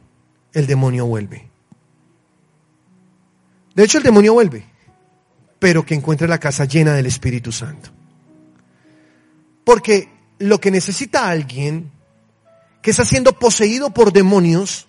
el 0.53 0.67
demonio 0.67 1.05
vuelve. 1.05 1.49
De 3.75 3.83
hecho, 3.83 3.99
el 3.99 4.03
demonio 4.03 4.33
vuelve, 4.33 4.65
pero 5.59 5.85
que 5.85 5.93
encuentre 5.93 6.27
la 6.27 6.39
casa 6.39 6.65
llena 6.65 6.93
del 6.93 7.05
Espíritu 7.05 7.51
Santo. 7.51 7.91
Porque 9.67 10.07
lo 10.39 10.61
que 10.61 10.71
necesita 10.71 11.27
alguien 11.27 11.91
que 12.81 12.91
está 12.91 13.03
siendo 13.03 13.33
poseído 13.33 13.89
por 13.93 14.13
demonios 14.13 14.87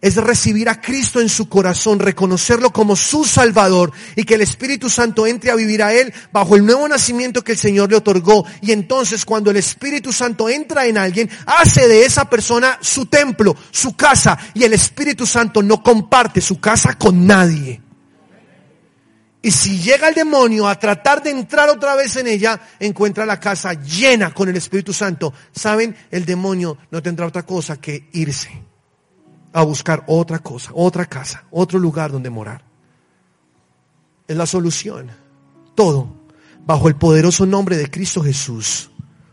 es 0.00 0.16
recibir 0.16 0.70
a 0.70 0.80
Cristo 0.80 1.20
en 1.20 1.28
su 1.28 1.50
corazón, 1.50 1.98
reconocerlo 1.98 2.70
como 2.70 2.96
su 2.96 3.26
Salvador 3.26 3.92
y 4.16 4.24
que 4.24 4.36
el 4.36 4.40
Espíritu 4.40 4.88
Santo 4.88 5.26
entre 5.26 5.50
a 5.50 5.56
vivir 5.56 5.82
a 5.82 5.92
Él 5.92 6.10
bajo 6.32 6.56
el 6.56 6.64
nuevo 6.64 6.88
nacimiento 6.88 7.44
que 7.44 7.52
el 7.52 7.58
Señor 7.58 7.90
le 7.90 7.98
otorgó. 7.98 8.46
Y 8.62 8.72
entonces 8.72 9.26
cuando 9.26 9.50
el 9.50 9.58
Espíritu 9.58 10.10
Santo 10.10 10.48
entra 10.48 10.86
en 10.86 10.96
alguien, 10.96 11.28
hace 11.44 11.86
de 11.86 12.06
esa 12.06 12.30
persona 12.30 12.78
su 12.80 13.04
templo, 13.04 13.54
su 13.70 13.94
casa, 13.94 14.38
y 14.54 14.64
el 14.64 14.72
Espíritu 14.72 15.26
Santo 15.26 15.62
no 15.62 15.82
comparte 15.82 16.40
su 16.40 16.58
casa 16.60 16.96
con 16.96 17.26
nadie. 17.26 17.83
Y 19.44 19.50
si 19.50 19.78
llega 19.78 20.08
el 20.08 20.14
demonio 20.14 20.66
a 20.66 20.78
tratar 20.78 21.22
de 21.22 21.28
entrar 21.28 21.68
otra 21.68 21.94
vez 21.94 22.16
en 22.16 22.26
ella, 22.26 22.58
encuentra 22.80 23.26
la 23.26 23.38
casa 23.38 23.74
llena 23.74 24.32
con 24.32 24.48
el 24.48 24.56
Espíritu 24.56 24.94
Santo. 24.94 25.34
¿Saben? 25.52 25.94
El 26.10 26.24
demonio 26.24 26.78
no 26.90 27.02
tendrá 27.02 27.26
otra 27.26 27.42
cosa 27.44 27.76
que 27.78 28.08
irse 28.14 28.48
a 29.52 29.62
buscar 29.62 30.02
otra 30.06 30.38
cosa, 30.38 30.70
otra 30.72 31.04
casa, 31.04 31.44
otro 31.50 31.78
lugar 31.78 32.10
donde 32.10 32.30
morar. 32.30 32.64
Es 34.26 34.34
la 34.34 34.46
solución. 34.46 35.10
Todo 35.74 36.08
bajo 36.64 36.88
el 36.88 36.96
poderoso 36.96 37.44
nombre 37.44 37.76
de 37.76 37.90
Cristo 37.90 38.22
Jesús. 38.22 38.90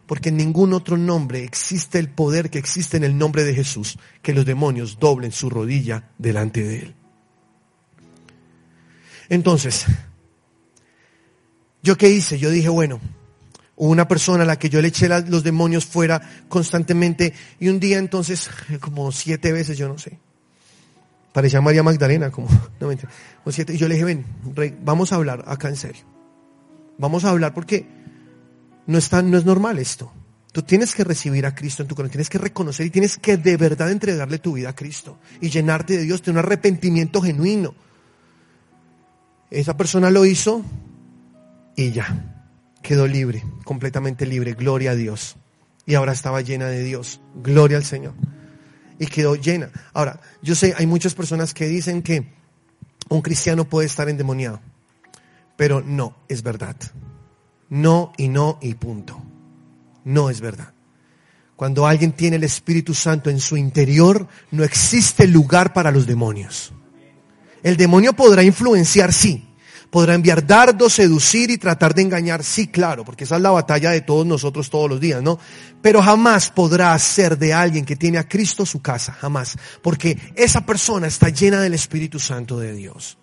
Porque 0.07 0.27
en 0.27 0.35
ningún 0.35 0.73
otro 0.73 0.97
nombre 0.97 1.45
existe 1.45 1.99
el 1.99 2.09
poder 2.09 2.49
que 2.49 2.59
existe 2.59 2.97
en 2.97 3.05
el 3.05 3.17
nombre 3.17 3.45
de 3.45 3.55
Jesús, 3.55 3.97
que 4.21 4.33
los 4.33 4.45
demonios 4.45 4.99
doblen 4.99 5.31
su 5.31 5.49
rodilla 5.49 6.09
delante 6.17 6.61
de 6.63 6.79
Él. 6.79 6.95
Entonces, 9.31 9.85
¿yo 11.81 11.97
qué 11.97 12.09
hice? 12.09 12.37
Yo 12.37 12.49
dije, 12.49 12.67
bueno, 12.67 12.99
una 13.77 14.05
persona 14.05 14.43
a 14.43 14.45
la 14.45 14.59
que 14.59 14.69
yo 14.69 14.81
le 14.81 14.89
eché 14.89 15.07
los 15.07 15.41
demonios 15.41 15.85
fuera 15.85 16.21
constantemente 16.49 17.33
y 17.57 17.69
un 17.69 17.79
día 17.79 17.97
entonces, 17.97 18.49
como 18.81 19.09
siete 19.13 19.53
veces, 19.53 19.77
yo 19.77 19.87
no 19.87 19.97
sé, 19.97 20.19
parecía 21.31 21.61
María 21.61 21.81
Magdalena, 21.81 22.29
como, 22.29 22.49
no 22.81 22.89
me 22.89 22.97
siete, 23.53 23.73
y 23.73 23.77
yo 23.77 23.87
le 23.87 23.95
dije, 23.95 24.03
ven, 24.03 24.25
vamos 24.83 25.13
a 25.13 25.15
hablar 25.15 25.45
acá 25.47 25.69
en 25.69 25.77
serio. 25.77 26.03
Vamos 26.97 27.23
a 27.23 27.29
hablar 27.29 27.53
porque 27.53 27.87
no, 28.85 28.97
está, 28.97 29.21
no 29.21 29.37
es 29.37 29.45
normal 29.45 29.79
esto. 29.79 30.11
Tú 30.51 30.61
tienes 30.63 30.93
que 30.93 31.05
recibir 31.05 31.45
a 31.45 31.55
Cristo 31.55 31.83
en 31.83 31.87
tu 31.87 31.95
corazón, 31.95 32.11
tienes 32.11 32.29
que 32.29 32.37
reconocer 32.37 32.85
y 32.85 32.89
tienes 32.89 33.15
que 33.15 33.37
de 33.37 33.55
verdad 33.55 33.91
entregarle 33.91 34.39
tu 34.39 34.51
vida 34.51 34.71
a 34.71 34.75
Cristo 34.75 35.19
y 35.39 35.49
llenarte 35.49 35.95
de 35.95 36.03
Dios, 36.03 36.21
de 36.21 36.31
un 36.31 36.37
arrepentimiento 36.37 37.21
genuino. 37.21 37.73
Esa 39.51 39.75
persona 39.75 40.09
lo 40.09 40.25
hizo 40.25 40.63
y 41.75 41.91
ya, 41.91 42.45
quedó 42.81 43.05
libre, 43.05 43.43
completamente 43.65 44.25
libre, 44.25 44.53
gloria 44.53 44.91
a 44.91 44.95
Dios. 44.95 45.35
Y 45.85 45.95
ahora 45.95 46.13
estaba 46.13 46.39
llena 46.39 46.67
de 46.67 46.83
Dios, 46.83 47.19
gloria 47.35 47.75
al 47.75 47.83
Señor. 47.83 48.13
Y 48.97 49.07
quedó 49.07 49.35
llena. 49.35 49.69
Ahora, 49.93 50.21
yo 50.41 50.55
sé, 50.55 50.73
hay 50.77 50.87
muchas 50.87 51.15
personas 51.15 51.53
que 51.53 51.67
dicen 51.67 52.01
que 52.01 52.31
un 53.09 53.21
cristiano 53.21 53.65
puede 53.65 53.87
estar 53.87 54.07
endemoniado, 54.07 54.61
pero 55.57 55.81
no, 55.81 56.15
es 56.29 56.43
verdad. 56.43 56.77
No 57.67 58.13
y 58.17 58.29
no 58.29 58.57
y 58.61 58.73
punto. 58.75 59.21
No 60.05 60.29
es 60.29 60.39
verdad. 60.39 60.73
Cuando 61.57 61.85
alguien 61.85 62.13
tiene 62.13 62.37
el 62.37 62.43
Espíritu 62.45 62.93
Santo 62.93 63.29
en 63.29 63.39
su 63.39 63.57
interior, 63.57 64.27
no 64.51 64.63
existe 64.63 65.27
lugar 65.27 65.73
para 65.73 65.91
los 65.91 66.07
demonios. 66.07 66.73
El 67.63 67.77
demonio 67.77 68.13
podrá 68.13 68.43
influenciar, 68.43 69.13
sí. 69.13 69.47
Podrá 69.89 70.13
enviar 70.13 70.47
dardos, 70.47 70.93
seducir 70.93 71.51
y 71.51 71.57
tratar 71.57 71.93
de 71.93 72.01
engañar, 72.01 72.45
sí, 72.45 72.67
claro, 72.67 73.03
porque 73.03 73.25
esa 73.25 73.35
es 73.35 73.41
la 73.41 73.51
batalla 73.51 73.91
de 73.91 73.99
todos 73.99 74.25
nosotros 74.25 74.69
todos 74.69 74.89
los 74.89 75.01
días, 75.01 75.21
¿no? 75.21 75.37
Pero 75.81 76.01
jamás 76.01 76.49
podrá 76.49 76.93
hacer 76.93 77.37
de 77.37 77.53
alguien 77.53 77.83
que 77.83 77.97
tiene 77.97 78.17
a 78.17 78.27
Cristo 78.27 78.65
su 78.65 78.81
casa, 78.81 79.11
jamás. 79.11 79.57
Porque 79.81 80.17
esa 80.35 80.65
persona 80.65 81.07
está 81.07 81.27
llena 81.27 81.59
del 81.59 81.73
Espíritu 81.73 82.19
Santo 82.19 82.57
de 82.57 82.73
Dios. 82.73 83.17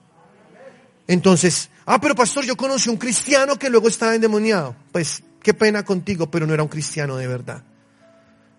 Entonces, 1.07 1.71
ah, 1.87 1.99
pero 1.99 2.15
pastor, 2.15 2.45
yo 2.45 2.55
conocí 2.55 2.91
un 2.91 2.99
cristiano 2.99 3.59
que 3.59 3.71
luego 3.71 3.89
estaba 3.89 4.15
endemoniado. 4.15 4.77
Pues, 4.93 5.23
qué 5.43 5.55
pena 5.55 5.85
contigo, 5.87 6.31
pero 6.31 6.47
no 6.47 6.53
era 6.53 6.63
un 6.63 6.69
cristiano 6.69 7.17
de 7.17 7.27
verdad 7.29 7.63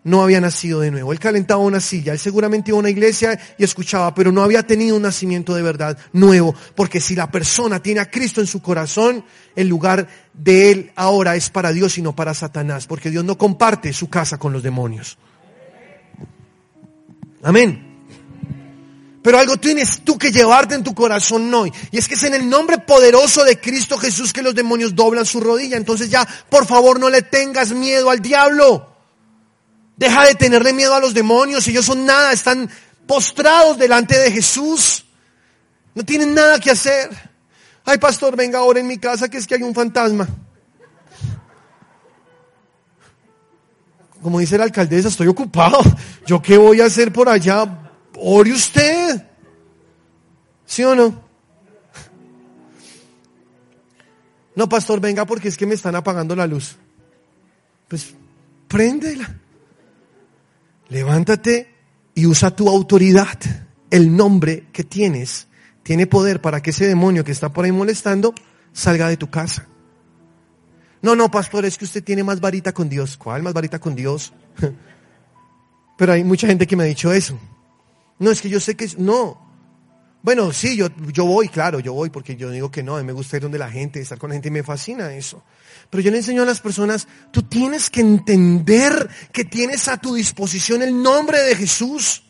no 0.04 0.22
había 0.24 0.41
nacido 0.41 0.80
de 0.80 0.91
nuevo. 0.91 1.12
Él 1.12 1.20
calentaba 1.20 1.62
una 1.62 1.80
silla, 1.80 2.14
él 2.14 2.20
seguramente 2.20 2.72
iba 2.72 2.78
a 2.78 2.80
una 2.80 2.89
iglesia 2.89 3.39
y 3.58 3.64
escuchaba, 3.64 4.14
pero 4.14 4.32
no 4.32 4.43
había 4.43 4.64
tenido 4.64 4.95
un 4.95 5.02
nacimiento 5.02 5.54
de 5.54 5.62
verdad 5.62 5.97
nuevo, 6.14 6.56
porque 6.76 7.02
si 7.02 7.16
la 7.16 7.30
persona 7.30 7.82
tiene 7.82 8.00
a 8.00 8.10
Cristo 8.10 8.41
en 8.41 8.47
su 8.47 8.62
corazón, 8.62 9.24
el 9.56 9.68
lugar 9.68 10.08
de 10.34 10.72
él 10.72 10.91
ahora 10.95 11.36
es 11.36 11.50
para 11.50 11.72
Dios 11.72 11.97
y 11.97 12.02
no 12.02 12.16
para 12.16 12.34
Satanás, 12.34 12.88
porque 12.88 13.10
Dios 13.10 13.24
no 13.24 13.38
comparte 13.38 13.93
su 13.93 14.10
casa 14.10 14.38
con 14.38 14.54
los 14.54 14.64
demonios. 14.64 15.18
Amén. 17.43 17.89
Pero 19.22 19.38
algo 19.38 19.58
tienes 19.58 20.02
tú 20.04 20.18
que 20.18 20.32
llevarte 20.32 20.76
en 20.76 20.84
tu 20.84 20.93
corazón 20.93 21.54
hoy. 21.54 21.72
Y 21.91 21.97
es 21.97 22.08
que 22.08 22.16
es 22.16 22.24
en 22.24 22.34
el 22.34 22.50
nombre 22.50 22.78
poderoso 22.78 23.43
de 23.43 23.60
Cristo 23.60 23.97
Jesús 23.97 24.32
que 24.32 24.41
los 24.41 24.56
demonios 24.56 24.95
doblan 24.95 25.26
su 25.26 25.41
rodilla. 25.41 25.76
Entonces 25.76 26.10
ya, 26.10 26.28
por 26.50 26.66
favor, 26.66 27.00
no 27.00 27.10
le 27.10 27.22
tengas 27.22 27.72
miedo 27.72 28.10
al 28.10 28.22
diablo. 28.22 28.99
Deja 30.00 30.24
de 30.24 30.36
tenerle 30.36 30.72
miedo 30.72 30.95
a 30.95 31.02
los 31.02 31.14
demonios, 31.14 31.68
ellos 31.68 31.86
son 31.86 32.06
nada, 32.06 32.32
están 32.32 32.70
postrados 33.06 33.78
delante 33.78 34.18
de 34.18 34.32
Jesús. 34.32 35.04
No 35.93 36.06
tienen 36.06 36.34
nada 36.34 36.58
que 36.58 36.72
hacer. 36.72 37.10
Ay, 37.84 37.97
pastor, 37.97 38.38
venga 38.38 38.60
ahora 38.60 38.80
en 38.80 38.88
mi 38.88 38.97
casa 38.97 39.28
que 39.28 39.38
es 39.38 39.45
que 39.45 39.56
hay 39.56 39.62
un 39.62 39.76
fantasma. 39.76 40.26
Como 44.24 44.39
dice 44.39 44.58
la 44.58 44.64
alcaldesa, 44.64 45.10
estoy 45.10 45.28
ocupado. 45.28 45.80
¿Yo 46.26 46.41
qué 46.41 46.58
voy 46.58 46.80
a 46.80 46.86
hacer 46.86 47.12
por 47.12 47.28
allá? 47.28 47.91
Ore 48.16 48.54
usted. 48.54 49.22
¿Sí 50.66 50.82
o 50.86 50.95
no? 50.95 51.22
No, 54.56 54.70
pastor, 54.70 55.02
venga 55.02 55.26
porque 55.26 55.50
es 55.50 55.58
que 55.58 55.66
me 55.66 55.76
están 55.76 55.95
apagando 55.95 56.38
la 56.38 56.47
luz. 56.47 56.78
Pues 57.89 58.14
préndela. 58.70 59.30
Levántate 60.90 61.74
y 62.16 62.26
usa 62.26 62.56
tu 62.56 62.68
autoridad. 62.68 63.40
El 63.90 64.16
nombre 64.16 64.68
que 64.72 64.84
tienes 64.84 65.48
tiene 65.84 66.08
poder 66.08 66.42
para 66.42 66.62
que 66.62 66.72
ese 66.72 66.88
demonio 66.88 67.24
que 67.24 67.32
está 67.32 67.54
por 67.54 67.66
ahí 67.66 67.72
molestando 67.72 68.34
salga 68.74 69.08
de 69.08 69.18
tu 69.18 69.30
casa. 69.30 69.68
No, 71.02 71.16
no, 71.16 71.32
pastor, 71.32 71.66
es 71.66 71.78
que 71.78 71.86
usted 71.86 72.04
tiene 72.04 72.24
más 72.24 72.42
varita 72.42 72.74
con 72.74 72.90
Dios. 72.90 73.18
¿Cuál 73.18 73.42
más 73.42 73.54
varita 73.54 73.80
con 73.80 73.96
Dios? 73.96 74.34
Pero 75.98 76.14
hay 76.14 76.24
mucha 76.24 76.48
gente 76.48 76.68
que 76.68 76.76
me 76.76 76.84
ha 76.84 76.88
dicho 76.88 77.12
eso. 77.12 77.40
No, 78.20 78.32
es 78.32 78.42
que 78.42 78.50
yo 78.50 78.60
sé 78.60 78.76
que 78.76 78.90
no. 78.98 79.49
Bueno, 80.22 80.52
sí, 80.52 80.76
yo, 80.76 80.88
yo 81.14 81.26
voy, 81.26 81.48
claro, 81.48 81.80
yo 81.80 81.94
voy 81.94 82.10
porque 82.10 82.36
yo 82.36 82.50
digo 82.50 82.70
que 82.70 82.84
no, 82.84 82.98
a 82.98 83.00
mí 83.00 83.06
me 83.06 83.14
gusta 83.14 83.38
ir 83.38 83.44
donde 83.44 83.58
la 83.58 83.72
gente, 83.72 84.02
estar 84.02 84.18
con 84.18 84.30
la 84.30 84.36
gente 84.36 84.50
y 84.50 84.52
me 84.52 84.64
fascina 84.64 85.14
eso. 85.14 85.44
Pero 85.90 86.04
yo 86.04 86.12
le 86.12 86.18
enseño 86.18 86.44
a 86.44 86.46
las 86.46 86.60
personas, 86.60 87.08
tú 87.32 87.44
tienes 87.44 87.90
que 87.90 88.02
entender 88.02 89.10
que 89.32 89.46
tienes 89.46 89.88
a 89.88 89.98
tu 89.98 90.14
disposición 90.14 90.82
el 90.82 91.02
nombre 91.02 91.40
de 91.40 91.56
Jesús. 91.56 92.24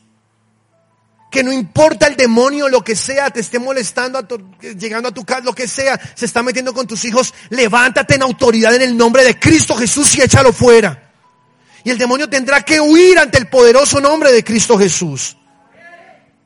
Que 1.31 1.43
no 1.43 1.51
importa 1.51 2.07
el 2.07 2.15
demonio, 2.15 2.69
lo 2.69 2.83
que 2.83 2.95
sea, 2.95 3.29
te 3.29 3.39
esté 3.39 3.59
molestando, 3.59 4.25
llegando 4.61 5.09
a 5.09 5.11
tu 5.11 5.23
casa, 5.25 5.41
lo 5.41 5.53
que 5.53 5.67
sea, 5.67 5.99
se 6.15 6.25
está 6.25 6.41
metiendo 6.41 6.73
con 6.73 6.87
tus 6.87 7.05
hijos, 7.05 7.33
levántate 7.49 8.15
en 8.15 8.23
autoridad 8.23 8.73
en 8.75 8.81
el 8.81 8.97
nombre 8.97 9.23
de 9.23 9.37
Cristo 9.37 9.75
Jesús 9.75 10.15
y 10.17 10.21
échalo 10.21 10.53
fuera. 10.53 11.11
Y 11.83 11.91
el 11.91 11.97
demonio 11.97 12.29
tendrá 12.29 12.61
que 12.61 12.79
huir 12.79 13.19
ante 13.19 13.37
el 13.37 13.47
poderoso 13.47 13.99
nombre 13.99 14.31
de 14.31 14.43
Cristo 14.43 14.77
Jesús. 14.77 15.37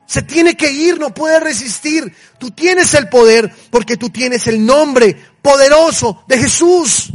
Se 0.05 0.21
tiene 0.21 0.55
que 0.55 0.71
ir, 0.71 0.99
no 0.99 1.13
puede 1.13 1.39
resistir. 1.39 2.13
Tú 2.37 2.51
tienes 2.51 2.93
el 2.93 3.09
poder 3.09 3.53
porque 3.69 3.97
tú 3.97 4.09
tienes 4.09 4.47
el 4.47 4.65
nombre 4.65 5.17
poderoso 5.41 6.23
de 6.27 6.37
Jesús. 6.37 7.11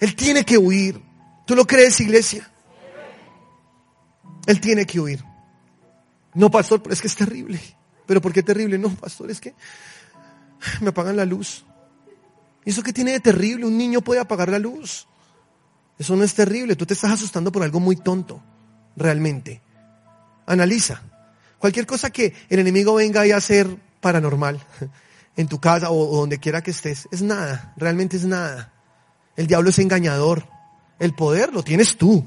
Él 0.00 0.16
tiene 0.16 0.44
que 0.44 0.58
huir. 0.58 1.00
¿Tú 1.46 1.54
lo 1.54 1.66
crees, 1.66 2.00
iglesia? 2.00 2.50
Él 4.46 4.60
tiene 4.60 4.84
que 4.84 5.00
huir. 5.00 5.24
No, 6.34 6.50
pastor, 6.50 6.82
pero 6.82 6.92
es 6.92 7.00
que 7.00 7.08
es 7.08 7.16
terrible. 7.16 7.60
¿Pero 8.06 8.20
por 8.20 8.32
qué 8.32 8.42
terrible? 8.42 8.78
No, 8.78 8.90
pastor, 8.90 9.30
es 9.30 9.40
que 9.40 9.54
me 10.80 10.88
apagan 10.88 11.16
la 11.16 11.24
luz. 11.24 11.64
¿Y 12.64 12.70
eso 12.70 12.82
qué 12.82 12.92
tiene 12.92 13.12
de 13.12 13.20
terrible? 13.20 13.66
Un 13.66 13.76
niño 13.76 14.00
puede 14.00 14.20
apagar 14.20 14.48
la 14.48 14.58
luz. 14.58 15.06
Eso 15.98 16.16
no 16.16 16.24
es 16.24 16.34
terrible. 16.34 16.76
Tú 16.76 16.86
te 16.86 16.94
estás 16.94 17.12
asustando 17.12 17.52
por 17.52 17.62
algo 17.62 17.80
muy 17.80 17.96
tonto, 17.96 18.42
realmente. 18.96 19.62
Analiza. 20.46 21.02
Cualquier 21.62 21.86
cosa 21.86 22.10
que 22.10 22.34
el 22.48 22.58
enemigo 22.58 22.94
venga 22.94 23.20
a 23.22 23.36
hacer 23.36 23.68
paranormal 24.00 24.58
en 25.36 25.46
tu 25.46 25.60
casa 25.60 25.92
o, 25.92 26.16
donde 26.16 26.38
quiera 26.38 26.60
que 26.60 26.72
estés, 26.72 27.06
es 27.12 27.22
nada, 27.22 27.72
realmente 27.76 28.16
es 28.16 28.24
nada. 28.24 28.72
El 29.36 29.46
diablo 29.46 29.70
es 29.70 29.78
engañador. 29.78 30.48
El 30.98 31.14
poder 31.14 31.52
lo 31.52 31.62
tienes 31.62 31.96
tú. 31.96 32.26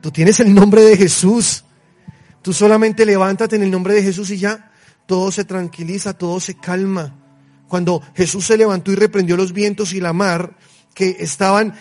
Tú 0.00 0.12
tienes 0.12 0.38
el 0.38 0.54
nombre 0.54 0.82
de 0.82 0.96
Jesús. 0.96 1.64
Tú 2.42 2.52
solamente 2.52 3.04
levántate 3.04 3.56
en 3.56 3.64
el 3.64 3.72
nombre 3.72 3.92
de 3.92 4.04
Jesús 4.04 4.30
y 4.30 4.38
ya 4.38 4.70
todo 5.04 5.32
se 5.32 5.44
tranquiliza, 5.44 6.12
todo 6.12 6.38
se 6.38 6.54
calma. 6.54 7.12
Cuando 7.66 8.00
Jesús 8.14 8.46
se 8.46 8.56
levantó 8.56 8.92
y 8.92 8.94
reprendió 8.94 9.36
los 9.36 9.52
vientos 9.52 9.92
y 9.94 10.00
la 10.00 10.12
mar 10.12 10.56
que 10.94 11.16
estaban 11.18 11.74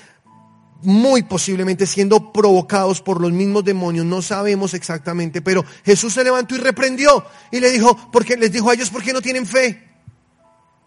muy 0.82 1.24
posiblemente 1.24 1.86
siendo 1.86 2.32
provocados 2.32 3.02
por 3.02 3.22
los 3.22 3.32
mismos 3.32 3.64
demonios, 3.64 4.06
no 4.06 4.22
sabemos 4.22 4.74
exactamente, 4.74 5.42
pero 5.42 5.66
Jesús 5.84 6.14
se 6.14 6.24
levantó 6.24 6.56
y 6.56 6.60
reprendió 6.60 7.26
y 7.52 7.60
le 7.60 7.70
dijo, 7.72 7.98
porque 8.12 8.38
les 8.38 8.52
dijo 8.52 8.70
a 8.70 8.74
ellos, 8.74 8.90
¿por 8.90 9.04
qué 9.04 9.14
no 9.14 9.22
tienen 9.22 9.46
fe? 9.46 9.88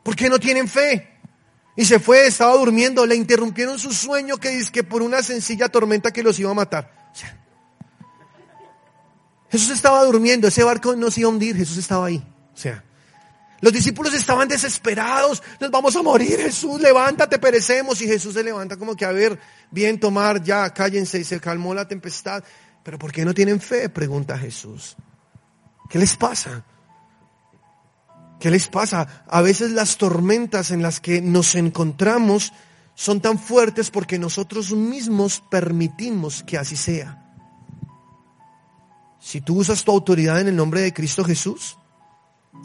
¿Por 0.03 0.16
qué 0.16 0.28
no 0.28 0.38
tienen 0.38 0.68
fe? 0.68 1.09
Y 1.76 1.84
se 1.84 1.99
fue, 1.99 2.26
estaba 2.26 2.55
durmiendo, 2.55 3.07
le 3.07 3.16
interrumpieron 3.16 3.78
su 3.78 3.93
sueño 3.93 4.36
que 4.36 4.51
dice 4.51 4.72
que 4.72 4.84
por 4.84 5.03
una 5.03 5.22
sencilla 5.22 5.68
tormenta 5.68 6.12
que 6.12 6.22
los 6.22 6.38
iba 6.38 6.51
a 6.51 6.55
matar. 6.55 7.12
Jesús 9.51 9.70
estaba 9.70 10.03
durmiendo, 10.05 10.49
ese 10.49 10.64
barco 10.64 10.97
no 10.97 11.11
se 11.11 11.20
iba 11.20 11.28
a 11.28 11.32
hundir, 11.32 11.57
Jesús 11.57 11.76
estaba 11.76 12.07
ahí. 12.07 12.26
O 12.55 12.57
sea, 12.57 12.84
los 13.62 13.72
discípulos 13.72 14.12
estaban 14.12 14.48
desesperados, 14.48 15.40
nos 15.60 15.70
vamos 15.70 15.94
a 15.94 16.02
morir, 16.02 16.36
Jesús, 16.36 16.80
levántate, 16.80 17.38
perecemos. 17.38 18.02
Y 18.02 18.08
Jesús 18.08 18.34
se 18.34 18.42
levanta 18.42 18.76
como 18.76 18.96
que, 18.96 19.04
a 19.04 19.12
ver, 19.12 19.38
bien 19.70 20.00
tomar, 20.00 20.42
ya, 20.42 20.68
cállense, 20.74 21.20
y 21.20 21.24
se 21.24 21.38
calmó 21.38 21.72
la 21.72 21.86
tempestad. 21.86 22.42
Pero 22.82 22.98
¿por 22.98 23.12
qué 23.12 23.24
no 23.24 23.32
tienen 23.32 23.60
fe? 23.60 23.88
Pregunta 23.88 24.36
Jesús. 24.36 24.96
¿Qué 25.88 26.00
les 26.00 26.16
pasa? 26.16 26.64
¿Qué 28.40 28.50
les 28.50 28.66
pasa? 28.66 29.24
A 29.28 29.40
veces 29.42 29.70
las 29.70 29.96
tormentas 29.96 30.72
en 30.72 30.82
las 30.82 30.98
que 30.98 31.20
nos 31.20 31.54
encontramos 31.54 32.52
son 32.96 33.20
tan 33.20 33.38
fuertes 33.38 33.92
porque 33.92 34.18
nosotros 34.18 34.72
mismos 34.72 35.40
permitimos 35.48 36.42
que 36.42 36.58
así 36.58 36.74
sea. 36.74 37.32
Si 39.20 39.40
tú 39.40 39.58
usas 39.58 39.84
tu 39.84 39.92
autoridad 39.92 40.40
en 40.40 40.48
el 40.48 40.56
nombre 40.56 40.80
de 40.80 40.92
Cristo 40.92 41.22
Jesús, 41.22 41.78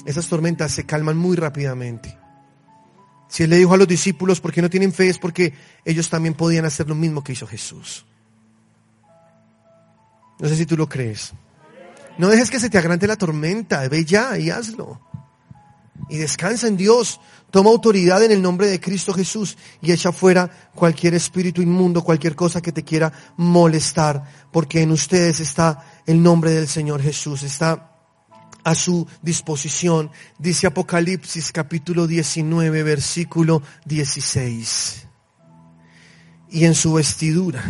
esas 0.06 0.28
tormentas 0.28 0.72
se 0.72 0.86
calman 0.86 1.18
muy 1.18 1.36
rápidamente. 1.36 2.18
Si 3.30 3.44
él 3.44 3.50
le 3.50 3.58
dijo 3.58 3.74
a 3.74 3.78
los 3.78 3.88
discípulos, 3.88 4.40
¿por 4.40 4.54
qué 4.54 4.62
no 4.62 4.70
tienen 4.70 4.94
fe? 4.94 5.10
Es 5.10 5.20
porque 5.20 5.54
ellos 5.84 6.10
también 6.10 6.34
podían 6.34 6.66
hacer 6.66 6.88
lo 6.88 6.96
mismo 6.96 7.24
que 7.24 7.34
hizo 7.34 7.46
Jesús. 7.46 8.06
No 10.40 10.48
sé 10.48 10.56
si 10.56 10.66
tú 10.66 10.78
lo 10.78 10.88
crees. 10.88 11.34
No 12.18 12.30
dejes 12.30 12.50
que 12.50 12.60
se 12.60 12.70
te 12.70 12.78
agrante 12.78 13.08
la 13.08 13.16
tormenta, 13.16 13.88
ve 13.90 14.06
ya 14.06 14.38
y 14.38 14.50
hazlo 14.50 15.02
y 16.10 16.18
descansa 16.18 16.68
en 16.68 16.78
Dios. 16.78 17.20
Toma 17.52 17.70
autoridad 17.70 18.24
en 18.24 18.32
el 18.32 18.42
nombre 18.42 18.68
de 18.68 18.80
Cristo 18.80 19.14
Jesús 19.14 19.58
y 19.82 19.92
echa 19.92 20.12
fuera 20.12 20.50
cualquier 20.76 21.14
espíritu 21.14 21.62
inmundo, 21.62 22.04
cualquier 22.04 22.36
cosa 22.36 22.62
que 22.62 22.72
te 22.72 22.84
quiera 22.84 23.12
molestar, 23.38 24.24
porque 24.52 24.82
en 24.82 24.92
ustedes 24.92 25.40
está 25.40 26.02
el 26.06 26.22
nombre 26.22 26.52
del 26.52 26.68
Señor 26.68 27.02
Jesús, 27.02 27.44
está 27.44 27.97
a 28.64 28.76
su 28.76 29.08
disposición. 29.22 30.12
Dice 30.38 30.68
Apocalipsis 30.68 31.52
capítulo 31.52 32.08
19, 32.08 32.84
versículo 32.84 33.62
16. 33.86 35.08
Y 36.50 36.66
en 36.66 36.76
su 36.76 36.94
vestidura. 36.94 37.64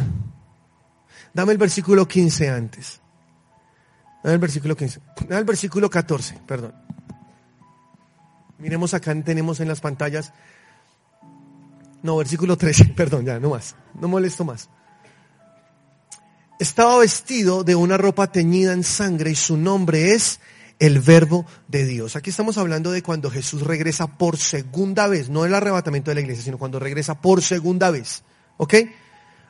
Dame 1.34 1.52
el 1.52 1.58
versículo 1.58 2.08
15 2.08 2.50
antes. 2.50 3.02
Dame 4.24 4.36
el 4.36 4.40
versículo 4.40 4.76
15. 4.76 5.00
Dame 5.28 5.40
el 5.40 5.46
versículo 5.46 5.90
14, 5.90 6.40
perdón. 6.46 6.74
Miremos 8.58 8.94
acá, 8.94 9.14
tenemos 9.24 9.60
en 9.60 9.68
las 9.68 9.80
pantallas. 9.80 10.34
No, 12.02 12.18
versículo 12.18 12.58
13, 12.58 12.86
perdón, 12.96 13.26
ya, 13.26 13.40
no 13.40 13.52
más. 13.52 13.76
No 14.00 14.08
molesto 14.08 14.44
más. 14.44 14.70
Estaba 16.60 16.98
vestido 16.98 17.64
de 17.64 17.76
una 17.76 17.98
ropa 17.98 18.32
teñida 18.32 18.74
en 18.74 18.84
sangre 18.84 19.32
y 19.32 19.36
su 19.36 19.58
nombre 19.58 20.14
es 20.14 20.40
el 20.80 21.00
verbo 21.00 21.46
de 21.68 21.86
Dios. 21.86 22.16
Aquí 22.16 22.30
estamos 22.30 22.58
hablando 22.58 22.92
de 22.92 23.02
cuando 23.02 23.32
Jesús 23.32 23.64
regresa 23.64 24.08
por 24.08 24.38
segunda 24.38 25.08
vez, 25.08 25.30
no 25.30 25.46
el 25.46 25.54
arrebatamiento 25.54 26.12
de 26.12 26.16
la 26.16 26.22
iglesia, 26.22 26.44
sino 26.44 26.58
cuando 26.58 26.80
regresa 26.80 27.20
por 27.22 27.42
segunda 27.42 27.90
vez, 27.92 28.24
¿ok? 28.58 28.76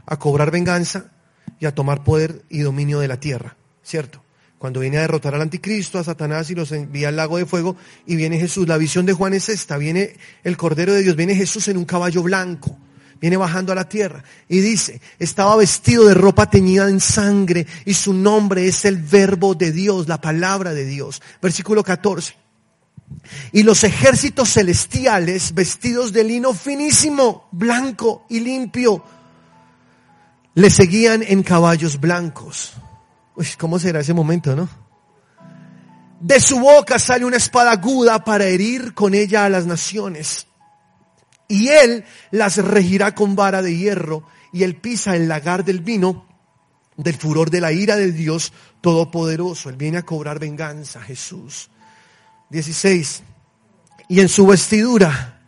A 0.05 0.17
cobrar 0.17 0.51
venganza 0.51 1.11
y 1.59 1.65
a 1.65 1.75
tomar 1.75 2.03
poder 2.03 2.43
y 2.49 2.59
dominio 2.59 2.99
de 2.99 3.07
la 3.07 3.19
tierra, 3.19 3.57
¿cierto? 3.83 4.23
Cuando 4.57 4.79
viene 4.79 4.97
a 4.97 5.01
derrotar 5.01 5.35
al 5.35 5.41
anticristo, 5.41 5.99
a 5.99 6.03
Satanás 6.03 6.49
y 6.49 6.55
los 6.55 6.71
envía 6.71 7.09
al 7.09 7.15
lago 7.15 7.37
de 7.37 7.45
fuego 7.45 7.75
y 8.07 8.15
viene 8.15 8.39
Jesús. 8.39 8.67
La 8.67 8.77
visión 8.77 9.05
de 9.05 9.13
Juan 9.13 9.33
es 9.33 9.49
esta, 9.49 9.77
viene 9.77 10.15
el 10.43 10.57
Cordero 10.57 10.93
de 10.93 11.03
Dios, 11.03 11.15
viene 11.15 11.35
Jesús 11.35 11.67
en 11.67 11.77
un 11.77 11.85
caballo 11.85 12.23
blanco, 12.23 12.77
viene 13.19 13.37
bajando 13.37 13.71
a 13.71 13.75
la 13.75 13.89
tierra 13.89 14.23
y 14.47 14.59
dice, 14.59 15.01
estaba 15.19 15.55
vestido 15.55 16.05
de 16.05 16.13
ropa 16.13 16.49
teñida 16.49 16.89
en 16.89 16.99
sangre 16.99 17.65
y 17.85 17.93
su 17.93 18.13
nombre 18.13 18.67
es 18.67 18.85
el 18.85 18.97
verbo 18.97 19.55
de 19.55 19.71
Dios, 19.71 20.07
la 20.07 20.21
palabra 20.21 20.73
de 20.73 20.85
Dios. 20.85 21.21
Versículo 21.41 21.83
14. 21.83 22.35
Y 23.51 23.63
los 23.63 23.83
ejércitos 23.83 24.53
celestiales 24.53 25.53
vestidos 25.53 26.11
de 26.11 26.23
lino 26.23 26.53
finísimo, 26.53 27.47
blanco 27.51 28.25
y 28.29 28.39
limpio, 28.41 29.03
le 30.53 30.69
seguían 30.69 31.23
en 31.23 31.43
caballos 31.43 31.99
blancos. 31.99 32.73
Uy, 33.35 33.47
¿cómo 33.57 33.79
será 33.79 33.99
ese 33.99 34.13
momento, 34.13 34.55
no? 34.55 34.67
De 36.19 36.39
su 36.39 36.59
boca 36.59 36.97
sale 36.97 37.25
una 37.25 37.37
espada 37.37 37.71
aguda 37.71 38.23
para 38.23 38.45
herir 38.45 38.93
con 38.95 39.13
ella 39.13 39.45
a 39.45 39.49
las 39.49 39.67
naciones. 39.67 40.47
Y 41.47 41.69
él 41.69 42.03
las 42.31 42.57
regirá 42.57 43.15
con 43.15 43.35
vara 43.35 43.61
de 43.61 43.75
hierro 43.75 44.23
y 44.51 44.63
él 44.63 44.75
pisa 44.75 45.15
el 45.15 45.27
lagar 45.27 45.63
del 45.63 45.79
vino 45.79 46.25
del 46.97 47.15
furor 47.15 47.49
de 47.49 47.61
la 47.61 47.71
ira 47.71 47.95
de 47.95 48.11
Dios 48.11 48.51
Todopoderoso. 48.81 49.69
Él 49.69 49.75
viene 49.75 49.99
a 49.99 50.03
cobrar 50.03 50.39
venganza, 50.39 51.01
Jesús. 51.01 51.69
16. 52.49 53.23
Y 54.09 54.19
en 54.19 54.29
su 54.29 54.47
vestidura 54.47 55.41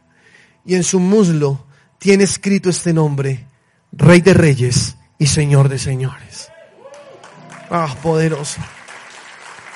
y 0.65 0.75
en 0.75 0.83
su 0.83 0.99
muslo 0.99 1.65
tiene 1.97 2.23
escrito 2.23 2.69
este 2.69 2.93
nombre, 2.93 3.47
Rey 3.91 4.21
de 4.21 4.33
Reyes 4.33 4.95
y 5.17 5.27
Señor 5.27 5.69
de 5.69 5.79
Señores. 5.79 6.49
Ah, 7.69 7.95
poderoso. 8.01 8.61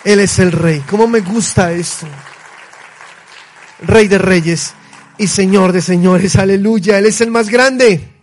Él 0.03 0.19
es 0.19 0.39
el 0.39 0.51
rey. 0.51 0.83
¿Cómo 0.89 1.07
me 1.07 1.21
gusta 1.21 1.71
esto? 1.71 2.07
Rey 3.81 4.07
de 4.07 4.17
reyes 4.17 4.73
y 5.17 5.27
Señor 5.27 5.71
de 5.71 5.81
señores. 5.81 6.35
Aleluya. 6.35 6.97
Él 6.97 7.05
es 7.05 7.21
el 7.21 7.31
más 7.31 7.49
grande. 7.49 8.13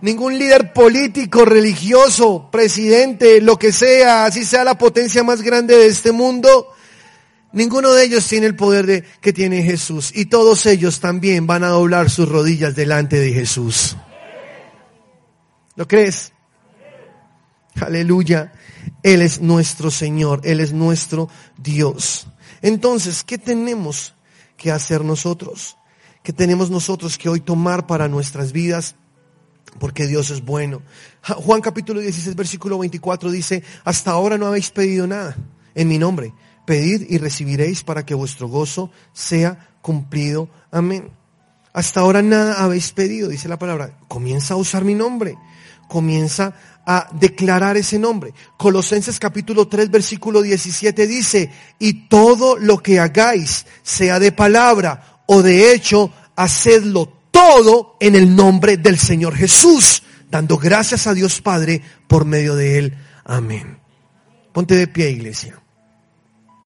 Ningún 0.00 0.36
líder 0.36 0.72
político, 0.72 1.44
religioso, 1.44 2.48
presidente, 2.50 3.40
lo 3.40 3.56
que 3.56 3.70
sea, 3.70 4.24
así 4.24 4.44
sea 4.44 4.64
la 4.64 4.76
potencia 4.76 5.22
más 5.22 5.42
grande 5.42 5.76
de 5.76 5.86
este 5.86 6.10
mundo, 6.10 6.72
ninguno 7.52 7.92
de 7.92 8.06
ellos 8.06 8.26
tiene 8.26 8.46
el 8.46 8.56
poder 8.56 8.84
de, 8.84 9.04
que 9.20 9.32
tiene 9.32 9.62
Jesús. 9.62 10.10
Y 10.12 10.24
todos 10.24 10.66
ellos 10.66 10.98
también 10.98 11.46
van 11.46 11.62
a 11.62 11.68
doblar 11.68 12.10
sus 12.10 12.28
rodillas 12.28 12.74
delante 12.74 13.20
de 13.20 13.32
Jesús. 13.32 13.96
¿Lo 15.76 15.86
crees? 15.86 16.32
Aleluya. 17.80 18.52
Él 19.04 19.22
es 19.22 19.40
nuestro 19.40 19.92
Señor, 19.92 20.40
Él 20.42 20.58
es 20.58 20.72
nuestro 20.72 21.28
Dios. 21.56 22.26
Entonces, 22.60 23.22
¿qué 23.22 23.38
tenemos 23.38 24.14
que 24.56 24.72
hacer 24.72 25.04
nosotros? 25.04 25.76
¿Qué 26.22 26.32
tenemos 26.32 26.70
nosotros 26.70 27.18
que 27.18 27.28
hoy 27.28 27.40
tomar 27.40 27.86
para 27.86 28.06
nuestras 28.06 28.52
vidas? 28.52 28.94
Porque 29.80 30.06
Dios 30.06 30.30
es 30.30 30.44
bueno. 30.44 30.82
Juan 31.22 31.60
capítulo 31.60 32.00
16, 32.00 32.36
versículo 32.36 32.78
24 32.78 33.30
dice, 33.30 33.64
hasta 33.84 34.12
ahora 34.12 34.38
no 34.38 34.46
habéis 34.46 34.70
pedido 34.70 35.06
nada 35.08 35.36
en 35.74 35.88
mi 35.88 35.98
nombre. 35.98 36.32
Pedid 36.64 37.06
y 37.08 37.18
recibiréis 37.18 37.82
para 37.82 38.06
que 38.06 38.14
vuestro 38.14 38.46
gozo 38.46 38.90
sea 39.12 39.74
cumplido. 39.82 40.48
Amén. 40.70 41.10
Hasta 41.72 42.00
ahora 42.00 42.22
nada 42.22 42.62
habéis 42.62 42.92
pedido, 42.92 43.28
dice 43.28 43.48
la 43.48 43.58
palabra. 43.58 43.98
Comienza 44.06 44.54
a 44.54 44.58
usar 44.58 44.84
mi 44.84 44.94
nombre. 44.94 45.36
Comienza 45.88 46.54
a 46.86 47.08
declarar 47.12 47.76
ese 47.76 47.98
nombre. 47.98 48.32
Colosenses 48.56 49.18
capítulo 49.18 49.66
3 49.66 49.90
versículo 49.90 50.40
17 50.40 51.06
dice, 51.06 51.50
y 51.80 52.08
todo 52.08 52.56
lo 52.58 52.78
que 52.78 53.00
hagáis, 53.00 53.66
sea 53.82 54.20
de 54.20 54.30
palabra 54.30 55.11
o 55.32 55.42
de 55.42 55.72
hecho, 55.72 56.12
hacedlo 56.36 57.10
todo 57.30 57.96
en 58.00 58.14
el 58.16 58.36
nombre 58.36 58.76
del 58.76 58.98
Señor 58.98 59.34
Jesús, 59.34 60.02
dando 60.30 60.58
gracias 60.58 61.06
a 61.06 61.14
Dios 61.14 61.40
Padre 61.40 61.80
por 62.06 62.26
medio 62.26 62.54
de 62.54 62.78
él. 62.78 62.98
Amén. 63.24 63.78
Ponte 64.52 64.76
de 64.76 64.86
pie, 64.88 65.10
iglesia. 65.10 65.58